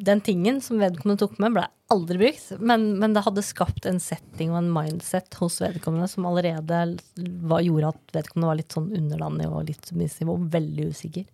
den 0.03 0.21
tingen 0.27 0.57
som 0.59 0.81
vedkommende 0.83 1.21
tok 1.21 1.37
med, 1.39 1.55
ble 1.55 1.67
aldri 1.93 2.19
brukt. 2.19 2.49
Men, 2.59 2.89
men 2.99 3.15
det 3.15 3.23
hadde 3.23 3.45
skapt 3.47 3.87
en 3.87 4.01
setting 4.03 4.51
og 4.51 4.59
en 4.59 4.71
mindset 4.75 5.37
hos 5.39 5.61
vedkommende 5.63 6.09
som 6.11 6.27
allerede 6.27 6.81
var, 7.47 7.63
gjorde 7.63 7.93
at 7.93 8.17
vedkommende 8.17 8.51
var 8.51 8.59
litt 8.59 8.75
sånn 8.75 8.89
underlandig 8.99 9.47
og 9.51 9.69
litt 9.69 9.87
submissiv 9.87 10.33
og 10.35 10.49
veldig 10.55 10.89
usikker. 10.91 11.29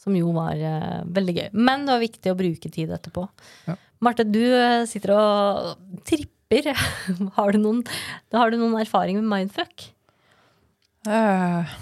Som 0.00 0.16
jo 0.16 0.32
var 0.36 0.56
uh, 0.56 1.02
veldig 1.18 1.36
gøy. 1.36 1.48
Men 1.58 1.84
det 1.84 1.96
var 1.96 2.06
viktig 2.06 2.32
å 2.32 2.38
bruke 2.38 2.72
tid 2.72 2.94
etterpå. 2.96 3.26
Ja. 3.68 3.76
Marte, 4.04 4.26
du 4.28 4.42
eh, 4.44 4.84
sitter 4.88 5.14
og 5.16 6.00
tripper. 6.08 6.72
har, 7.36 7.52
du 7.52 7.60
noen, 7.62 7.84
har 8.32 8.52
du 8.52 8.58
noen 8.60 8.76
erfaring 8.80 9.20
med 9.20 9.28
mindfuck? 9.30 9.88
Øh, 11.06 11.74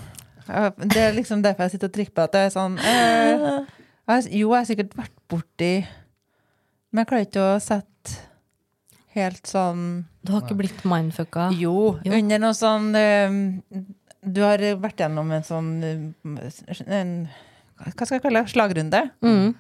øh, 0.51 0.71
det 0.93 1.01
er 1.01 1.13
liksom 1.17 1.43
derfor 1.45 1.65
jeg 1.65 1.71
sitter 1.75 1.89
og 1.89 2.13
på 2.15 2.25
at 2.27 2.33
det 2.37 2.41
er 2.47 2.53
sånn 2.55 2.79
øh, 2.79 3.65
Jo, 4.41 4.51
jeg 4.53 4.59
har 4.59 4.69
sikkert 4.69 4.97
vært 4.99 5.15
borti 5.33 5.73
Men 6.93 7.03
jeg 7.03 7.09
klarer 7.11 7.29
ikke 7.29 7.45
å 7.55 7.61
sette 7.65 8.19
helt 9.15 9.47
sånn 9.49 10.05
Du 10.21 10.35
har 10.35 10.45
ikke 10.45 10.59
blitt 10.59 10.85
mindfucka? 10.85 11.49
Jo, 11.57 11.97
Jo. 12.05 12.13
under 12.19 12.43
noe 12.43 12.57
sånn 12.59 12.91
øh, 12.99 13.41
Du 14.21 14.43
har 14.45 14.59
vært 14.83 15.01
gjennom 15.01 15.33
en 15.33 15.47
sånn 15.47 15.73
øh, 15.89 16.05
en, 16.87 17.15
Hva 17.81 18.05
skal 18.05 18.19
jeg 18.19 18.25
kalle 18.27 18.45
det? 18.45 18.53
Slagrunde. 18.53 19.01
Mm. 19.25 19.55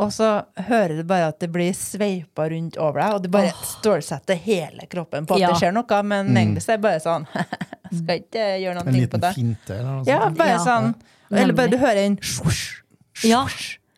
Og 0.00 0.08
så 0.12 0.28
hører 0.56 0.96
du 0.96 1.02
bare 1.04 1.26
at 1.28 1.38
det 1.42 1.50
blir 1.52 1.72
sveipa 1.76 2.46
rundt 2.48 2.78
over 2.80 3.00
deg, 3.02 3.14
og 3.18 3.22
du 3.22 3.28
bare 3.28 3.50
stålsetter 3.68 4.38
hele 4.40 4.86
kroppen 4.88 5.26
på 5.28 5.34
at 5.36 5.40
Ja. 5.42 5.48
det 5.52 5.60
skjer 5.60 5.74
noe, 5.76 6.02
men 6.02 6.30
Mm. 6.32 6.36
egentlig 6.36 6.62
så 6.64 6.72
er 6.72 6.76
det 6.78 6.82
bare 6.86 7.00
sånn 7.00 7.26
Skal 7.92 8.20
ikke 8.22 8.46
gjøre 8.62 8.74
noe 8.78 8.88
En 8.88 8.94
liten 8.94 9.20
finte 9.34 9.74
eller 9.76 9.90
noe 9.90 10.04
sånt? 10.04 10.08
Ja, 10.08 10.30
bare 10.30 10.48
Ja. 10.48 10.58
sånn 10.64 10.94
Eller 11.30 11.52
bare 11.52 11.68
du 11.68 11.76
hører 11.76 12.06
en 12.06 12.16
svosj, 12.16 12.80
Ja. 13.24 13.46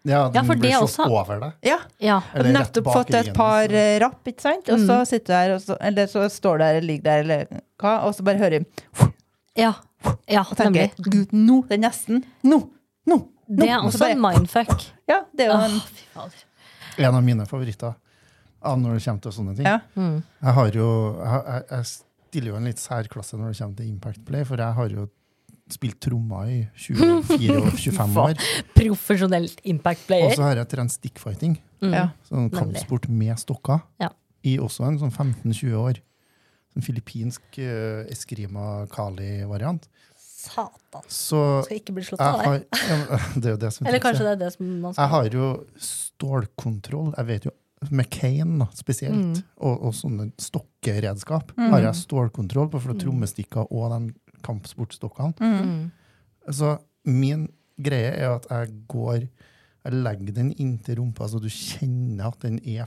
Ja, 0.06 0.28
den 0.28 0.34
Ja, 0.34 0.42
for 0.42 0.56
blir 0.56 0.68
det 0.70 0.88
slått 0.90 1.08
over 1.08 1.38
deg. 1.40 1.52
Ja. 1.62 1.78
Ja. 1.98 2.20
Rett 2.34 2.52
nettopp 2.52 2.84
fått 2.92 3.14
et 3.14 3.32
par 3.34 3.62
eh, 3.72 3.98
rapp, 4.00 4.22
ikke 4.26 4.40
sant? 4.42 4.68
Og 4.68 4.78
så 4.80 5.06
sitter 5.06 5.26
du 5.26 5.32
her, 5.32 5.54
og 5.54 5.60
så, 5.62 5.76
eller 5.80 6.06
så 6.06 6.26
står 6.28 6.58
du 6.58 6.64
her 6.64 6.74
eller 6.74 6.86
ligger 6.86 7.02
der, 7.04 7.20
eller 7.22 7.46
hva, 7.80 8.02
og 8.04 8.14
så 8.14 8.22
bare 8.26 8.36
hører 8.36 8.58
du 8.60 8.66
Ja, 9.56 9.72
ja 10.28 10.40
og 10.42 10.56
tenker 10.58 10.90
nemlig. 10.90 10.90
Gud, 11.08 11.32
nå! 11.32 11.62
Det 11.68 11.78
er 11.78 11.82
nesten. 11.88 12.24
Nå! 12.42 12.58
Nå! 13.06 13.16
nå. 13.16 13.28
Det 13.56 13.68
er 13.68 13.78
Og 13.78 13.86
også 13.90 13.98
bare- 14.04 14.12
en 14.16 14.20
mindfuck. 14.24 14.84
Ja, 15.08 15.20
det 15.36 15.46
er 15.46 15.52
jo 15.52 15.60
en. 15.64 15.80
En 16.98 17.14
av 17.14 17.22
mine 17.24 17.46
favoritter 17.46 17.94
av 18.62 18.78
når 18.78 18.94
det 18.98 19.04
kommer 19.04 19.20
til 19.22 19.32
sånne 19.32 19.56
ting. 19.56 19.66
Ja. 19.66 19.78
Mm. 19.96 20.22
Jeg 20.42 20.52
har 20.54 20.70
jo 20.70 20.88
jeg, 21.24 21.64
jeg, 21.70 21.84
stiller 22.30 22.50
jo 22.50 22.56
en 22.56 22.64
litt 22.64 22.78
særklasse 22.82 23.36
når 23.38 23.52
det 23.52 23.58
kommer 23.60 23.76
til 23.76 23.88
Impact 23.88 24.24
Play, 24.26 24.44
for 24.44 24.56
jeg 24.56 24.74
har 24.74 24.88
jo 24.88 25.08
spilt 25.70 26.00
trommer 26.00 26.48
i 26.50 26.68
24-25 26.76 28.16
år. 28.20 28.34
Profesjonelt 28.78 29.60
impact 29.64 30.10
Og 30.12 30.32
så 30.36 30.42
har 30.48 30.56
jeg 30.60 30.68
trent 30.74 30.92
stickfighting, 30.92 31.58
Mm. 31.84 31.92
ja. 31.92 32.08
sånn 32.30 32.50
kampsport 32.50 33.08
med 33.08 33.36
stokker, 33.38 33.82
Ja. 34.00 34.08
i 34.44 34.56
også 34.58 34.86
en 34.88 34.98
sånn 34.98 35.12
15-20 35.12 35.74
år. 35.76 35.98
En 36.76 36.82
filippinsk 36.82 37.42
uh, 37.58 38.04
Eskrima 38.10 38.86
Kali-variant. 38.90 39.86
Satan. 40.44 41.04
Så 41.08 41.40
Skal 41.66 41.78
ikke 41.80 41.94
bli 41.96 42.04
slått 42.06 42.20
av 42.24 42.40
deg. 42.44 42.64
ja, 42.72 43.18
Det 43.40 43.46
er 43.50 43.54
jo 43.56 43.60
det 43.64 43.72
som 43.74 43.86
er 43.86 43.90
Eller 43.92 44.02
kanskje 44.04 44.24
det 44.28 44.32
er 44.36 44.40
det 44.44 44.52
som 44.54 44.72
man 44.82 44.94
skal 44.94 45.02
Jeg 45.04 45.10
har 45.14 45.28
jo 45.40 45.48
stålkontroll. 46.18 47.12
Jeg 47.18 47.26
vet 47.32 47.46
jo 47.48 47.54
McCain 47.90 48.58
da, 48.62 48.66
spesielt, 48.72 49.18
Mm. 49.18 49.42
og, 49.60 49.82
og 49.90 49.92
sånne 49.92 50.30
stokkeredskap, 50.40 51.50
har 51.58 51.82
jeg 51.84 51.98
stålkontroll 52.00 52.70
på 52.72 52.80
for 52.80 52.96
trommestikker 52.96 53.66
og 53.70 53.90
de 53.92 54.14
kampsportstokkene. 54.46 55.34
mm. 55.40 55.90
Så 56.54 56.78
min 57.08 57.46
greie 57.80 58.12
er 58.14 58.34
at 58.36 58.46
jeg 58.50 58.72
går 58.88 59.28
Jeg 59.84 59.92
legger 60.00 60.32
den 60.32 60.52
inntil 60.56 60.96
rumpa, 60.96 61.26
så 61.28 61.36
du 61.40 61.48
kjenner 61.52 62.30
at 62.30 62.38
den 62.40 62.58
er 62.64 62.86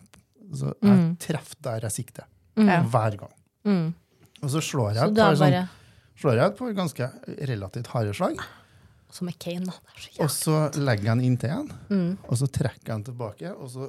Så 0.54 0.74
jeg 0.82 0.98
Mm. 0.98 1.18
treffer 1.20 1.56
der 1.62 1.80
jeg 1.82 1.92
sikter. 1.92 2.24
Ja. 2.58 2.82
Hver 2.84 3.18
gang. 3.20 3.34
Mm. 3.66 3.94
Og 4.42 4.50
så 4.50 4.62
slår 4.62 4.94
jeg 4.96 5.04
Så 5.04 5.10
et 5.12 5.16
par, 5.16 5.32
er 5.32 5.36
sånn, 5.36 5.52
bare 5.52 5.70
slår 6.18 6.40
jeg 6.40 6.52
et 6.52 6.58
på 6.60 6.70
ganske 6.78 7.08
relativt 7.50 7.88
harde 7.94 8.14
slag, 8.18 8.40
Også 9.08 9.24
med 9.24 9.38
Kane, 9.40 9.66
da. 9.70 9.74
Så 9.98 10.24
og 10.26 10.30
så 10.34 10.56
legger 10.84 11.06
jeg 11.12 11.16
den 11.18 11.26
inntil 11.30 11.50
igjen. 11.54 11.70
Mm. 11.90 12.18
Og 12.28 12.38
så 12.42 12.48
trekker 12.52 12.90
jeg 12.90 12.96
den 12.98 13.06
tilbake, 13.08 13.52
og 13.56 13.70
så 13.72 13.88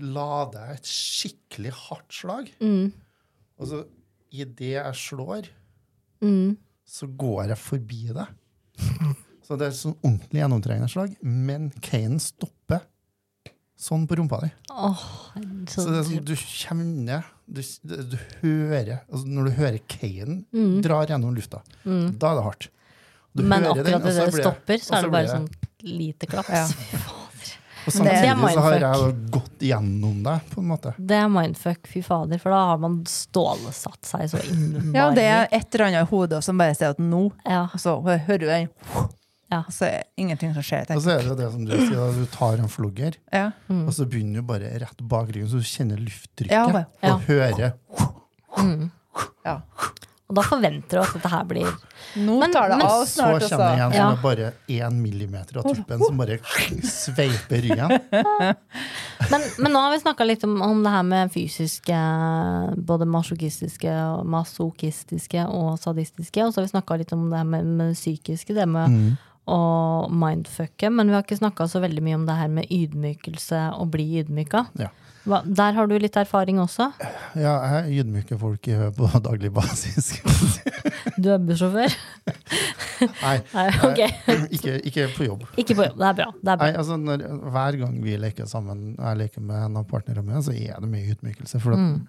lader 0.00 0.68
jeg 0.68 0.78
et 0.78 0.90
skikkelig 0.92 1.72
hardt 1.74 2.14
slag. 2.14 2.52
Mm. 2.62 2.92
Og 3.58 3.66
så 3.72 3.80
idet 4.30 4.74
jeg 4.76 4.94
slår, 4.94 5.48
Mm. 6.22 6.56
så 6.86 7.06
går 7.16 7.48
jeg 7.48 7.56
forbi 7.58 8.02
det. 8.12 8.26
Så 9.50 9.56
det 9.58 9.64
er 9.66 9.70
et 9.72 9.78
sånn 9.80 9.96
ordentlig 10.04 10.38
gjennomtrengende 10.44 10.88
slag, 10.92 11.14
men 11.26 11.70
Kane 11.82 12.20
stopper 12.22 12.84
sånn 13.80 14.06
på 14.08 14.16
rumpa 14.20 14.40
di. 14.44 14.50
Oh, 14.70 15.00
så, 15.70 15.80
Så 15.82 15.86
det 15.88 15.98
er 16.02 16.08
sånn, 16.10 16.24
du 16.28 16.34
kjenner 16.36 17.24
Du, 17.50 17.62
du 18.12 18.18
hører 18.42 19.00
altså 19.10 19.26
Når 19.26 19.48
du 19.48 19.50
hører 19.56 19.80
keien 19.90 20.44
Mm. 20.54 20.76
drar 20.84 21.06
gjennom 21.10 21.34
lufta, 21.34 21.62
Mm. 21.84 22.18
da 22.18 22.30
er 22.30 22.34
det 22.38 22.44
hardt. 22.44 22.68
Du 23.34 23.42
Men 23.42 23.62
hører 23.64 23.70
akkurat 23.72 24.02
når 24.04 24.10
idet 24.10 24.32
det 24.34 24.42
stopper, 24.44 24.78
så 24.84 24.94
er 24.98 25.02
det 25.02 25.10
bare 25.12 25.28
sånn 25.32 25.48
lite 25.82 26.26
klaps. 26.26 26.48
Ja. 26.50 26.66
Og 27.86 27.92
samtidig 27.94 28.52
så 28.52 28.60
har 28.60 28.74
jeg 28.78 29.30
gått 29.32 29.58
gjennom 29.64 30.18
det, 30.22 30.34
på 30.52 30.60
en 30.60 30.66
måte. 30.68 30.90
Det 31.00 31.16
er 31.16 31.28
mindfuck, 31.32 31.86
fy 31.88 32.02
fader, 32.04 32.38
for 32.38 32.50
da 32.52 32.58
har 32.74 32.78
man 32.82 32.98
stålsatt 33.08 34.04
seg 34.04 34.26
så 34.28 34.42
innmari. 34.52 34.94
Ja, 34.94 35.06
det 35.16 35.24
er 35.24 35.48
et 35.50 35.74
eller 35.74 35.86
annet 35.86 36.02
i 36.04 36.10
hodet 36.10 36.42
som 36.44 36.58
bare 36.60 36.74
sier 36.76 36.90
at 36.90 36.98
nå, 37.00 37.32
Ja. 37.48 37.62
og 37.72 37.80
så 37.80 37.96
hører 38.04 38.38
du 38.38 38.46
den, 38.46 38.68
Ja. 39.50 39.64
og 39.66 39.72
så 39.74 39.84
er 39.88 39.90
det 39.98 40.06
ingenting 40.16 40.52
som 40.54 40.62
skjer. 40.62 40.86
Og 40.94 41.02
så 41.02 41.16
er 41.18 41.22
det 41.28 41.36
det 41.40 41.50
som 41.52 41.64
du 41.66 41.72
sier, 41.76 42.00
at 42.08 42.14
du 42.20 42.26
tar 42.30 42.58
en 42.62 42.68
flogger. 42.70 43.16
Ja. 43.32 43.50
Mm. 43.68 43.86
og 43.88 43.92
så 43.96 44.06
begynner 44.06 44.40
du 44.40 44.42
bare 44.46 44.70
rett 44.84 45.00
bak 45.02 45.28
ryggen, 45.34 45.48
så 45.50 45.58
du 45.58 45.66
kjenner 45.66 45.98
lufttrykket, 45.98 46.52
Ja, 46.54 46.66
bare- 46.68 46.86
Ja. 47.02 47.14
og 47.14 47.20
hører 47.26 47.72
Mm. 48.58 48.90
ja. 49.44 49.60
Og 50.30 50.36
da 50.36 50.42
forventer 50.46 50.90
du 50.90 51.00
at 51.02 51.12
dette 51.12 51.28
her 51.28 51.42
blir 51.44 51.66
Nå 52.16 52.38
Men- 52.40 52.52
tar 52.52 52.68
det 52.68 52.76
men 52.78 52.86
av 52.86 53.04
snart. 53.06 53.42
Så 53.42 53.48
kjenner 53.50 53.66
Også. 53.66 53.72
en 53.72 53.92
som 53.92 53.92
Ja. 53.92 54.12
er 54.12 54.16
bare 54.22 54.52
én 54.68 54.92
millimeter 55.02 55.56
av 55.58 55.64
tuppen, 55.74 55.98
som 56.04 56.16
bare 56.16 56.38
sveiper 56.82 57.60
ryggen. 57.62 58.00
Men, 59.30 59.40
men 59.58 59.72
nå 59.72 59.78
har 59.78 59.90
vi 59.92 59.98
snakka 60.00 60.24
litt 60.26 60.42
om, 60.44 60.60
om 60.62 60.82
det 60.82 60.90
her 60.90 61.02
med 61.02 61.30
fysiske, 61.32 61.94
både 62.86 63.06
masochistiske, 63.06 63.92
masochistiske 64.24 65.44
og 65.48 65.78
sadistiske. 65.78 66.42
Og 66.46 66.52
så 66.54 66.60
har 66.60 66.66
vi 66.66 66.72
snakka 66.72 66.98
litt 66.98 67.12
om 67.12 67.28
det 67.30 67.38
her 67.38 67.44
med, 67.44 67.64
med 67.66 67.92
det 67.92 67.98
psykiske, 68.00 68.54
det 68.54 68.66
med 68.68 68.88
Mm. 68.90 69.18
Å 69.48 70.08
mindfucke. 70.10 70.90
Men 70.92 71.08
vi 71.08 71.14
har 71.16 71.22
ikke 71.24 71.38
snakka 71.40 71.66
så 71.68 71.80
veldig 71.82 72.02
mye 72.02 72.14
om 72.20 72.26
det 72.26 72.36
her 72.38 72.48
med 72.48 72.66
ydmykelse 72.70 73.62
og 73.78 73.90
bli 73.94 74.08
ydmyka. 74.22 74.66
Ja. 74.78 74.88
Hva, 75.28 75.42
der 75.44 75.74
har 75.76 75.86
du 75.86 75.98
litt 76.00 76.16
erfaring 76.16 76.56
også. 76.62 76.86
Ja, 77.36 77.82
jeg 77.84 78.00
ydmyker 78.04 78.38
folk 78.40 78.66
i- 78.68 78.90
på 78.96 79.08
daglig 79.20 79.50
basis. 79.52 80.14
Du 81.20 81.28
er 81.34 81.38
bussjåfør. 81.44 81.92
Nei, 83.24 83.34
Nei, 83.54 83.66
okay. 83.84 84.08
ikke, 84.52 84.74
ikke 84.88 85.04
på 85.16 85.26
jobb. 85.26 85.44
Ikke 85.60 85.76
på 85.76 85.84
jobb. 85.86 85.98
Det 86.00 86.06
er 86.08 86.16
bra. 86.22 86.26
Det 86.40 86.52
er 86.52 86.56
bra. 86.60 86.66
Nei, 86.70 86.76
altså 86.80 86.96
når, 87.00 87.24
Hver 87.52 87.78
gang 87.82 87.98
vi 88.04 88.16
leker 88.20 88.48
sammen, 88.48 88.94
jeg 88.98 89.20
leker 89.22 89.44
med 89.44 89.60
en 89.66 89.76
av 89.80 89.86
partnerne 89.90 90.24
mine, 90.24 90.42
så 90.44 90.52
er 90.56 90.80
det 90.80 90.88
mye 90.92 91.12
ydmykelse. 91.14 91.60
For 91.64 91.76
Mm. 91.76 92.06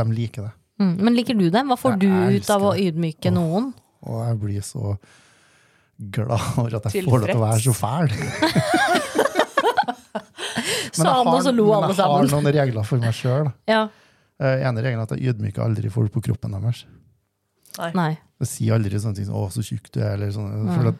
de 0.00 0.04
liker 0.12 0.42
det. 0.48 0.52
Mm. 0.80 0.94
Men 1.04 1.14
liker 1.16 1.34
du 1.38 1.48
det? 1.50 1.62
Hva 1.68 1.76
får 1.78 1.96
Jeg 1.98 2.00
du 2.00 2.36
ut 2.38 2.50
av 2.50 2.62
å 2.62 2.72
ydmyke 2.76 3.28
det. 3.28 3.32
noen? 3.36 3.72
Og 4.04 4.20
jeg 4.26 4.40
blir 4.40 4.60
så 4.66 4.96
glad 5.98 6.40
over 6.58 6.74
at 6.78 6.88
jeg 6.90 7.04
får 7.04 7.20
lov 7.20 7.28
til 7.28 7.36
å 7.38 7.44
være 7.44 7.60
så 7.64 7.74
fæl. 7.76 8.08
men 10.94 11.06
jeg 11.06 11.14
har, 11.14 11.42
så 11.42 11.52
lo 11.54 11.68
men 11.80 11.94
jeg 11.94 12.06
har 12.06 12.28
noen 12.30 12.50
regler 12.56 12.86
for 12.86 13.02
meg 13.02 13.14
sjøl. 13.16 13.50
Ja. 13.70 13.86
ene 14.44 14.82
regelen 14.82 15.00
er 15.00 15.06
at 15.06 15.14
jeg 15.16 15.30
ydmyker 15.34 15.62
aldri 15.64 15.90
folk 15.94 16.12
på 16.14 16.22
kroppen 16.28 16.54
deres. 16.56 16.84
Nei. 17.94 18.12
Jeg 18.42 18.50
sier 18.50 18.74
aldri 18.76 18.98
sånne 19.00 19.16
ting 19.18 19.28
som 19.28 19.36
'å, 19.38 19.46
så 19.50 19.62
tjukk 19.64 19.90
du 19.94 20.00
er', 20.02 20.14
eller 20.18 20.30
sånn. 20.34 20.50
Mm. 20.66 20.72
For 20.74 20.88
at 20.90 20.98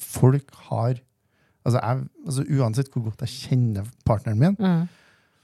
folk 0.00 0.54
har 0.68 0.92
altså, 1.64 1.80
jeg, 1.80 2.04
altså 2.26 2.44
Uansett 2.58 2.90
hvor 2.92 3.04
godt 3.08 3.24
jeg 3.24 3.32
kjenner 3.34 3.88
partneren 4.04 4.38
min, 4.38 4.56
Mm. 4.60 4.88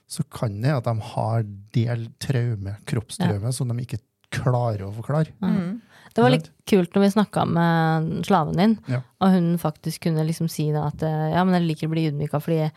så 0.08 0.22
kan 0.30 0.60
det 0.60 0.72
at 0.74 0.84
de 0.84 0.94
har 1.12 1.44
del 1.72 2.08
traume, 2.20 2.76
kroppstraume, 2.86 3.52
som 3.52 3.68
de 3.68 3.84
ikke 3.84 4.00
klarer 4.30 4.84
å 4.86 4.92
forklare. 4.94 5.32
Mm. 5.42 5.80
Det 6.14 6.22
var 6.24 6.30
litt 6.34 6.48
kult 6.66 6.94
når 6.94 7.02
vi 7.04 7.10
snakka 7.14 7.44
med 7.46 8.24
slaven 8.26 8.56
din, 8.58 8.78
Ja. 8.90 9.02
og 9.20 9.30
hun 9.34 9.52
faktisk 9.62 10.02
kunne 10.08 10.24
liksom 10.26 10.48
si 10.50 10.70
da 10.74 10.88
at 10.88 11.02
eh, 11.06 11.28
ja, 11.34 11.44
men 11.44 11.54
jeg 11.60 11.68
liker 11.68 11.86
å 11.90 11.92
bli 11.94 12.08
ydmyka 12.10 12.40
fordi 12.42 12.70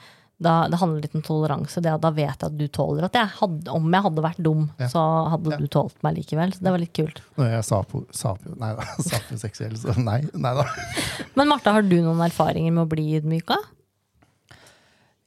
da, 0.44 0.68
det 0.68 0.78
handler 0.82 1.02
litt 1.06 1.14
om 1.16 1.22
toleranse. 1.24 1.80
Det, 1.82 1.92
da 2.04 2.10
vet 2.12 2.42
jeg 2.42 2.50
at 2.50 2.58
du 2.58 2.66
tåler 2.68 3.06
at 3.08 3.14
jeg 3.16 3.30
hadde, 3.40 3.70
om 3.72 3.86
jeg 3.94 4.04
hadde 4.04 4.24
vært 4.26 4.42
dum, 4.44 4.64
Ja. 4.82 4.88
så 4.92 5.04
hadde 5.32 5.52
Ja. 5.54 5.58
du 5.58 5.68
tålt 5.68 5.96
meg 6.04 6.18
likevel. 6.18 6.52
Så 6.54 6.60
det 6.66 6.72
var 6.74 6.82
litt 6.82 6.94
kult. 6.94 7.22
Når 7.38 7.50
jeg 7.54 7.64
sa 7.70 7.82
på, 7.84 8.02
sa 8.12 8.34
på, 8.36 8.54
nei 8.60 8.74
da, 8.76 8.84
saposeksuell, 9.10 9.78
så 9.80 9.96
nei, 9.98 10.20
nei 10.34 10.54
da. 10.58 10.66
Men 11.38 11.48
Martha, 11.48 11.72
har 11.78 11.82
du 11.86 11.96
noen 12.02 12.20
erfaringer 12.26 12.74
med 12.74 12.84
å 12.86 12.90
bli 12.92 13.06
ydmyka? 13.22 13.56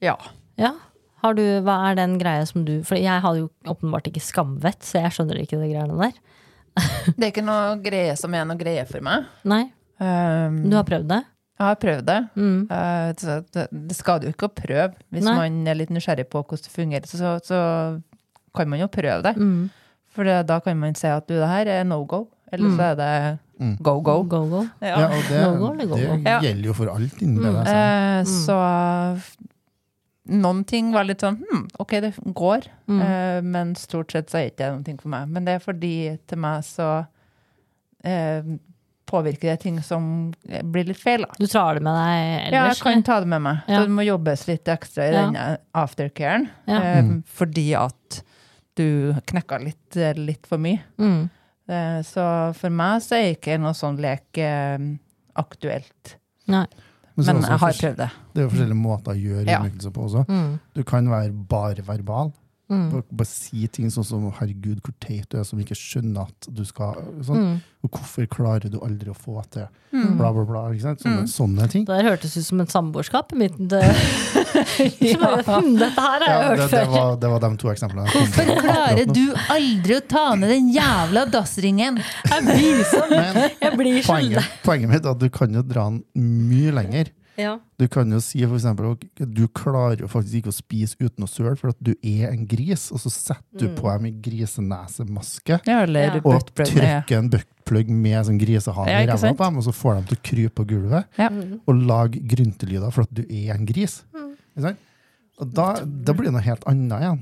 Ja. 0.05 0.17
Ja. 0.61 0.75
Har 1.23 1.35
du, 1.35 1.43
hva 1.65 1.79
er 1.91 1.97
den 1.99 2.19
greia 2.21 2.45
som 2.47 2.65
du 2.67 2.83
For 2.85 2.99
jeg 3.01 3.23
hadde 3.25 3.41
jo 3.41 3.51
åpenbart 3.73 4.07
ikke 4.11 4.21
skamvett, 4.23 4.85
så 4.85 5.01
jeg 5.03 5.15
skjønner 5.17 5.41
ikke 5.43 5.59
de 5.63 5.71
greiene 5.73 5.97
der. 6.03 6.19
Det 7.17 7.23
er 7.25 7.31
ikke 7.33 7.45
noe 7.47 7.77
greie 7.81 8.17
som 8.21 8.35
er 8.37 8.45
noe 8.45 8.57
greie 8.61 8.85
for 8.89 9.01
meg. 9.01 9.25
Nei, 9.45 9.65
Um, 9.97 10.59
du 10.69 10.75
har 10.77 10.85
prøvd 10.85 11.07
det? 11.09 11.23
Jeg 11.57 11.65
har 11.65 11.77
prøvd 11.81 12.03
det. 12.05 12.17
Mm. 12.37 12.57
Uh, 12.69 13.37
det, 13.57 13.63
det 13.89 13.95
skal 13.97 14.19
du 14.21 14.27
jo 14.27 14.33
ikke 14.35 14.51
å 14.51 14.53
prøve. 14.53 14.91
Hvis 15.09 15.25
Nei. 15.25 15.37
man 15.39 15.55
er 15.73 15.79
litt 15.79 15.89
nysgjerrig 15.89 16.27
på 16.29 16.43
hvordan 16.45 16.61
det 16.67 16.73
fungerer, 16.75 17.09
så, 17.09 17.31
så 17.41 17.61
kan 18.53 18.69
man 18.69 18.83
jo 18.83 18.91
prøve 18.93 19.23
det. 19.25 19.33
Mm. 19.41 19.71
For 20.13 20.29
da 20.45 20.59
kan 20.61 20.77
man 20.83 20.93
si 21.01 21.09
at 21.09 21.25
du, 21.29 21.33
det 21.41 21.49
her 21.49 21.71
er 21.79 21.89
no 21.89 22.03
go. 22.05 22.27
Eller 22.53 22.69
Mm. 22.69 22.77
så 22.77 22.83
er 22.91 22.95
det 23.01 23.39
Mm. 23.59 23.73
go 23.81 23.95
go. 24.05 24.19
Go, 24.29 24.43
go. 24.53 24.61
Ja, 24.85 24.99
Ja. 25.01 25.07
og 25.17 25.25
det, 25.31 25.41
no 25.41 25.57
go, 25.57 25.73
go-go? 25.73 25.97
det 25.97 26.37
gjelder 26.45 26.67
jo 26.69 26.75
for 26.77 26.93
alt 26.93 27.23
innen 27.25 27.41
Mm. 27.41 27.57
BDSM. 27.57 27.73
Eh, 27.73 28.21
Mm. 28.21 28.27
Så 28.45 28.57
noen 30.29 30.65
ting 30.67 30.93
var 30.93 31.05
litt 31.07 31.21
sånn 31.23 31.37
hm, 31.47 31.67
OK, 31.83 31.93
det 32.03 32.13
går. 32.35 32.67
Mm. 32.91 33.01
Eh, 33.03 33.41
men 33.43 33.75
stort 33.79 34.13
sett 34.13 34.31
så 34.33 34.39
er 34.41 34.49
ikke 34.51 34.63
det 34.65 34.71
noen 34.73 34.85
ting 34.89 34.99
for 35.03 35.09
meg. 35.13 35.29
Men 35.29 35.45
det 35.47 35.55
er 35.59 35.65
fordi 35.65 35.93
til 36.27 36.39
meg 36.43 36.65
så 36.67 36.89
eh, 38.05 38.43
påvirker 39.07 39.53
det 39.53 39.61
ting 39.63 39.77
som 39.87 40.07
blir 40.43 40.89
litt 40.89 40.99
feil. 40.99 41.23
Da. 41.23 41.37
Du 41.39 41.47
tar 41.47 41.79
det 41.79 41.85
med 41.87 41.95
deg 41.95 42.25
ellers? 42.49 42.57
Ja, 42.57 42.65
jeg 42.73 42.81
kan 42.83 43.05
ta 43.07 43.21
det 43.23 43.31
med 43.31 43.45
meg. 43.45 43.61
Ja. 43.71 43.79
Så 43.79 43.87
det 43.87 43.95
må 44.01 44.07
jobbes 44.07 44.47
litt 44.49 44.71
ekstra 44.73 45.05
i 45.07 45.13
Ja. 45.15 45.21
den 45.31 45.59
aftercaren. 45.75 46.49
Ja. 46.67 46.81
Eh, 46.83 47.03
Mm. 47.07 47.23
Fordi 47.27 47.67
at 47.79 48.23
du 48.77 49.15
knekka 49.27 49.59
litt, 49.63 49.97
eh, 49.97 50.13
litt 50.19 50.47
for 50.47 50.59
mye. 50.59 50.81
Mm. 50.99 51.31
Eh, 51.69 52.03
så 52.03 52.53
for 52.55 52.71
meg 52.71 53.01
så 53.03 53.15
er 53.17 53.35
ikke 53.37 53.59
noe 53.61 53.73
sånn 53.75 53.97
lek 54.03 54.37
eh, 54.39 54.79
aktuelt. 55.37 56.17
Nei. 56.49 56.67
Men 57.17 57.25
Men 57.27 57.43
jeg 57.43 57.59
har 57.59 57.73
prøvd 57.73 57.97
det. 57.97 58.09
Det 58.35 58.41
er 58.41 58.45
jo 58.45 58.51
forskjellige 58.51 58.77
måter 58.81 59.13
å 59.13 59.17
gjøre 59.17 59.47
Ja. 59.49 59.61
på 59.91 60.03
også. 60.05 60.25
Mm. 60.29 60.59
Du 60.77 60.83
kan 60.83 61.09
være 61.11 61.33
bare 61.49 61.83
verbal. 61.87 62.33
Mm. 62.69 62.91
Bare, 62.91 63.05
bare 63.13 63.29
si 63.31 63.69
ting 63.71 63.87
sånn 63.95 64.05
som 64.05 64.25
'herregud, 64.33 64.81
hvor 64.83 64.95
teit 64.99 65.29
du 65.31 65.37
er', 65.39 65.45
som 65.47 65.59
ikke 65.63 65.77
skjønner 65.79 66.27
at 66.27 66.49
du 66.53 66.65
skal 66.67 66.95
sånn. 67.23 67.37
Mm. 67.39 67.61
Og 67.85 67.91
'hvorfor 67.93 68.27
klarer 68.27 68.69
du 68.71 68.81
aldri 68.81 69.07
å 69.11 69.15
få 69.15 69.39
til 69.51 69.69
Mm. 69.95 70.17
bla, 70.19 70.33
bla, 70.33 70.43
bla'. 70.45 70.75
Ikke 70.75 70.83
sant? 70.83 71.01
Sånne, 71.01 71.29
sånne 71.31 71.71
ting. 71.71 71.85
Det 71.87 71.95
der 72.03 72.11
hørtes 72.11 72.37
ut 72.37 72.45
som 72.45 72.61
et 72.61 72.69
samboerskap 72.69 73.33
i 73.33 73.37
midten. 73.37 73.69
Det. 73.69 73.81
ja. 75.01 75.43
hm, 75.47 75.77
dette 75.79 76.01
her 76.01 76.19
har 76.19 76.27
jeg 76.27 76.29
Ja, 76.29 76.49
hørt 76.49 76.59
det, 76.59 76.71
det, 76.71 76.71
før. 76.71 76.91
var, 76.91 77.17
det 77.17 77.31
var 77.31 77.39
de 77.41 77.57
to 77.57 77.69
eksemplene. 77.69 78.09
Hvorfor 78.11 78.61
klarer 78.61 79.15
du 79.15 79.35
aldri 79.49 79.95
å 79.95 80.09
ta 80.09 80.35
ned 80.35 80.49
den 80.51 80.73
jævla 80.75 81.25
dassringen? 81.31 82.01
Jeg 82.27 82.43
blir 82.43 82.83
sånn. 82.91 83.11
Men 83.11 83.51
jeg 83.63 83.77
blir 83.79 84.03
poenget, 84.03 84.45
poenget 84.65 84.89
mitt 84.91 85.05
er 85.07 85.11
at 85.11 85.19
du 85.23 85.29
kan 85.31 85.53
jo 85.55 85.63
dra 85.63 85.85
den 85.89 86.03
mye 86.17 86.73
lenger. 86.73 87.07
Ja. 87.39 87.59
Du 87.79 87.87
kan 87.89 88.11
jo 88.11 88.19
si 88.25 88.41
eksempel 88.47 88.93
at 88.95 89.05
du 89.35 89.47
klarer 89.49 90.01
jo 90.01 90.09
faktisk 90.09 90.41
ikke 90.43 90.53
å 90.53 90.57
spise 90.57 90.97
uten 91.01 91.25
å 91.25 91.29
søle, 91.29 91.57
for 91.61 91.69
at 91.75 91.81
du 91.85 91.93
er 92.03 92.31
en 92.33 92.47
gris, 92.49 92.89
og 92.93 92.99
så 93.03 93.11
setter 93.13 93.59
du 93.59 93.69
Mm. 93.69 93.75
på 93.77 93.93
dem 93.93 94.07
i 94.07 94.13
grisenesemaske 94.71 95.61
Ja, 95.67 95.83
eller 95.83 96.17
Ja. 96.17 96.21
Og 96.25 96.51
trykker 96.55 97.19
en 97.19 97.31
buttplug 97.31 97.89
med 97.89 98.25
sånn 98.27 98.39
grisehale 98.41 98.89
Ja, 98.91 99.01
i 99.03 99.07
ræva 99.07 99.35
på 99.37 99.45
dem, 99.45 99.57
og 99.59 99.65
så 99.65 99.73
får 99.73 99.95
dem 99.97 100.05
til 100.05 100.17
å 100.17 100.23
krype 100.23 100.55
på 100.55 100.67
gulvet 100.67 101.05
Ja. 101.19 101.29
Mm. 101.29 101.61
og 101.67 101.75
lage 101.75 102.21
gryntelyder 102.27 102.93
for 102.93 103.03
at 103.03 103.13
du 103.15 103.23
er 103.29 103.55
en 103.55 103.67
gris. 103.67 104.03
Ikke 104.57 104.63
sant? 104.63 104.77
Og 105.39 105.53
da, 105.53 105.75
da 105.85 106.13
blir 106.15 106.25
det 106.31 106.33
noe 106.33 106.41
helt 106.43 106.65
annet 106.67 107.01
igjen. 107.01 107.21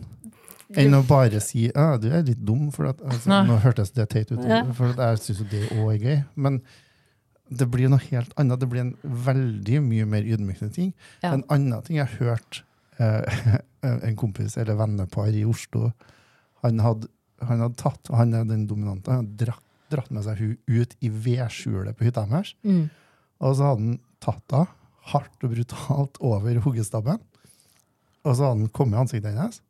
Enn 0.76 0.94
å 0.94 1.06
bare 1.06 1.40
si 1.40 1.68
at 1.74 2.00
du 2.00 2.08
er 2.10 2.22
litt 2.22 2.44
dum. 2.44 2.70
For 2.70 2.86
at, 2.86 2.98
altså, 2.98 3.26
nå 3.46 3.60
hørtes 3.60 3.92
det 3.92 4.08
teit 4.10 4.30
ut, 4.32 4.40
for 4.74 4.86
at 4.90 4.96
jeg 4.96 5.18
syns 5.18 5.38
jo 5.38 5.44
det 5.50 5.68
òg 5.70 5.94
er 5.94 5.98
gøy. 5.98 6.24
Men 6.36 6.62
det 7.58 7.68
blir 7.72 7.90
noe 7.92 8.02
helt 8.08 8.32
annet. 8.40 8.60
Det 8.60 8.68
blir 8.70 8.84
en 8.84 8.94
veldig 9.02 9.80
mye 9.84 10.06
mer 10.08 10.26
ydmykende 10.26 10.74
ting. 10.74 10.92
Ja. 11.24 11.34
En 11.34 11.44
annen 11.52 11.82
ting 11.86 11.98
jeg 11.98 12.08
har 12.10 12.30
hørt 12.30 12.62
eh, 13.02 13.58
en 14.08 14.18
kompis 14.20 14.56
eller 14.60 14.78
vennepar 14.78 15.34
i 15.34 15.44
Oslo 15.48 15.90
Han 16.64 16.80
hadde, 16.80 17.10
han 17.44 17.60
hadde 17.60 17.80
tatt, 17.80 18.08
han 18.14 18.32
er 18.36 18.46
den 18.48 18.64
dominante, 18.70 19.12
han 19.12 19.24
hadde 19.24 19.46
dratt, 19.46 19.64
dratt 19.92 20.12
med 20.14 20.24
seg 20.24 20.40
hun 20.40 20.54
ut 20.70 20.94
i 21.04 21.10
vedskjulet 21.12 21.96
på 21.98 22.06
hytta 22.06 22.24
deres. 22.30 22.54
Mm. 22.64 22.88
Og 23.44 23.58
så 23.58 23.68
hadde 23.68 23.82
han 23.82 24.00
tatt 24.24 24.56
henne 24.56 24.80
hardt 25.12 25.44
og 25.44 25.52
brutalt 25.52 26.18
over 26.24 26.58
hoggestabben. 26.64 27.20
Og 28.24 28.32
så 28.32 28.46
hadde 28.46 28.62
han 28.62 28.72
kommet 28.72 28.96
i 28.96 29.02
ansiktet 29.02 29.34
hennes. 29.34 29.60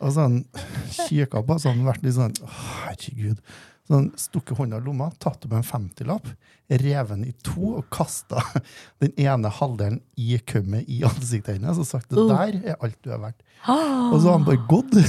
Og 0.00 0.08
så 0.08 0.24
hadde 0.24 0.28
han 0.30 0.38
kikka 1.10 1.42
på, 1.44 1.58
så 1.58 1.70
hadde 1.70 1.82
han 1.82 1.90
vært 1.90 2.06
litt 2.06 2.16
sånn 2.16 2.38
«Å, 2.40 2.50
Herregud. 2.86 3.42
Så 3.84 3.98
han 3.98 4.06
stukket 4.16 4.56
hånda 4.56 4.78
i 4.80 4.84
lomma, 4.86 5.10
tatt 5.20 5.44
opp 5.44 5.52
en 5.52 5.64
50-lapp, 5.66 6.28
revet 6.72 7.10
den 7.10 7.24
i 7.28 7.34
to 7.44 7.74
og 7.82 7.88
kasta 7.92 8.40
den 9.04 9.12
ene 9.20 9.50
halvdelen 9.52 9.98
i 10.16 10.38
kømmet 10.40 10.88
i 10.88 11.02
ansiktet 11.04 11.58
hennes 11.58 11.80
og 11.82 11.88
sagt 11.88 12.08
det 12.08 12.22
Uh. 12.22 12.30
der 12.32 12.56
er 12.72 12.78
alt 12.80 12.96
du 13.04 13.10
er 13.12 13.20
verdt. 13.20 13.42
Og 13.68 14.16
så 14.20 14.28
har 14.30 14.38
han 14.38 14.46
bare 14.48 14.64
gått. 14.70 14.96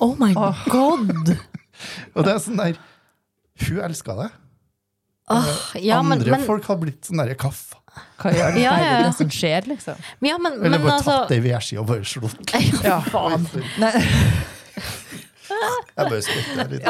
Oh 0.00 0.14
my 0.16 0.30
god! 0.72 1.34
Og 2.16 2.24
det 2.24 2.30
er 2.32 2.38
sånn 2.40 2.56
der 2.56 2.76
Hun 3.66 3.80
elska 3.84 4.14
det. 4.16 4.28
Oh, 5.32 5.48
ja, 5.82 5.98
Andre 6.00 6.32
men, 6.36 6.44
folk 6.46 6.64
har 6.70 6.78
blitt 6.80 7.08
sånn 7.08 7.20
derre 7.20 7.36
kaffe. 7.40 7.76
Hva 8.20 8.30
gjør 8.32 8.52
det 8.56 8.60
Ja, 8.62 8.74
ja, 8.80 8.90
ja. 8.92 8.98
det 9.08 9.14
som 9.18 9.30
skjer, 9.32 9.66
liksom? 9.72 10.00
ja, 10.24 10.36
men, 10.38 10.58
Eller 10.60 10.78
men 10.78 10.84
bare 10.86 10.98
altså 11.00 11.16
tatt 11.16 11.32
det 11.32 11.38
i 11.40 11.44
vedsida 11.48 11.80
og 11.82 11.88
bare 11.90 12.04
slått. 12.08 12.52
Ja. 12.86 13.00
Faen. 13.08 13.48
Jeg 15.96 16.10
bare 16.10 16.22
spytter 16.22 16.70
litt. 16.70 16.84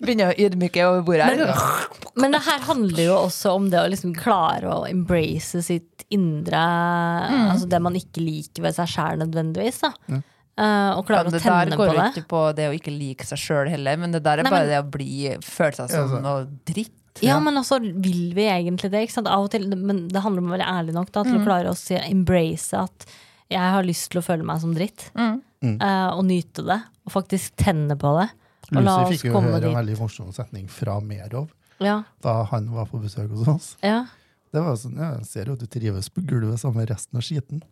begynner 0.00 0.32
å 0.32 0.38
ydmyke 0.46 0.84
over 0.88 1.02
bordet 1.06 1.28
her. 1.28 1.88
Men 2.18 2.32
det 2.34 2.40
her 2.46 2.64
handler 2.68 3.04
jo 3.04 3.16
også 3.26 3.52
om 3.58 3.68
det 3.72 3.80
å 3.82 3.88
liksom 3.92 4.14
klare 4.16 4.70
å 4.72 4.86
embrace 4.88 5.62
sitt 5.66 6.04
indre 6.14 6.56
Altså 6.58 7.68
det 7.68 7.80
man 7.84 7.96
ikke 7.98 8.22
liker 8.24 8.64
ved 8.64 8.76
seg 8.78 8.88
sjæl 8.94 9.22
nødvendigvis. 9.24 9.80
da 9.84 9.92
Ja. 10.08 10.20
Eh, 10.58 10.98
Og 10.98 11.04
klare 11.06 11.28
klare 11.30 11.38
å 11.38 11.40
tenne 11.40 11.76
på 11.78 11.84
det. 11.86 11.92
det. 11.94 11.98
går 11.98 12.14
ikke 12.16 12.28
på 12.32 12.40
det 12.56 12.64
å 12.66 12.74
ikke 12.74 12.90
like 12.98 13.24
seg 13.28 13.38
sjøl 13.38 13.68
heller, 13.70 13.96
men 13.96 14.10
det 14.10 14.24
der 14.24 14.38
er 14.40 14.42
Nei, 14.42 14.50
bare 14.50 14.64
men- 14.66 14.72
det 14.72 14.80
å 14.82 14.90
bli, 14.90 15.36
føle 15.38 15.76
seg 15.76 15.90
som 15.90 16.16
Ja, 16.16 16.20
noe 16.24 16.48
dritt. 16.66 16.90
Ja, 17.20 17.34
Ja. 17.34 17.38
men 17.40 17.54
også 17.54 17.78
vil 17.80 18.32
vi 18.34 18.42
egentlig 18.46 18.90
det? 18.90 19.06
Ikke 19.06 19.12
sant? 19.12 19.28
Av 19.28 19.44
og 19.44 19.50
til, 19.50 19.66
men 19.68 20.08
det 20.08 20.20
handler 20.22 20.38
om 20.42 20.48
å 20.50 20.56
være 20.58 20.66
ærlig 20.66 20.94
nok 20.94 21.12
da, 21.12 21.22
til 21.22 21.38
å 21.38 21.44
klare 21.44 21.66
å 21.70 21.76
si, 21.76 21.94
embrace 21.94 22.72
at 22.74 23.06
jeg 23.50 23.58
har 23.60 23.82
lyst 23.84 24.08
til 24.10 24.20
å 24.20 24.24
føle 24.24 24.44
meg 24.44 24.60
som 24.60 24.74
dritt. 24.74 25.10
Mm. 25.16 25.42
Mm. 25.64 25.76
eh, 25.82 26.10
og 26.14 26.24
nyte 26.28 26.62
det. 26.66 26.78
Og 27.06 27.12
faktisk 27.12 27.56
tenne 27.56 27.96
på 27.98 28.12
det. 28.20 28.28
Og 28.68 28.82
la 28.82 28.82
Lucy 28.82 29.02
oss 29.02 29.10
fikk 29.16 29.24
jo 29.30 29.32
komme 29.38 29.52
høre 29.54 29.62
en 29.62 29.68
dit. 29.70 29.76
veldig 29.78 29.96
morsom 29.98 30.32
setning 30.36 30.66
fra 30.68 30.98
Merov 31.00 31.48
Ja, 31.80 32.02
da 32.22 32.42
han 32.50 32.66
var 32.74 32.86
på 32.90 32.98
besøk 33.00 33.30
hos 33.32 33.48
oss. 33.48 33.68
ja. 33.82 34.04
Det 34.52 34.62
var 34.64 34.76
sånn, 34.80 34.96
ja, 34.96 35.10
Jeg 35.18 35.26
ser 35.28 35.44
jo 35.50 35.52
at 35.58 35.60
du 35.60 35.66
trives 35.68 36.08
på 36.08 36.22
gulvet 36.24 36.58
sammen 36.60 36.80
med 36.80 36.88
resten 36.90 37.18
av 37.20 37.22
skiten. 37.26 37.62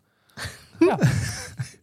Ja. 0.90 0.96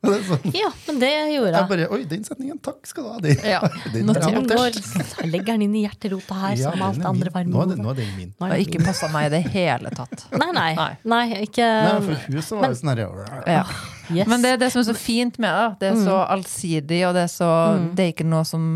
Det 0.04 0.12
er 0.18 0.24
sånn, 0.28 0.50
ja, 0.52 0.68
men 0.90 0.98
det 1.00 1.10
gjorde 1.32 1.52
jeg 1.56 1.68
bare 1.70 1.86
Oi, 1.96 2.02
den 2.12 2.26
setningen! 2.28 2.58
Takk 2.60 2.88
skal 2.90 3.06
du 3.06 3.10
ha! 3.14 3.20
Den, 3.24 3.38
Ja, 3.48 3.60
den 3.94 4.10
notert. 4.10 4.34
notert. 4.36 4.80
Jeg 5.22 5.30
legger 5.32 5.54
den 5.56 5.62
inn 5.70 5.78
i 5.80 5.84
hjerterota 5.86 6.36
her, 6.42 6.58
Ja, 6.60 6.74
som 6.74 6.84
alt 6.90 7.00
er 7.00 7.08
andre 7.08 7.32
min. 7.38 7.54
Nå 7.54 7.62
er, 7.64 7.70
det, 7.72 7.78
nå 7.80 7.94
er 7.94 8.00
den 8.02 8.10
min. 8.18 8.34
Det 8.36 8.50
har 8.52 8.64
ikke 8.66 8.82
passa 8.84 9.08
meg 9.14 9.30
i 9.30 9.32
det 9.38 9.42
hele 9.54 9.94
tatt. 9.96 10.26
Nei, 10.36 10.50
nei. 10.58 10.68
Nei. 10.76 10.90
nei 11.14 11.24
ikke 11.48 11.64
Nei, 11.88 11.94
for 12.10 12.36
huset 12.36 12.58
var 12.60 12.74
jo 12.74 12.80
sånn 12.82 12.92
herre 12.92 13.28
Ja. 13.48 13.64
yes. 14.12 14.28
Men 14.28 14.44
det 14.44 14.52
er 14.58 14.60
det 14.66 14.72
som 14.76 14.84
er 14.84 14.90
så 14.92 14.98
fint 15.00 15.40
med 15.40 15.56
det. 15.56 15.70
Det 15.86 15.92
er 15.94 16.02
så 16.04 16.20
allsidig, 16.36 17.00
og 17.08 17.16
det 17.16 17.24
er, 17.30 17.32
så, 17.32 17.52
Mm. 17.80 17.88
det 17.96 18.04
er 18.10 18.12
ikke 18.18 18.28
noe 18.28 18.44
som 18.44 18.68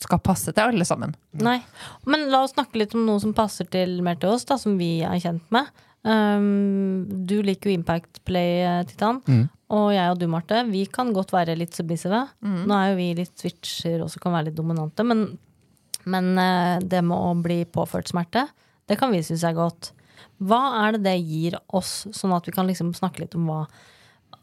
skal 0.00 0.18
passe 0.24 0.52
til 0.56 0.62
alle 0.64 0.84
sammen. 0.88 1.12
Nei. 1.36 1.58
Men 2.08 2.30
la 2.32 2.42
oss 2.46 2.56
snakke 2.56 2.80
litt 2.80 2.94
om 2.96 3.04
noe 3.04 3.20
som 3.20 3.36
passer 3.36 3.68
til 3.68 4.00
mer 4.06 4.16
til 4.16 4.32
oss, 4.32 4.44
da, 4.48 4.56
som 4.56 4.78
vi 4.80 5.02
er 5.04 5.20
kjent 5.20 5.44
med. 5.52 5.68
Um, 6.00 7.04
du 7.28 7.40
liker 7.44 7.70
jo 7.70 7.76
Impact 7.76 8.22
Play, 8.24 8.62
eh, 8.64 8.82
Titan. 8.88 9.20
Mm. 9.28 9.44
Og 9.76 9.90
jeg 9.94 10.12
og 10.12 10.18
du, 10.18 10.26
Marte, 10.30 10.64
vi 10.70 10.86
kan 10.90 11.12
godt 11.14 11.34
være 11.34 11.58
litt 11.58 11.76
submissive. 11.76 12.24
Mm. 12.42 12.64
Nå 12.66 12.76
er 12.76 12.90
jo 12.90 12.98
vi 12.98 13.10
litt 13.20 13.36
switcher 13.38 14.02
og 14.04 14.16
kan 14.22 14.34
være 14.34 14.48
litt 14.48 14.58
dominante, 14.58 15.06
men, 15.06 15.26
men 16.10 16.32
eh, 16.40 16.80
det 16.82 17.04
med 17.06 17.16
å 17.16 17.36
bli 17.44 17.62
påført 17.70 18.10
smerte, 18.10 18.48
det 18.90 18.98
kan 18.98 19.12
vi 19.14 19.22
synes 19.22 19.46
er 19.46 19.58
godt. 19.58 19.92
Hva 20.40 20.60
er 20.82 20.96
det 20.96 21.04
det 21.04 21.16
gir 21.20 21.58
oss, 21.76 22.08
sånn 22.16 22.34
at 22.34 22.48
vi 22.48 22.54
kan 22.56 22.68
liksom 22.68 22.94
snakke 22.96 23.26
litt 23.26 23.38
om 23.38 23.48
hva 23.50 23.64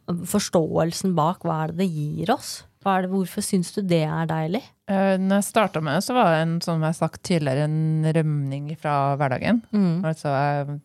Forståelsen 0.07 1.11
bak, 1.17 1.41
hva 1.43 1.65
er 1.65 1.73
det 1.73 1.81
det 1.81 1.87
gir 1.91 2.29
oss? 2.31 2.61
Hva 2.79 2.93
er 2.95 3.03
det, 3.03 3.09
hvorfor 3.11 3.43
syns 3.43 3.73
du 3.75 3.81
det 3.83 4.05
er 4.07 4.29
deilig? 4.29 4.61
Uh, 4.87 5.19
Når 5.19 5.41
jeg 5.41 5.47
starta 5.49 5.81
med 5.83 5.97
det, 5.97 6.05
så 6.05 6.15
var 6.15 6.31
det 6.31 6.37
en, 6.45 6.53
som 6.63 6.79
jeg 6.79 6.87
har 6.87 6.95
sagt 6.95 7.19
tidligere, 7.27 7.65
en 7.67 8.07
rømning 8.15 8.69
fra 8.79 8.93
hverdagen. 9.19 9.59
Mm. 9.75 10.05
Altså, 10.07 10.31
jeg 10.31 10.77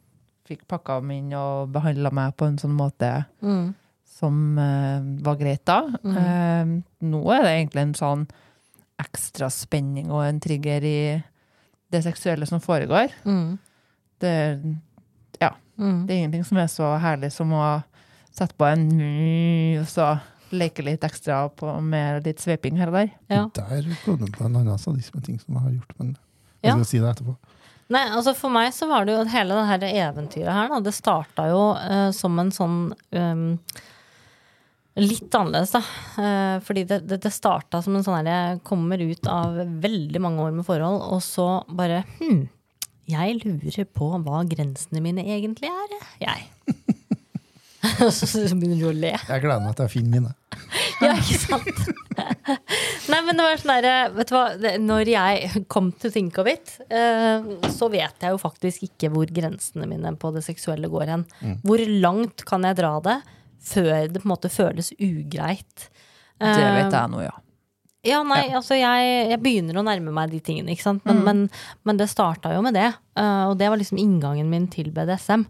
fikk 0.52 0.66
pakka 0.70 1.00
dem 1.00 1.10
inn 1.16 1.32
og 1.38 1.72
behandla 1.74 2.12
meg 2.14 2.36
på 2.36 2.46
en 2.50 2.58
sånn 2.60 2.76
måte 2.76 3.24
Mm. 3.42 3.74
som 4.04 4.58
uh, 4.58 5.00
var 5.24 5.36
greit 5.40 5.64
da. 5.66 5.80
Eh, 6.04 6.72
nå 7.02 7.20
er 7.34 7.42
det 7.42 7.52
egentlig 7.56 7.82
en 7.82 7.94
sånn 7.98 8.26
ekstra 9.02 9.48
spenning 9.50 10.10
og 10.12 10.22
en 10.28 10.38
trigger 10.40 10.84
i 10.86 10.98
det 11.92 12.02
seksuelle 12.04 12.46
som 12.46 12.60
foregår. 12.62 13.10
Mm. 13.26 13.58
Det, 14.22 14.34
ja, 15.40 15.50
Mm. 15.78 16.06
det 16.06 16.12
er 16.14 16.18
ingenting 16.20 16.44
som 16.46 16.58
er 16.58 16.68
så 16.70 16.92
herlig 17.02 17.32
som 17.32 17.50
å 17.52 17.82
sette 18.32 18.54
på 18.56 18.64
en 18.70 18.84
og 19.80 19.86
så 19.90 20.20
leke 20.52 20.84
litt 20.84 21.00
ekstra 21.02 21.48
på, 21.56 21.80
med 21.82 22.24
litt 22.28 22.38
sveiping 22.38 22.76
her 22.78 22.88
og 22.88 22.94
der. 23.00 23.10
Ja. 23.32 23.46
Der 23.56 23.82
går 24.04 24.18
du 24.20 24.26
på 24.30 24.44
en 24.46 24.56
annen 24.60 24.78
sadisme-ting 24.78 25.40
som 25.40 25.54
jeg 25.56 25.62
har 25.64 25.72
gjort, 25.72 25.98
men 25.98 26.16
jeg 26.62 26.76
Ja. 26.76 26.82
si 26.84 26.98
det 27.00 27.08
etterpå. 27.16 27.36
Nei, 27.92 28.02
altså 28.14 28.34
For 28.36 28.52
meg 28.52 28.70
så 28.74 28.88
var 28.90 29.06
det 29.06 29.16
jo 29.16 29.24
hele 29.32 29.56
det 29.58 29.68
her 29.68 29.86
eventyret 30.08 30.52
her, 30.52 30.70
da, 30.72 30.80
det 30.84 30.94
starta 30.96 31.48
jo 31.50 31.64
uh, 31.76 32.08
som 32.16 32.38
en 32.40 32.52
sånn 32.54 32.78
um, 32.92 33.48
Litt 34.92 35.32
annerledes, 35.32 35.70
da. 35.72 35.80
Uh, 36.18 36.56
fordi 36.64 36.82
det, 36.88 36.98
det, 37.08 37.22
det 37.24 37.32
starta 37.32 37.80
som 37.84 37.96
en 37.96 38.04
sånn 38.04 38.18
her 38.20 38.28
Jeg 38.28 38.64
kommer 38.68 39.00
ut 39.00 39.28
av 39.30 39.56
veldig 39.84 40.20
mange 40.20 40.44
år 40.44 40.56
med 40.56 40.68
forhold, 40.68 41.00
og 41.14 41.22
så 41.24 41.46
bare 41.72 42.02
Hm, 42.18 42.44
jeg 43.08 43.40
lurer 43.42 43.88
på 43.88 44.12
hva 44.24 44.44
grensene 44.48 45.02
mine 45.04 45.24
egentlig 45.26 45.70
er, 45.72 45.96
jeg. 46.22 46.46
Og 48.06 48.12
så 48.14 48.42
begynner 48.54 48.78
du 48.78 48.86
å 48.90 48.94
le. 48.94 49.10
Jeg 49.16 49.42
gleder 49.42 49.62
meg 49.64 49.76
til 49.78 49.86
å 49.88 49.92
finne 49.92 50.12
mine. 50.18 50.34
Ja, 51.02 51.16
ikke 51.18 51.34
sant? 51.34 51.80
Nei, 53.10 53.18
men 53.26 53.34
det 53.34 53.42
var 53.42 53.56
sånn 53.58 53.72
der, 53.82 54.12
Vet 54.14 54.28
du 54.30 54.34
hva, 54.36 54.42
når 54.78 55.08
jeg 55.10 55.62
kom 55.72 55.88
til 55.98 56.12
think 56.14 56.36
of 56.38 56.46
it, 56.46 56.76
eh, 56.94 57.42
så 57.74 57.88
vet 57.90 58.22
jeg 58.22 58.30
jo 58.36 58.38
faktisk 58.38 58.84
ikke 58.86 59.10
hvor 59.10 59.32
grensene 59.34 59.88
mine 59.90 60.12
på 60.22 60.30
det 60.36 60.44
seksuelle 60.46 60.86
går 60.92 61.10
hen. 61.10 61.24
Hvor 61.66 61.82
langt 62.04 62.44
kan 62.46 62.62
jeg 62.68 62.78
dra 62.78 62.92
det 63.02 63.16
før 63.66 63.90
det 64.14 64.22
på 64.22 64.28
en 64.28 64.34
måte 64.36 64.52
føles 64.52 64.92
ugreit? 65.00 65.88
Det 66.38 66.52
Eh, 66.54 66.72
vet 66.78 66.94
jeg 66.94 67.10
nå, 67.12 67.24
ja. 67.26 67.34
Ja, 68.02 68.18
nei, 68.26 68.48
altså 68.50 68.74
jeg, 68.74 69.10
jeg 69.30 69.38
begynner 69.38 69.76
å 69.78 69.84
nærme 69.86 70.10
meg 70.14 70.32
de 70.32 70.40
tingene, 70.42 70.74
ikke 70.74 70.88
sant. 70.88 71.04
Men, 71.06 71.20
men, 71.22 71.42
men 71.86 72.00
det 72.00 72.08
starta 72.10 72.50
jo 72.50 72.62
med 72.64 72.74
det. 72.74 72.88
Uh, 73.14 73.52
og 73.52 73.54
det 73.60 73.68
var 73.70 73.78
liksom 73.78 74.00
inngangen 74.02 74.50
min 74.50 74.66
til 74.72 74.90
BDSM. 74.94 75.44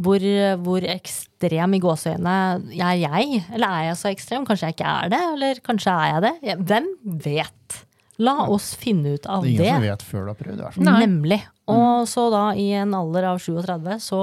Hvor, 0.00 0.24
hvor 0.64 0.86
ekstrem 0.88 1.76
i 1.76 1.82
gåseøynene 1.82 2.38
er 2.72 2.96
jeg? 3.02 3.42
Eller 3.52 3.68
er 3.68 3.86
jeg 3.90 4.00
så 4.00 4.08
ekstrem? 4.14 4.48
Kanskje 4.48 4.70
jeg 4.70 4.78
ikke 4.78 4.96
er 4.96 5.12
det? 5.12 5.20
Eller 5.34 5.60
kanskje 5.66 5.92
er 5.92 6.14
jeg 6.14 6.24
det? 6.24 6.34
Ja, 6.48 6.56
Hvem 6.72 6.90
vet? 7.26 7.80
La 8.20 8.34
oss 8.52 8.74
finne 8.76 9.14
ut 9.16 9.26
av 9.26 9.42
Det 9.46 9.54
er 9.54 9.54
ingen 9.54 9.64
det. 9.64 9.72
som 9.72 9.86
vet 9.86 10.02
før 10.10 10.26
du 10.26 10.30
har 10.32 10.38
prøvd, 10.38 10.58
i 10.58 10.64
hvert 10.66 10.76
fall. 10.76 10.90
Nemlig. 11.00 11.40
Og 11.70 12.08
så 12.10 12.24
da, 12.34 12.42
i 12.58 12.66
en 12.74 12.92
alder 12.98 13.28
av 13.30 13.38
37, 13.40 13.88
så 14.02 14.20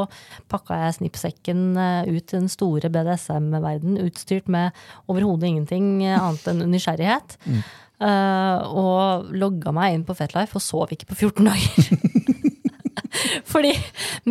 pakka 0.52 0.78
jeg 0.84 0.98
snippsekken 1.00 1.62
eh, 1.80 2.10
ut 2.12 2.28
til 2.28 2.42
den 2.44 2.50
store 2.52 2.92
BDSM-verden, 2.94 3.98
utstyrt 4.04 4.52
med 4.52 4.76
overhodet 5.08 5.50
ingenting 5.50 6.04
eh, 6.06 6.18
annet 6.20 6.50
enn 6.52 6.66
nysgjerrighet. 6.74 7.38
Eh, 7.98 8.58
og 8.78 9.32
logga 9.34 9.72
meg 9.74 9.96
inn 9.96 10.04
på 10.06 10.14
Fetlife 10.20 10.60
og 10.60 10.62
sov 10.62 10.92
ikke 10.94 11.08
på 11.10 11.18
14 11.18 11.48
dager. 11.50 12.04
Fordi 13.52 13.74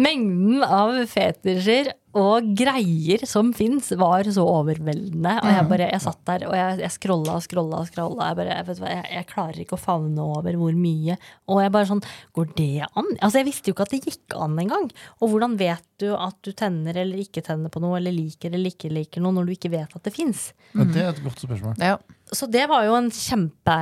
mengden 0.06 0.64
av 0.66 0.98
fetisjer 1.10 1.92
og 2.16 2.46
greier 2.56 3.24
som 3.28 3.50
fins, 3.56 3.90
var 3.98 4.28
så 4.32 4.44
overveldende. 4.48 5.34
Og 5.42 5.50
jeg 5.52 5.66
bare, 5.70 5.88
jeg 5.92 6.02
satt 6.04 6.22
der 6.28 6.46
og 6.48 6.54
jeg, 6.56 6.78
jeg 6.80 6.94
scrolla 6.94 7.36
og 7.36 7.44
scrolla 7.44 7.82
og 7.82 7.90
scrolla. 7.90 8.30
Jeg, 8.30 8.38
bare, 8.38 8.54
jeg, 8.54 8.78
hva, 8.80 8.92
jeg, 8.94 9.04
jeg 9.18 9.28
klarer 9.32 9.60
ikke 9.62 9.76
å 9.76 9.82
favne 9.82 10.24
over 10.24 10.56
hvor 10.60 10.78
mye. 10.78 11.18
Og 11.52 11.60
jeg 11.60 11.74
bare 11.74 11.90
sånn, 11.90 12.02
går 12.36 12.48
det 12.56 12.88
an? 12.88 13.10
Altså 13.20 13.42
Jeg 13.42 13.48
visste 13.50 13.70
jo 13.70 13.76
ikke 13.76 13.88
at 13.88 13.94
det 13.96 14.02
gikk 14.06 14.38
an 14.46 14.56
engang. 14.64 14.88
Og 15.20 15.32
hvordan 15.34 15.58
vet 15.60 15.84
du 16.00 16.08
at 16.16 16.38
du 16.44 16.52
tenner 16.56 16.96
eller 17.04 17.20
ikke 17.20 17.44
tenner 17.44 17.72
på 17.72 17.84
noe, 17.84 17.98
eller 18.00 18.16
liker 18.16 18.54
eller 18.54 18.72
ikke 18.72 18.92
liker 18.92 19.24
noe, 19.24 19.36
når 19.36 19.48
du 19.48 19.56
ikke 19.56 19.74
vet 19.76 19.96
at 19.98 20.08
det 20.08 20.16
fins? 20.16 20.50
Ja, 20.72 20.88
det 20.88 21.04
er 21.04 21.12
et 21.12 21.24
godt 21.24 21.44
spørsmål. 21.44 21.76
ja. 21.82 21.98
Så 22.34 22.48
det 22.50 22.64
var 22.66 22.82
jo 22.82 22.96
en 22.96 23.06
kjempe 23.14 23.74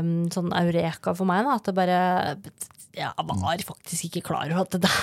um, 0.00 0.12
sånn 0.32 0.48
eureka 0.56 1.12
for 1.12 1.28
meg. 1.28 1.42
Da, 1.44 1.58
at 1.58 1.66
det 1.68 1.74
bare 1.76 1.98
Jeg 2.96 3.26
var 3.28 3.62
faktisk 3.68 4.06
ikke 4.08 4.22
klar 4.30 4.48
over 4.50 4.62
at 4.64 4.72
det 4.76 4.80
der 4.86 4.94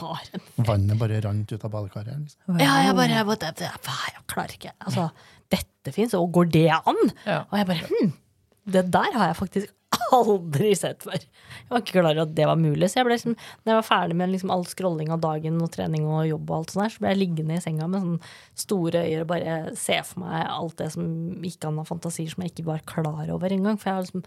var 0.00 0.22
en 0.26 0.64
Vannet 0.66 0.98
bare 0.98 1.20
rant 1.24 1.52
ut 1.54 1.64
av 1.68 1.70
badekaret. 1.70 2.16
Liksom. 2.24 2.58
Ja, 2.58 2.72
jeg 2.88 2.96
bare 2.98 3.12
jeg, 3.14 3.26
bare- 3.28 3.52
jeg, 3.52 3.70
jeg 4.16 4.24
klarer 4.32 4.56
ikke 4.56 4.72
Altså, 4.82 5.04
dette 5.54 5.92
fins, 5.94 6.14
og 6.18 6.32
går 6.34 6.50
det 6.50 6.66
an? 6.80 6.98
Ja. 7.26 7.44
Og 7.50 7.58
jeg 7.60 7.68
bare 7.70 7.86
hm, 7.92 8.12
Det 8.74 8.84
der 8.94 9.14
har 9.18 9.30
jeg 9.32 9.38
faktisk 9.38 9.78
aldri 10.12 10.72
sett 10.76 11.04
før. 11.06 11.20
Jeg 11.22 11.70
var 11.70 11.80
ikke 11.82 11.94
klar 11.94 12.08
over 12.10 12.22
at 12.26 12.34
det 12.36 12.46
var 12.48 12.58
mulig. 12.60 12.88
Så 12.90 12.98
jeg 13.00 13.06
ble 13.06 13.14
liksom, 13.16 13.34
når 13.62 13.70
jeg 13.72 13.78
var 13.78 13.86
ferdig 13.86 14.16
med 14.18 14.32
liksom 14.32 14.50
all 14.52 14.64
scrolling 14.68 15.12
av 15.14 15.20
dagen 15.22 15.60
og 15.62 15.70
trening 15.72 16.04
og 16.08 16.26
jobb, 16.28 16.50
og 16.50 16.56
alt 16.58 16.72
sånt 16.74 16.82
der, 16.84 16.92
så 16.94 17.02
ble 17.04 17.12
jeg 17.12 17.20
liggende 17.22 17.56
i 17.56 17.62
senga 17.64 17.88
med 17.88 18.02
sånne 18.04 18.32
store 18.64 19.02
øyne 19.06 19.22
og 19.24 19.30
bare 19.30 19.54
se 19.78 19.98
for 20.08 20.24
meg 20.24 20.46
alt 20.48 20.76
det 20.82 20.88
som 20.96 21.06
gikk 21.44 21.68
an 21.68 21.80
av 21.84 21.88
fantasier 21.92 22.32
som 22.32 22.44
jeg 22.44 22.52
ikke 22.54 22.66
var 22.72 22.84
klar 22.88 23.30
over 23.32 23.54
engang. 23.56 23.78
For 23.80 23.90
jeg 23.92 23.98
har 24.00 24.06
liksom 24.08 24.24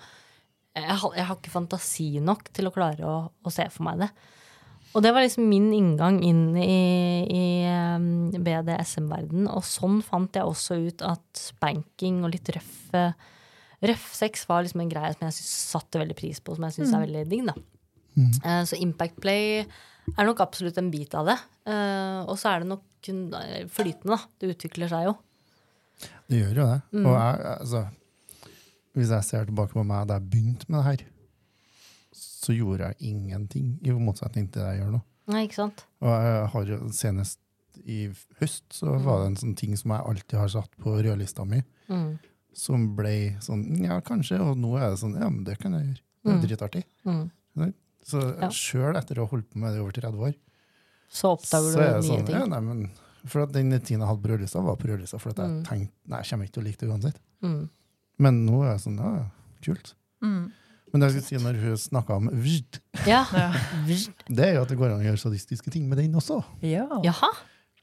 jeg 0.76 0.98
har, 1.02 1.14
jeg 1.16 1.28
har 1.30 1.38
ikke 1.40 1.54
fantasi 1.54 2.08
nok 2.24 2.50
til 2.56 2.68
å 2.68 2.74
klare 2.76 3.08
å, 3.08 3.20
å 3.32 3.54
se 3.54 3.68
for 3.72 3.88
meg 3.88 4.04
det. 4.04 4.10
Og 4.96 5.04
det 5.04 5.12
var 5.12 5.26
liksom 5.26 5.48
min 5.52 5.68
inngang 5.76 6.22
inn 6.24 6.56
i, 6.56 6.76
i 7.28 7.46
um, 7.68 8.32
BDSM-verden. 8.32 9.50
Og 9.52 9.64
sånn 9.68 10.00
fant 10.06 10.38
jeg 10.38 10.48
også 10.48 10.78
ut 10.86 11.04
at 11.04 11.24
spanking 11.36 12.22
og 12.24 12.32
litt 12.32 12.52
røff, 12.56 12.78
eh, 12.96 13.12
røff 13.92 14.06
sex 14.16 14.46
var 14.48 14.64
liksom 14.64 14.86
en 14.86 14.94
greie 14.94 15.12
som 15.18 15.26
jeg 15.28 15.36
satte 15.36 16.00
veldig 16.00 16.16
pris 16.16 16.40
på, 16.40 16.56
som 16.56 16.68
jeg 16.68 16.78
syns 16.78 16.96
er 16.96 17.04
veldig 17.04 17.26
digg. 17.32 17.44
da. 17.52 17.58
Uh, 18.16 18.64
så 18.64 18.80
Impact 18.80 19.20
Play 19.24 19.66
er 19.66 20.30
nok 20.30 20.46
absolutt 20.46 20.80
en 20.80 20.94
bit 20.94 21.12
av 21.20 21.28
det. 21.28 21.38
Uh, 21.68 22.24
og 22.24 22.40
så 22.40 22.54
er 22.54 22.64
det 22.64 22.72
nok 22.72 22.88
flytende, 23.76 24.16
da. 24.16 24.22
Det 24.40 24.56
utvikler 24.56 24.92
seg 24.92 25.10
jo. 25.10 25.18
Det 26.32 26.40
gjør 26.40 26.56
jo 26.62 26.70
det. 26.72 26.80
Mm. 26.96 27.04
Og 27.04 27.14
jeg, 27.20 27.44
altså, 27.52 27.84
hvis 28.96 29.10
jeg 29.12 29.24
ser 29.28 29.46
tilbake 29.50 29.74
på 29.76 29.84
meg 29.86 30.08
da 30.08 30.18
jeg 30.20 30.30
begynte 30.32 30.70
med 30.70 30.80
det 30.80 30.86
her, 30.90 31.06
så 32.16 32.54
gjorde 32.56 32.92
jeg 32.92 33.12
ingenting, 33.12 33.80
i 33.84 33.92
motsetning 33.92 34.48
til 34.52 34.62
det 34.62 34.70
jeg 34.76 34.82
gjør 34.84 34.94
nå. 34.96 35.02
Nei, 35.34 35.42
ikke 35.48 35.58
sant? 35.58 35.84
Og 36.06 36.12
jeg 36.14 36.48
har 36.54 36.66
jo 36.70 36.78
senest 36.96 37.40
i 37.86 38.06
høst 38.40 38.64
så 38.78 38.94
var 39.04 39.24
det 39.24 39.32
en 39.32 39.40
sånn 39.42 39.56
ting 39.60 39.74
som 39.76 39.92
jeg 39.92 40.06
alltid 40.12 40.38
har 40.40 40.52
satt 40.54 40.72
på 40.82 40.94
rødlista 41.04 41.46
mi, 41.48 41.62
Mm. 41.90 42.18
som 42.54 42.96
ble 42.96 43.36
sånn 43.42 43.66
Ja, 43.84 44.00
kanskje. 44.02 44.40
Og 44.40 44.56
nå 44.58 44.78
er 44.80 44.90
det 44.92 45.00
sånn 45.00 45.20
Ja, 45.20 45.30
men 45.30 45.44
det 45.44 45.60
kan 45.60 45.74
jeg 45.74 45.84
gjøre. 45.84 46.02
Det 46.24 46.34
er 46.34 46.48
dritartig. 46.56 46.84
Mm. 47.06 47.74
Så 48.06 48.22
Ja. 48.40 48.48
sjøl 48.50 48.96
etter 48.98 49.16
å 49.18 49.26
ha 49.26 49.28
holdt 49.28 49.50
på 49.52 49.58
med 49.58 49.74
det 49.74 49.78
i 49.78 49.82
over 49.82 49.92
30 49.92 50.20
år, 50.20 50.36
Så 51.10 51.36
oppdager 51.38 51.74
du 51.74 51.78
det 51.80 51.94
nye 51.94 52.02
sånn 52.18 52.26
ting. 52.26 52.36
ja, 52.36 52.46
nei, 52.46 52.60
men, 52.60 52.92
For 53.26 53.42
at 53.42 53.52
den 53.52 53.72
tiden 53.72 54.00
jeg 54.02 54.08
hadde 54.08 54.22
på 54.22 54.30
rødlista, 54.30 54.64
var 54.64 54.76
på 54.76 54.88
rødlista 54.88 55.20
for 55.20 55.30
at 55.32 55.38
jeg 55.38 55.50
Mm. 55.50 55.64
tenkte 55.66 55.92
nei, 56.08 56.22
jeg 56.22 56.26
kommer 56.30 56.46
ikke 56.46 56.54
til 56.54 56.62
å 56.62 56.66
like 56.66 56.78
det 56.78 56.90
uansett. 56.90 57.16
Mm. 57.42 57.70
Men 58.22 58.46
nå 58.46 58.62
er 58.64 58.72
jeg 58.76 58.84
sånn 58.86 58.98
ja, 59.02 59.26
kult. 59.66 59.94
Mm. 60.24 60.52
Men 60.94 61.02
det 61.02 61.08
jeg 61.10 61.16
skulle 61.26 61.28
si 61.28 61.44
når 61.44 61.58
hun 61.64 61.78
snakka 61.82 62.16
om 62.22 62.30
vjt, 62.32 62.80
Ja. 63.08 63.24
Det 64.32 64.46
er 64.46 64.54
jo 64.56 64.62
at 64.64 64.70
det 64.72 64.78
går 64.80 64.94
an 64.94 65.02
å 65.04 65.08
gjøre 65.10 65.20
sadistiske 65.20 65.72
ting 65.74 65.90
med 65.90 65.98
den 66.00 66.16
også. 66.16 66.42
ja. 66.64 66.88
Jaha. 67.04 67.32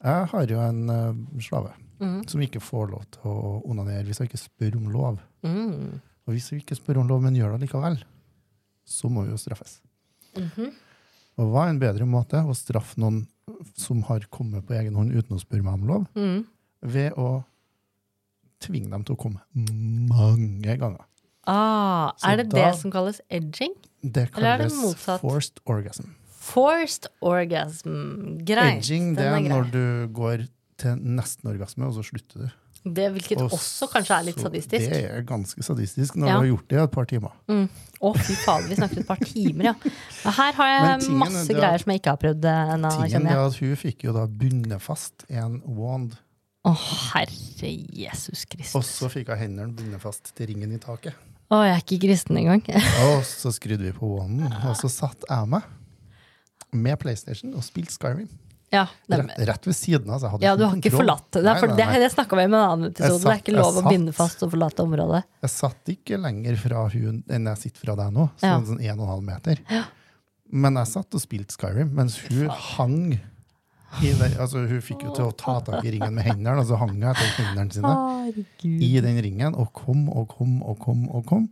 Jeg 0.02 0.26
har 0.32 0.46
jo 0.50 0.58
en 0.60 0.80
uh, 0.90 1.40
slave 1.40 1.74
Mm. 2.02 2.24
som 2.26 2.40
ikke 2.42 2.58
får 2.58 2.88
lov 2.90 3.02
til 3.14 3.28
å 3.30 3.60
onanere 3.70 4.02
hvis 4.08 4.18
hun 4.18 4.26
ikke 4.26 4.40
spør 4.40 4.74
om 4.80 4.88
lov. 4.90 5.20
Mm. 5.46 6.00
Og 6.26 6.32
hvis 6.34 6.48
hun 6.50 6.58
ikke 6.58 6.74
spør 6.74 6.98
om 6.98 7.06
lov, 7.06 7.20
men 7.22 7.36
gjør 7.38 7.52
det 7.54 7.68
likevel, 7.68 8.00
så 8.82 9.06
må 9.12 9.22
hun 9.22 9.30
jo 9.30 9.38
straffes. 9.38 9.76
Mhm. 10.34 10.72
Og 11.38 11.52
hva 11.52 11.68
er 11.68 11.70
en 11.70 11.78
bedre 11.78 12.04
måte 12.10 12.42
å 12.42 12.56
straffe 12.58 12.98
noen 12.98 13.20
som 13.78 14.02
har 14.08 14.26
kommet 14.34 14.66
på 14.66 14.74
egen 14.80 14.94
hånd 14.98 15.14
uten 15.14 15.36
å 15.36 15.40
spørre 15.44 15.62
meg 15.62 15.74
om 15.78 15.86
lov, 15.86 16.08
Mm. 16.16 16.42
ved 16.82 17.12
å 17.14 17.44
tvinge 18.62 18.90
dem 18.94 19.04
til 19.04 19.16
å 19.16 19.18
komme 19.18 19.40
mange 19.56 20.76
ganger. 20.78 21.04
Ah, 21.46 22.12
er 22.24 22.36
det 22.38 22.48
da- 22.50 22.70
det 22.70 22.78
som 22.80 22.90
kalles 22.94 23.20
edging? 23.30 23.74
Det 24.02 24.28
Eller 24.36 24.54
er 24.54 24.58
det 24.58 24.70
kalles 24.70 24.82
motsatt? 24.84 25.20
forced 25.20 25.60
orgasm. 25.66 26.14
Forced 26.42 27.06
orgasm. 27.22 28.38
Greit. 28.44 28.78
Edging 28.82 29.14
det 29.16 29.24
er, 29.26 29.36
er 29.36 29.48
når 29.48 29.70
du 29.72 30.08
går 30.14 30.48
til 30.78 30.96
nesten 31.02 31.50
orgasme, 31.50 31.86
og 31.86 31.94
så 31.94 32.02
slutter 32.06 32.46
du. 32.46 32.50
Det, 32.84 33.12
hvilket 33.14 33.38
Og 33.38 33.52
også 33.54 33.86
kanskje 33.92 34.10
er 34.18 34.24
litt 34.26 34.40
sadistisk. 34.42 34.90
Det 34.90 35.04
er 35.06 35.22
ganske 35.22 35.62
sadistisk 35.62 36.16
når 36.16 36.26
Ja. 36.26 36.32
du 36.34 36.38
har 36.40 36.46
gjort 36.56 36.68
det 36.68 36.78
i 36.78 36.82
et 36.82 36.90
par 36.90 37.04
timer. 37.06 37.30
Mm. 37.48 37.68
oh, 38.00 38.14
fy 38.14 38.32
fader, 38.34 38.66
vi 38.68 38.74
snakket 38.74 38.98
et 38.98 39.06
par 39.06 39.16
timer, 39.22 39.62
ja. 39.64 39.74
Her 40.24 40.52
har 40.52 40.66
jeg 40.90 41.00
tingen 41.02 41.18
masse 41.20 41.46
greier 41.54 41.74
at- 41.74 41.80
som 41.80 41.92
jeg 41.92 42.00
ikke 42.02 42.10
har 42.10 42.16
prøvd 42.16 42.44
eh, 42.44 42.74
ennå, 42.74 42.90
Tingen 43.08 43.26
er 43.28 43.46
at 43.46 43.54
Hun 43.56 43.76
fikk 43.76 44.02
jo 44.02 44.12
da 44.12 44.26
bundet 44.26 44.80
fast 44.82 45.24
en 45.30 45.62
wand, 45.64 46.16
Å, 46.62 46.72
herre 47.12 47.70
Jesus 47.90 48.44
Kristus. 48.46 48.74
og 48.78 48.84
så 48.86 49.08
fikk 49.10 49.32
hun 49.32 49.40
hendene 49.40 49.72
bundet 49.74 50.02
fast 50.02 50.30
til 50.36 50.46
ringen 50.52 50.70
i 50.76 50.78
taket. 50.82 51.16
Å, 51.52 51.58
jeg 51.66 51.74
er 51.74 51.82
ikke 51.82 51.98
kristen 52.06 52.38
engang. 52.38 52.62
Og 53.10 53.24
så 53.28 53.50
skrudde 53.52 53.84
vi 53.84 53.90
på 53.92 54.08
wanden, 54.14 54.54
og 54.64 54.76
så 54.78 54.88
satt 54.88 55.26
jeg 55.28 55.50
meg 55.52 55.66
med 56.72 56.96
PlayStation 57.02 57.52
og 57.52 57.66
spilte 57.66 57.92
Skyrim. 57.92 58.30
Ja, 58.72 58.86
Rett, 59.12 59.34
rett 59.44 59.66
ved 59.68 59.76
siden 59.76 60.08
av. 60.08 60.22
Så 60.22 60.24
jeg 60.24 60.32
hadde 60.32 60.46
ja 60.46 60.52
du 60.56 60.62
har 60.64 60.78
ikke 60.78 60.94
forlatt 60.94 61.26
det. 61.34 61.42
Er 61.44 61.58
for, 61.60 61.68
Nei, 61.68 61.76
det, 61.76 61.84
nei, 61.84 61.96
nei. 61.98 62.00
det 62.06 62.12
snakka 62.14 62.38
vi 62.38 62.44
om 62.46 62.54
i 62.54 62.56
en 62.56 62.62
annen 62.70 62.86
episode. 62.88 63.18
Satt, 63.18 63.26
det 63.26 63.34
er 63.34 63.42
ikke 63.42 63.56
lov 63.58 63.80
å 63.82 63.82
binde 63.84 64.14
fast 64.16 64.46
og 64.46 64.54
forlate 64.54 64.86
området. 64.86 65.20
Jeg 65.44 65.52
satt 65.52 65.92
ikke 65.92 66.20
lenger 66.22 66.56
fra 66.62 66.86
hun 66.94 67.18
enn 67.28 67.50
jeg 67.50 67.60
sitter 67.66 67.84
fra 67.84 67.98
deg 68.00 68.14
nå, 68.16 68.24
Ja. 68.40 68.54
sånn, 68.54 68.64
sånn 68.70 68.80
og 68.80 69.02
en 69.04 69.10
halv 69.12 69.26
meter. 69.28 69.60
Men 70.48 70.80
jeg 70.80 70.88
satt 70.94 71.18
og 71.20 71.24
spilte 71.26 71.52
Skyrim, 71.58 71.92
mens 72.00 72.16
hun 72.30 72.48
hang 72.48 72.96
i 74.00 74.12
det, 74.16 74.30
altså 74.40 74.62
Hun 74.68 74.80
fikk 74.84 75.04
jo 75.04 75.12
til 75.16 75.26
å 75.28 75.34
ta 75.36 75.58
tak 75.66 75.84
i 75.84 75.92
ringen 75.94 76.14
med 76.16 76.24
hendene, 76.24 76.56
og 76.62 76.68
så 76.68 76.78
hang 76.80 76.94
hun 76.94 77.04
etter 77.10 77.28
hendene 77.36 77.74
sine 77.74 77.92
Herregud. 77.92 78.84
i 78.88 78.90
den 79.04 79.20
ringen, 79.26 79.54
og 79.58 79.72
kom 79.76 80.06
og 80.08 80.28
kom 80.32 80.62
og 80.62 80.78
kom. 80.80 81.04
og 81.12 81.26
kom. 81.28 81.48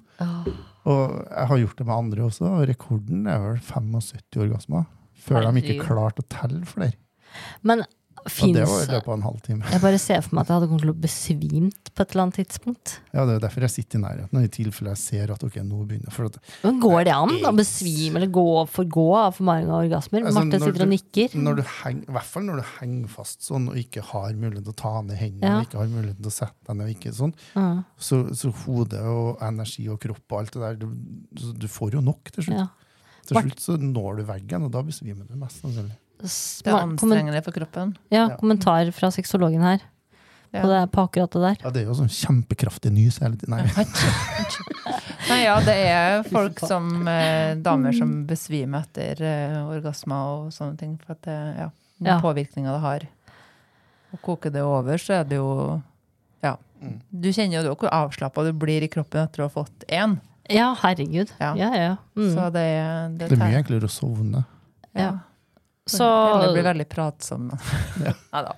Og 0.89 1.03
jeg 1.27 1.47
har 1.51 1.61
gjort 1.61 1.79
det 1.79 1.87
med 1.87 1.97
andre 1.97 2.25
også, 2.31 2.49
og 2.49 2.67
rekorden 2.71 3.27
er 3.29 3.43
vel 3.45 3.61
75 3.61 4.41
orgasmer. 4.47 4.89
Før 5.21 5.45
de 5.45 5.61
ikke 5.61 5.83
klarte 5.85 6.25
å 6.25 6.29
telle 6.33 6.65
flere. 6.65 6.97
Men 7.63 7.85
Og 8.21 8.53
det 8.53 8.65
var 8.69 8.83
i 8.83 8.89
løpet 8.91 9.09
av 9.09 9.15
en 9.15 9.23
halvtime. 9.25 9.65
Jeg 9.73 9.81
bare 9.81 9.99
ser 9.99 10.21
for 10.21 10.35
meg 10.37 10.43
at 10.43 10.51
jeg 10.51 10.57
hadde 10.59 10.67
kommet 10.69 10.83
til 10.85 10.91
å 10.93 10.97
besvimt 11.01 11.91
på 11.97 12.03
et 12.05 12.11
eller 12.13 12.23
annet 12.27 12.37
tidspunkt. 12.37 12.93
Ja, 13.15 13.25
Det 13.25 13.37
er 13.37 13.43
derfor 13.47 13.65
jeg 13.65 13.73
sitter 13.73 13.97
i 13.97 14.03
nærheten, 14.03 14.43
i 14.45 14.51
tilfelle 14.53 14.93
jeg 14.93 15.01
ser 15.01 15.33
at 15.33 15.45
ok, 15.47 15.57
nå 15.65 15.79
begynner 15.89 16.19
at, 16.27 16.37
Men 16.65 16.81
går 16.83 17.05
det 17.09 17.15
an 17.15 17.33
å 17.49 17.53
besvime 17.57 18.21
eller 18.21 18.29
gå 18.35 18.45
forgå 18.69 19.07
av 19.17 19.39
for 19.39 19.45
mange 19.49 19.73
orgasmer? 19.73 20.27
Altså, 20.27 20.43
Marte 20.45 20.59
sitter 20.61 20.67
sitter 20.75 20.85
og 20.85 20.93
nikker. 20.93 21.37
når 21.41 21.57
du 21.57 21.63
heng, 21.63 22.03
I 22.05 22.13
hvert 22.13 22.29
fall 22.35 22.43
når 22.45 22.61
du 22.61 22.67
henger 22.81 23.09
fast 23.09 23.41
sånn 23.49 23.71
og 23.73 23.81
ikke 23.81 24.05
har 24.11 24.37
mulighet 24.37 24.65
til 24.69 24.75
å 24.75 24.81
ta 24.83 24.95
ned 25.01 25.17
hendene, 25.17 25.55
Ja. 25.55 25.61
ikke 25.65 25.79
har 25.81 25.87
mulighet 25.89 26.21
til 26.21 26.29
å 26.29 26.37
sette 26.37 26.67
deg 26.69 26.77
ned, 26.77 26.91
og 26.91 26.95
ikke 26.99 27.15
sånn, 27.17 27.35
Ja. 27.57 27.83
så, 27.97 28.21
så 28.37 28.53
hodet 28.67 29.01
og 29.01 29.41
energi 29.41 29.89
og 29.89 29.99
kropp 30.01 30.29
og 30.33 30.39
alt 30.41 30.53
det 30.53 30.61
der, 30.61 30.77
du, 30.77 30.93
du 31.57 31.67
får 31.69 31.93
jo 31.97 32.01
nok 32.05 32.31
til 32.37 32.45
slutt. 32.45 32.59
Ja. 32.59 32.69
Til 33.27 33.37
slutt 33.49 33.61
så 33.65 33.79
når 33.81 34.17
du 34.21 34.25
veggen, 34.29 34.65
og 34.65 34.73
da 34.73 34.83
besvimer 34.83 35.25
du 35.27 35.37
mest 35.41 35.63
sannsynlig. 35.65 35.97
Det 36.21 36.67
er 36.71 36.77
anstrengende 36.83 37.43
for 37.45 37.53
kroppen. 37.57 37.97
ja, 38.11 38.29
Ja. 38.29 38.37
kommentar 38.37 38.91
fra 38.93 39.09
sexologen 39.11 39.63
her 39.63 39.81
Ja. 40.53 40.63
på, 40.63 40.69
det, 40.69 40.91
på 40.93 41.03
akkurat 41.09 41.31
det 41.31 41.41
der. 41.43 41.57
Ja, 41.65 41.71
det 41.71 41.83
er 41.83 41.87
jo 41.87 41.95
sånn 41.95 42.11
kjempekraftig 42.11 42.91
nys 42.93 43.19
hele 43.23 43.37
tiden. 43.37 43.55
Nei, 43.57 43.85
Nei, 45.31 45.43
ja, 45.45 45.61
det 45.63 45.75
er 45.87 46.23
folk 46.27 46.59
som 46.59 47.07
eh, 47.09 47.55
damer 47.63 47.93
som 47.97 48.25
besvimer 48.27 48.83
etter 48.89 49.21
eh, 49.23 49.59
orgasmer 49.71 50.33
og 50.35 50.49
sånne 50.55 50.77
ting. 50.81 50.97
For 51.05 51.13
at 51.15 51.23
det, 51.29 51.37
ja, 51.61 51.69
den 52.01 52.11
Ja. 52.15 52.21
påvirkninga 52.21 52.73
det 52.75 52.81
har. 52.81 53.07
Og 54.13 54.23
koker 54.27 54.51
det 54.51 54.63
over, 54.67 54.99
så 54.99 55.21
er 55.21 55.25
det 55.25 55.37
jo 55.39 55.83
Ja. 56.43 56.57
Mm. 56.83 57.01
Du 57.13 57.29
kjenner 57.29 57.63
jo 57.63 57.75
hvor 57.77 57.91
avslappa 57.93 58.43
du 58.43 58.53
blir 58.53 58.83
i 58.83 58.89
kroppen 58.89 59.23
etter 59.29 59.45
å 59.45 59.51
ha 59.51 59.63
fått 59.63 59.85
én. 59.89 60.19
Ja, 60.49 60.75
herregud. 60.75 61.31
Ja, 61.39 61.55
Ja. 61.55 61.71
ja. 61.77 61.97
Mm. 62.17 62.35
Så 62.35 62.51
det, 62.53 63.19
det, 63.19 63.29
det 63.29 63.33
er 63.39 63.45
mye 63.45 63.63
enklere 63.63 63.87
å 63.87 63.93
sovne. 63.93 64.45
Ja. 64.97 65.19
Så 65.91 66.07
Eller 66.07 66.55
blir 66.55 66.67
veldig 66.71 66.89
pratsom. 66.91 67.51
Neida. 68.33 68.55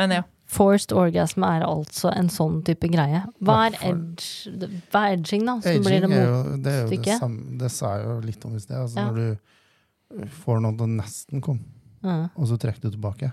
Men 0.00 0.14
ja. 0.14 0.22
forced 0.50 0.94
orgasm 0.96 1.44
er 1.46 1.64
altså 1.66 2.10
en 2.14 2.30
sånn 2.32 2.60
type 2.66 2.88
greie. 2.90 3.22
Hva 3.44 3.58
er, 3.68 3.76
edge, 3.90 4.70
hva 4.90 5.06
er 5.08 5.18
edging, 5.18 5.44
da? 5.46 5.58
Som 5.64 5.84
blir 5.84 6.06
Aging 6.06 6.14
det 6.14 6.20
er 6.20 6.30
jo, 6.30 6.38
det 6.64 6.72
er 6.72 6.80
jo 6.80 7.00
det 7.04 7.18
samme, 7.20 7.58
det 7.60 7.72
sa 7.74 7.92
jeg 7.98 8.06
jo 8.08 8.14
litt 8.24 8.46
om 8.48 8.56
i 8.56 8.62
sted. 8.62 8.78
Altså 8.80 9.04
Ja. 9.04 9.10
Når 9.10 9.20
du 9.20 10.30
får 10.40 10.64
noe 10.64 10.74
til 10.78 10.86
å 10.88 10.94
nesten 10.96 11.44
komme, 11.44 11.76
Ja, 12.02 12.30
og 12.34 12.48
så 12.48 12.56
trekker 12.58 12.88
du 12.88 12.96
tilbake. 12.96 13.32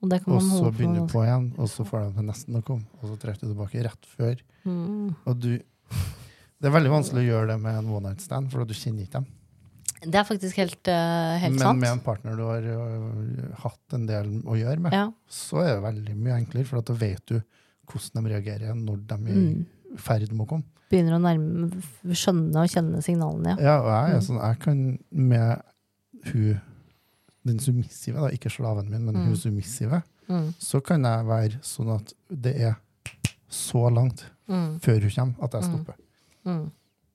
og 0.00 0.08
det 0.08 0.22
kan 0.24 0.32
Og 0.32 0.40
så 0.42 0.62
holde 0.62 0.72
begynner 0.78 1.04
du 1.04 1.12
på 1.12 1.24
igjen, 1.26 1.50
og 1.58 1.68
så 1.68 1.84
får 1.84 2.14
de 2.14 2.22
nesten 2.24 2.56
å 2.56 2.62
komme, 2.64 2.86
og 3.02 3.10
så 3.10 3.18
trekker 3.20 3.44
du 3.44 3.52
tilbake 3.52 3.82
rett 3.84 4.06
før. 4.06 4.40
Mm. 4.64 5.16
Og 5.26 5.40
du 5.40 5.60
Det 6.60 6.68
er 6.68 6.74
veldig 6.76 6.90
vanskelig 6.92 7.22
å 7.24 7.28
gjøre 7.32 7.46
det 7.48 7.60
med 7.60 7.74
en 7.78 7.86
one 7.88 8.08
night 8.10 8.20
stand, 8.20 8.50
for 8.52 8.64
du 8.68 8.74
kjenner 8.74 9.02
ikke 9.02 9.18
dem. 9.20 9.26
Det 10.00 10.14
er 10.14 10.24
faktisk 10.24 10.56
helt, 10.56 10.88
eh, 10.88 11.38
helt 11.42 11.52
Men 11.54 11.58
sant. 11.60 11.80
med 11.80 11.90
en 11.90 12.00
partner 12.00 12.36
du 12.36 12.42
har 12.46 12.62
øh, 12.62 13.54
hatt 13.60 13.92
en 13.92 14.06
del 14.06 14.42
å 14.48 14.56
gjøre 14.56 14.78
med, 14.80 14.92
Ja. 14.92 15.10
så 15.28 15.60
er 15.62 15.74
det 15.74 15.82
veldig 15.84 16.16
mye 16.16 16.38
enklere, 16.40 16.64
for 16.66 16.78
at 16.78 16.86
da 16.86 16.94
vet 16.94 17.26
du 17.26 17.42
hvordan 17.90 18.24
de 18.24 18.30
reagerer 18.30 18.74
når 18.74 19.06
de 19.06 19.14
er 19.14 19.40
Mm. 19.40 19.66
ferd 19.98 20.32
med 20.32 20.46
å 20.46 20.48
komme. 20.48 20.64
Begynner 20.90 21.18
å 21.18 21.20
nærme, 21.20 21.82
skjønne 22.06 22.56
og 22.56 22.68
kjenne 22.70 23.02
signalene, 23.02 23.56
ja. 23.58 23.62
Ja, 23.62 23.80
og 23.80 24.10
jeg 24.10 24.16
Mm. 24.16 24.26
sånn, 24.26 24.40
jeg 24.48 24.58
kan 24.60 24.98
med 25.12 25.62
hun 26.32 26.60
den 27.46 27.58
submissive, 27.58 28.14
da, 28.20 28.28
ikke 28.28 28.50
slaven 28.50 28.88
min, 28.90 29.04
men 29.04 29.14
Mm. 29.14 29.24
hun 29.26 29.36
submissive, 29.36 30.02
Mm. 30.28 30.54
så 30.58 30.82
kan 30.82 31.02
jeg 31.02 31.24
være 31.26 31.60
sånn 31.62 31.94
at 31.94 32.12
det 32.30 32.56
er 32.60 32.76
så 33.50 33.90
langt 33.92 34.24
Mm. 34.48 34.78
før 34.80 35.00
hun 35.00 35.10
kommer 35.10 35.34
at 35.44 35.52
jeg 35.52 35.62
Mm. 35.62 35.70
stopper. 35.70 35.94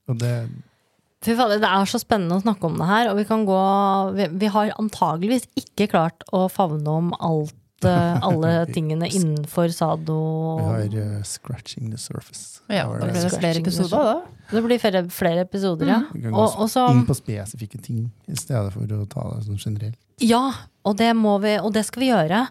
Og 0.07 0.17
det, 0.19 0.49
Fy 1.25 1.33
fader, 1.33 1.57
det 1.61 1.69
er 1.69 1.89
så 1.89 1.99
spennende 2.01 2.37
å 2.37 2.43
snakke 2.43 2.67
om 2.69 2.75
det 2.77 2.87
her, 2.89 3.09
og 3.09 3.17
vi 3.17 3.25
kan 3.27 3.45
gå 3.47 3.59
Vi, 4.17 4.27
vi 4.43 4.49
har 4.53 4.73
antageligvis 4.81 5.47
ikke 5.57 5.89
klart 5.89 6.25
å 6.35 6.45
favne 6.51 6.91
om 6.99 7.07
alt, 7.17 7.55
eh, 7.87 8.19
alle 8.25 8.51
tingene 8.75 9.09
innenfor 9.09 9.73
sado. 9.73 10.19
vi 10.59 10.67
har 10.67 11.17
uh, 11.17 11.23
'scratching 11.25 11.89
the 11.89 11.97
surface'. 11.97 12.61
ja 12.69 12.85
Det 12.91 12.99
da 12.99 13.09
blir 13.09 13.23
det 13.23 13.39
flere 13.39 13.63
episoder, 13.63 13.97
da. 13.97 14.21
Det 14.51 14.63
blir 14.67 14.79
flere, 14.79 15.01
flere 15.09 15.47
episoder, 15.47 15.89
ja. 15.89 15.99
Vi 16.13 16.21
kan 16.21 16.31
gå 16.31 16.43
Og, 16.43 16.59
også, 16.67 16.85
inn 16.93 17.05
på 17.09 17.17
spesifikke 17.17 17.81
ting 17.81 18.11
i 18.29 18.37
stedet 18.37 18.73
for 18.73 18.85
å 18.85 19.09
ta 19.09 19.25
det 19.33 19.47
sånn 19.47 19.57
generelt. 19.65 19.97
ja, 20.21 20.43
og 20.85 20.97
det 20.97 21.09
må 21.17 21.39
vi, 21.41 21.57
og 21.57 21.73
det 21.73 21.85
skal 21.87 22.03
vi 22.03 22.11
gjøre. 22.11 22.45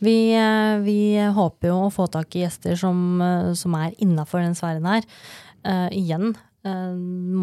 Vi, 0.00 0.32
eh, 0.32 0.78
vi 0.80 1.20
håper 1.20 1.68
jo 1.68 1.76
å 1.84 1.92
få 1.92 2.08
tak 2.08 2.34
i 2.34 2.46
gjester 2.46 2.80
som, 2.80 3.20
som 3.54 3.74
er 3.76 3.92
innafor 4.00 4.40
den 4.40 4.56
sfæren 4.56 4.88
her. 4.88 5.04
Uh, 5.64 5.88
igjen. 5.92 6.34
Eh, 6.68 6.94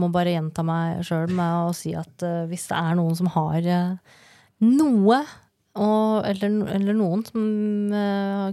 må 0.02 0.10
bare 0.14 0.36
gjenta 0.36 0.66
meg 0.66 1.04
sjøl 1.08 1.32
med 1.38 1.70
å 1.70 1.76
si 1.78 1.94
at 1.98 2.26
uh, 2.26 2.44
hvis 2.50 2.68
det 2.72 2.80
er 2.80 2.98
noen 3.00 3.18
som 3.18 3.30
har 3.36 3.68
uh, 3.68 4.18
noe 4.66 5.22
og, 5.72 6.26
eller, 6.28 6.58
eller 6.76 6.98
noen 6.98 7.22
som 7.24 7.44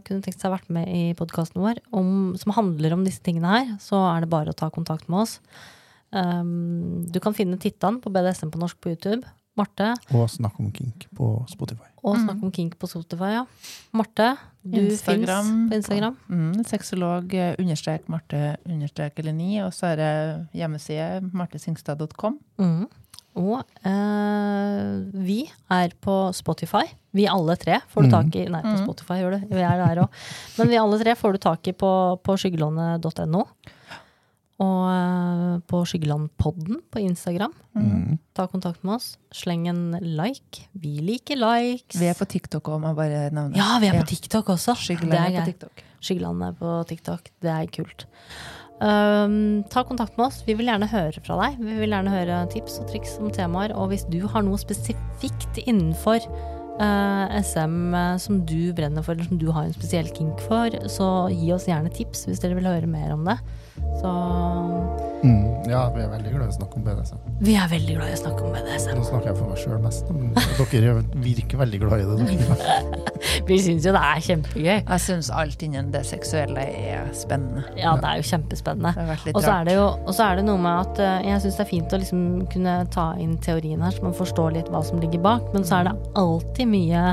kunne 0.06 0.22
tenkt 0.22 0.38
seg 0.38 0.52
å 0.52 0.54
vært 0.54 0.68
med 0.70 0.86
i 0.86 1.00
podkasten 1.18 1.58
vår, 1.64 1.80
om, 1.90 2.36
som 2.38 2.54
handler 2.54 2.94
om 2.94 3.02
disse 3.02 3.24
tingene 3.26 3.50
her, 3.50 3.72
så 3.82 4.04
er 4.12 4.22
det 4.22 4.30
bare 4.30 4.54
å 4.54 4.56
ta 4.56 4.68
kontakt 4.70 5.10
med 5.10 5.24
oss. 5.24 5.40
Um, 6.14 7.02
du 7.10 7.18
kan 7.20 7.34
finne 7.34 7.58
Tittan 7.58 7.98
på 7.98 8.12
BDSM 8.14 8.54
på 8.54 8.62
norsk 8.62 8.78
på 8.78 8.94
YouTube. 8.94 9.26
Marte. 9.58 9.90
Og 10.14 10.28
snakk 10.30 10.58
om 10.62 10.70
kink 10.72 11.06
på 11.18 11.32
Spotify. 11.50 11.88
Og 12.04 12.14
Mm. 12.16 12.24
Snakk 12.28 12.42
om 12.46 12.52
kink 12.54 12.76
på 12.78 12.86
Spotify, 12.88 13.32
ja. 13.34 13.44
Marte, 13.92 14.28
du 14.64 14.78
Instagram. 14.86 15.44
fins 15.50 15.68
på 15.70 15.74
Instagram. 15.80 16.16
Mm, 16.30 16.64
sexolog 16.64 17.34
eh, 17.34 17.54
understrek 17.58 18.06
Marte 18.08 18.56
understrek 18.64 19.18
Eleni, 19.18 19.58
og 19.64 19.72
så 19.74 19.90
er 19.92 19.96
det 19.96 20.48
hjemmeside 20.60 21.32
martesingstad.com. 21.34 22.38
Mm. 22.58 22.86
Og 23.38 23.60
eh, 23.86 24.94
vi 25.14 25.40
er 25.70 25.92
på 26.02 26.16
Spotify. 26.34 26.86
Vi 27.14 27.26
alle 27.30 27.56
tre 27.56 27.80
får 27.92 28.02
du 28.02 28.08
Mm. 28.08 28.14
tak 28.14 28.36
i 28.36 28.46
Nei, 28.48 28.62
på 28.62 28.74
Mm. 28.78 28.84
Spotify 28.86 29.14
gjør 29.20 29.40
du. 29.40 29.46
Vi 29.54 29.62
er 29.62 29.76
der 29.86 30.02
òg. 30.02 30.08
Men 30.58 30.68
vi 30.68 30.76
alle 30.78 30.98
tre 31.02 31.14
får 31.14 31.32
du 31.32 31.38
tak 31.38 31.66
i 31.68 31.72
på, 31.72 32.18
på 32.22 32.36
skyggelånet.no. 32.38 33.44
Og 34.58 34.88
eh, 34.90 35.58
på 35.70 35.84
Skyggelandpodden 35.86 36.80
på 36.90 37.02
Instagram. 37.04 37.52
Mm. 37.78 38.16
Ta 38.34 38.48
kontakt 38.50 38.82
med 38.82 38.96
oss. 38.96 39.12
Sleng 39.30 39.68
en 39.70 39.84
like. 40.02 40.64
Vi 40.74 40.96
liker 41.06 41.38
likes. 41.38 41.98
Vi 42.00 42.08
er 42.10 42.18
på 42.18 42.26
TikTok 42.26 42.66
òg, 42.72 42.80
må 42.82 42.90
jeg 42.90 42.98
bare 42.98 43.20
nevne. 43.30 43.54
Ja, 43.58 43.78
vi 43.78 43.86
er 43.86 43.94
Ja. 43.94 44.02
på 44.02 44.10
TikTok 44.10 44.50
også. 44.56 44.74
Skyggeland 44.74 45.14
er 45.14 45.36
er 45.38 45.44
på. 45.44 45.52
TikTok. 45.52 45.84
Skyggelandet 46.02 46.58
på 46.58 46.74
TikTok. 46.90 47.30
Det 47.40 47.54
er 47.54 47.66
kult. 47.70 48.06
Um, 48.80 49.64
ta 49.70 49.82
kontakt 49.82 50.16
med 50.18 50.26
oss. 50.28 50.42
Vi 50.46 50.54
vil 50.54 50.66
gjerne 50.70 50.86
høre 50.90 51.22
fra 51.22 51.38
deg. 51.40 51.58
Vi 51.58 51.78
vil 51.80 51.90
gjerne 51.90 52.10
høre 52.14 52.46
tips 52.50 52.78
og 52.78 52.90
triks 52.90 53.16
om 53.18 53.30
temaer. 53.34 53.74
Og 53.74 53.90
hvis 53.90 54.06
du 54.10 54.20
har 54.26 54.42
noe 54.42 54.58
spesifikt 54.58 55.62
innenfor 55.66 56.22
Uh, 56.78 57.26
SM 57.42 57.92
eh, 57.92 58.16
som 58.22 58.44
du 58.46 58.72
brenner 58.72 59.02
for, 59.02 59.16
eller 59.16 59.26
som 59.26 59.38
du 59.40 59.48
har 59.50 59.64
en 59.66 59.72
spesiell 59.74 60.06
kink 60.14 60.38
for, 60.46 60.70
så 60.86 61.26
gi 61.34 61.48
oss 61.50 61.64
gjerne 61.66 61.90
tips 61.90 62.28
hvis 62.28 62.38
dere 62.38 62.54
vil 62.54 62.68
høre 62.70 62.86
mer 62.86 63.16
om 63.16 63.24
det. 63.26 63.34
Så 64.00 64.14
Mm. 65.18 65.66
Ja, 65.66 65.80
vi 65.90 66.02
er 66.04 66.10
veldig 66.12 66.30
glad 66.30 66.44
i 66.46 66.52
å 66.52 66.54
snakke 66.54 66.78
om 66.78 66.84
BDSM. 66.86 67.18
vi 67.42 67.54
er 67.58 67.70
veldig 67.70 67.94
glad 67.96 68.08
i 68.08 68.14
å 68.14 68.18
snakke 68.20 68.44
om 68.46 68.52
BDSM. 68.54 68.98
Nå 68.98 69.06
snakker 69.08 69.26
jeg 69.32 69.38
for 69.40 69.48
meg 69.50 69.58
sjøl 69.58 69.80
mest, 69.82 70.12
men 70.14 70.28
dere 70.70 70.92
virker 71.24 71.58
veldig 71.58 71.80
glad 71.82 72.04
i 72.04 72.06
det. 72.06 73.08
Vi 73.48 73.56
syns 73.64 73.86
jo 73.86 73.92
det 73.96 74.00
er 74.04 74.22
kjempegøy. 74.22 74.68
Jeg 74.76 75.02
syns 75.02 75.30
alt 75.34 75.62
innen 75.64 75.90
det 75.90 76.04
seksuelle 76.06 76.62
er 76.62 77.10
spennende. 77.16 77.64
Ja, 77.80 77.96
det 77.98 78.06
er 78.12 78.20
jo 78.20 78.26
kjempespennende. 78.30 78.92
Og 79.34 79.42
så 79.42 79.52
er 79.56 79.68
det 79.68 79.74
jo 79.74 79.86
og 79.88 80.12
så 80.14 80.28
er 80.28 80.38
det 80.38 80.44
noe 80.46 80.60
med 80.62 80.86
at 80.86 81.02
eh, 81.02 81.28
jeg 81.32 81.42
syns 81.42 81.58
det 81.58 81.64
er 81.64 81.70
fint 81.72 81.94
å 81.96 82.00
liksom 82.04 82.24
kunne 82.52 82.74
ta 82.94 83.10
inn 83.18 83.36
teorien 83.42 83.82
her, 83.82 83.94
så 83.96 84.04
man 84.06 84.16
forstår 84.16 84.54
litt 84.54 84.70
hva 84.72 84.84
som 84.86 85.00
ligger 85.02 85.22
bak. 85.24 85.48
Men 85.54 85.66
så 85.66 85.80
er 85.80 85.90
det 85.90 85.96
alltid 86.20 86.70
mye 86.70 87.06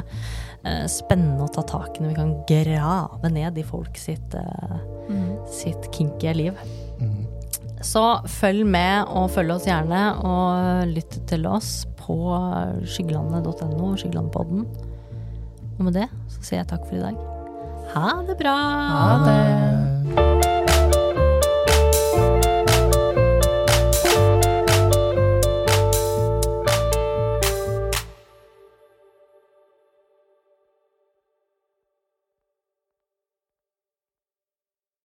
spennende 0.90 1.46
å 1.46 1.52
ta 1.54 1.62
tak 1.70 1.98
i 1.98 2.04
når 2.04 2.10
vi 2.10 2.18
kan 2.18 2.34
grave 2.50 3.30
ned 3.30 3.60
i 3.62 3.66
folk 3.66 4.00
sitt, 4.00 4.34
mm. 4.34 5.30
sitt 5.52 5.90
kinky 5.94 6.34
liv. 6.34 6.58
Så 7.86 8.02
følg 8.40 8.66
med, 8.66 9.06
og 9.14 9.30
følg 9.36 9.54
oss 9.58 9.68
gjerne, 9.68 10.02
og 10.26 10.90
lytt 10.90 11.20
til 11.30 11.46
oss 11.46 11.84
på 12.00 12.18
skyggelandet.no, 12.96 13.94
Skyggelandpodden. 14.00 14.66
Og 15.76 15.88
med 15.88 15.98
det 16.00 16.10
så 16.32 16.42
sier 16.42 16.62
jeg 16.64 16.70
takk 16.72 16.86
for 16.88 16.98
i 16.98 17.04
dag. 17.04 17.20
Ha 17.96 18.12
det 18.26 18.40
bra! 18.42 18.58
Ha 18.96 19.18
det. 19.28 19.40
Eh, 20.24 20.65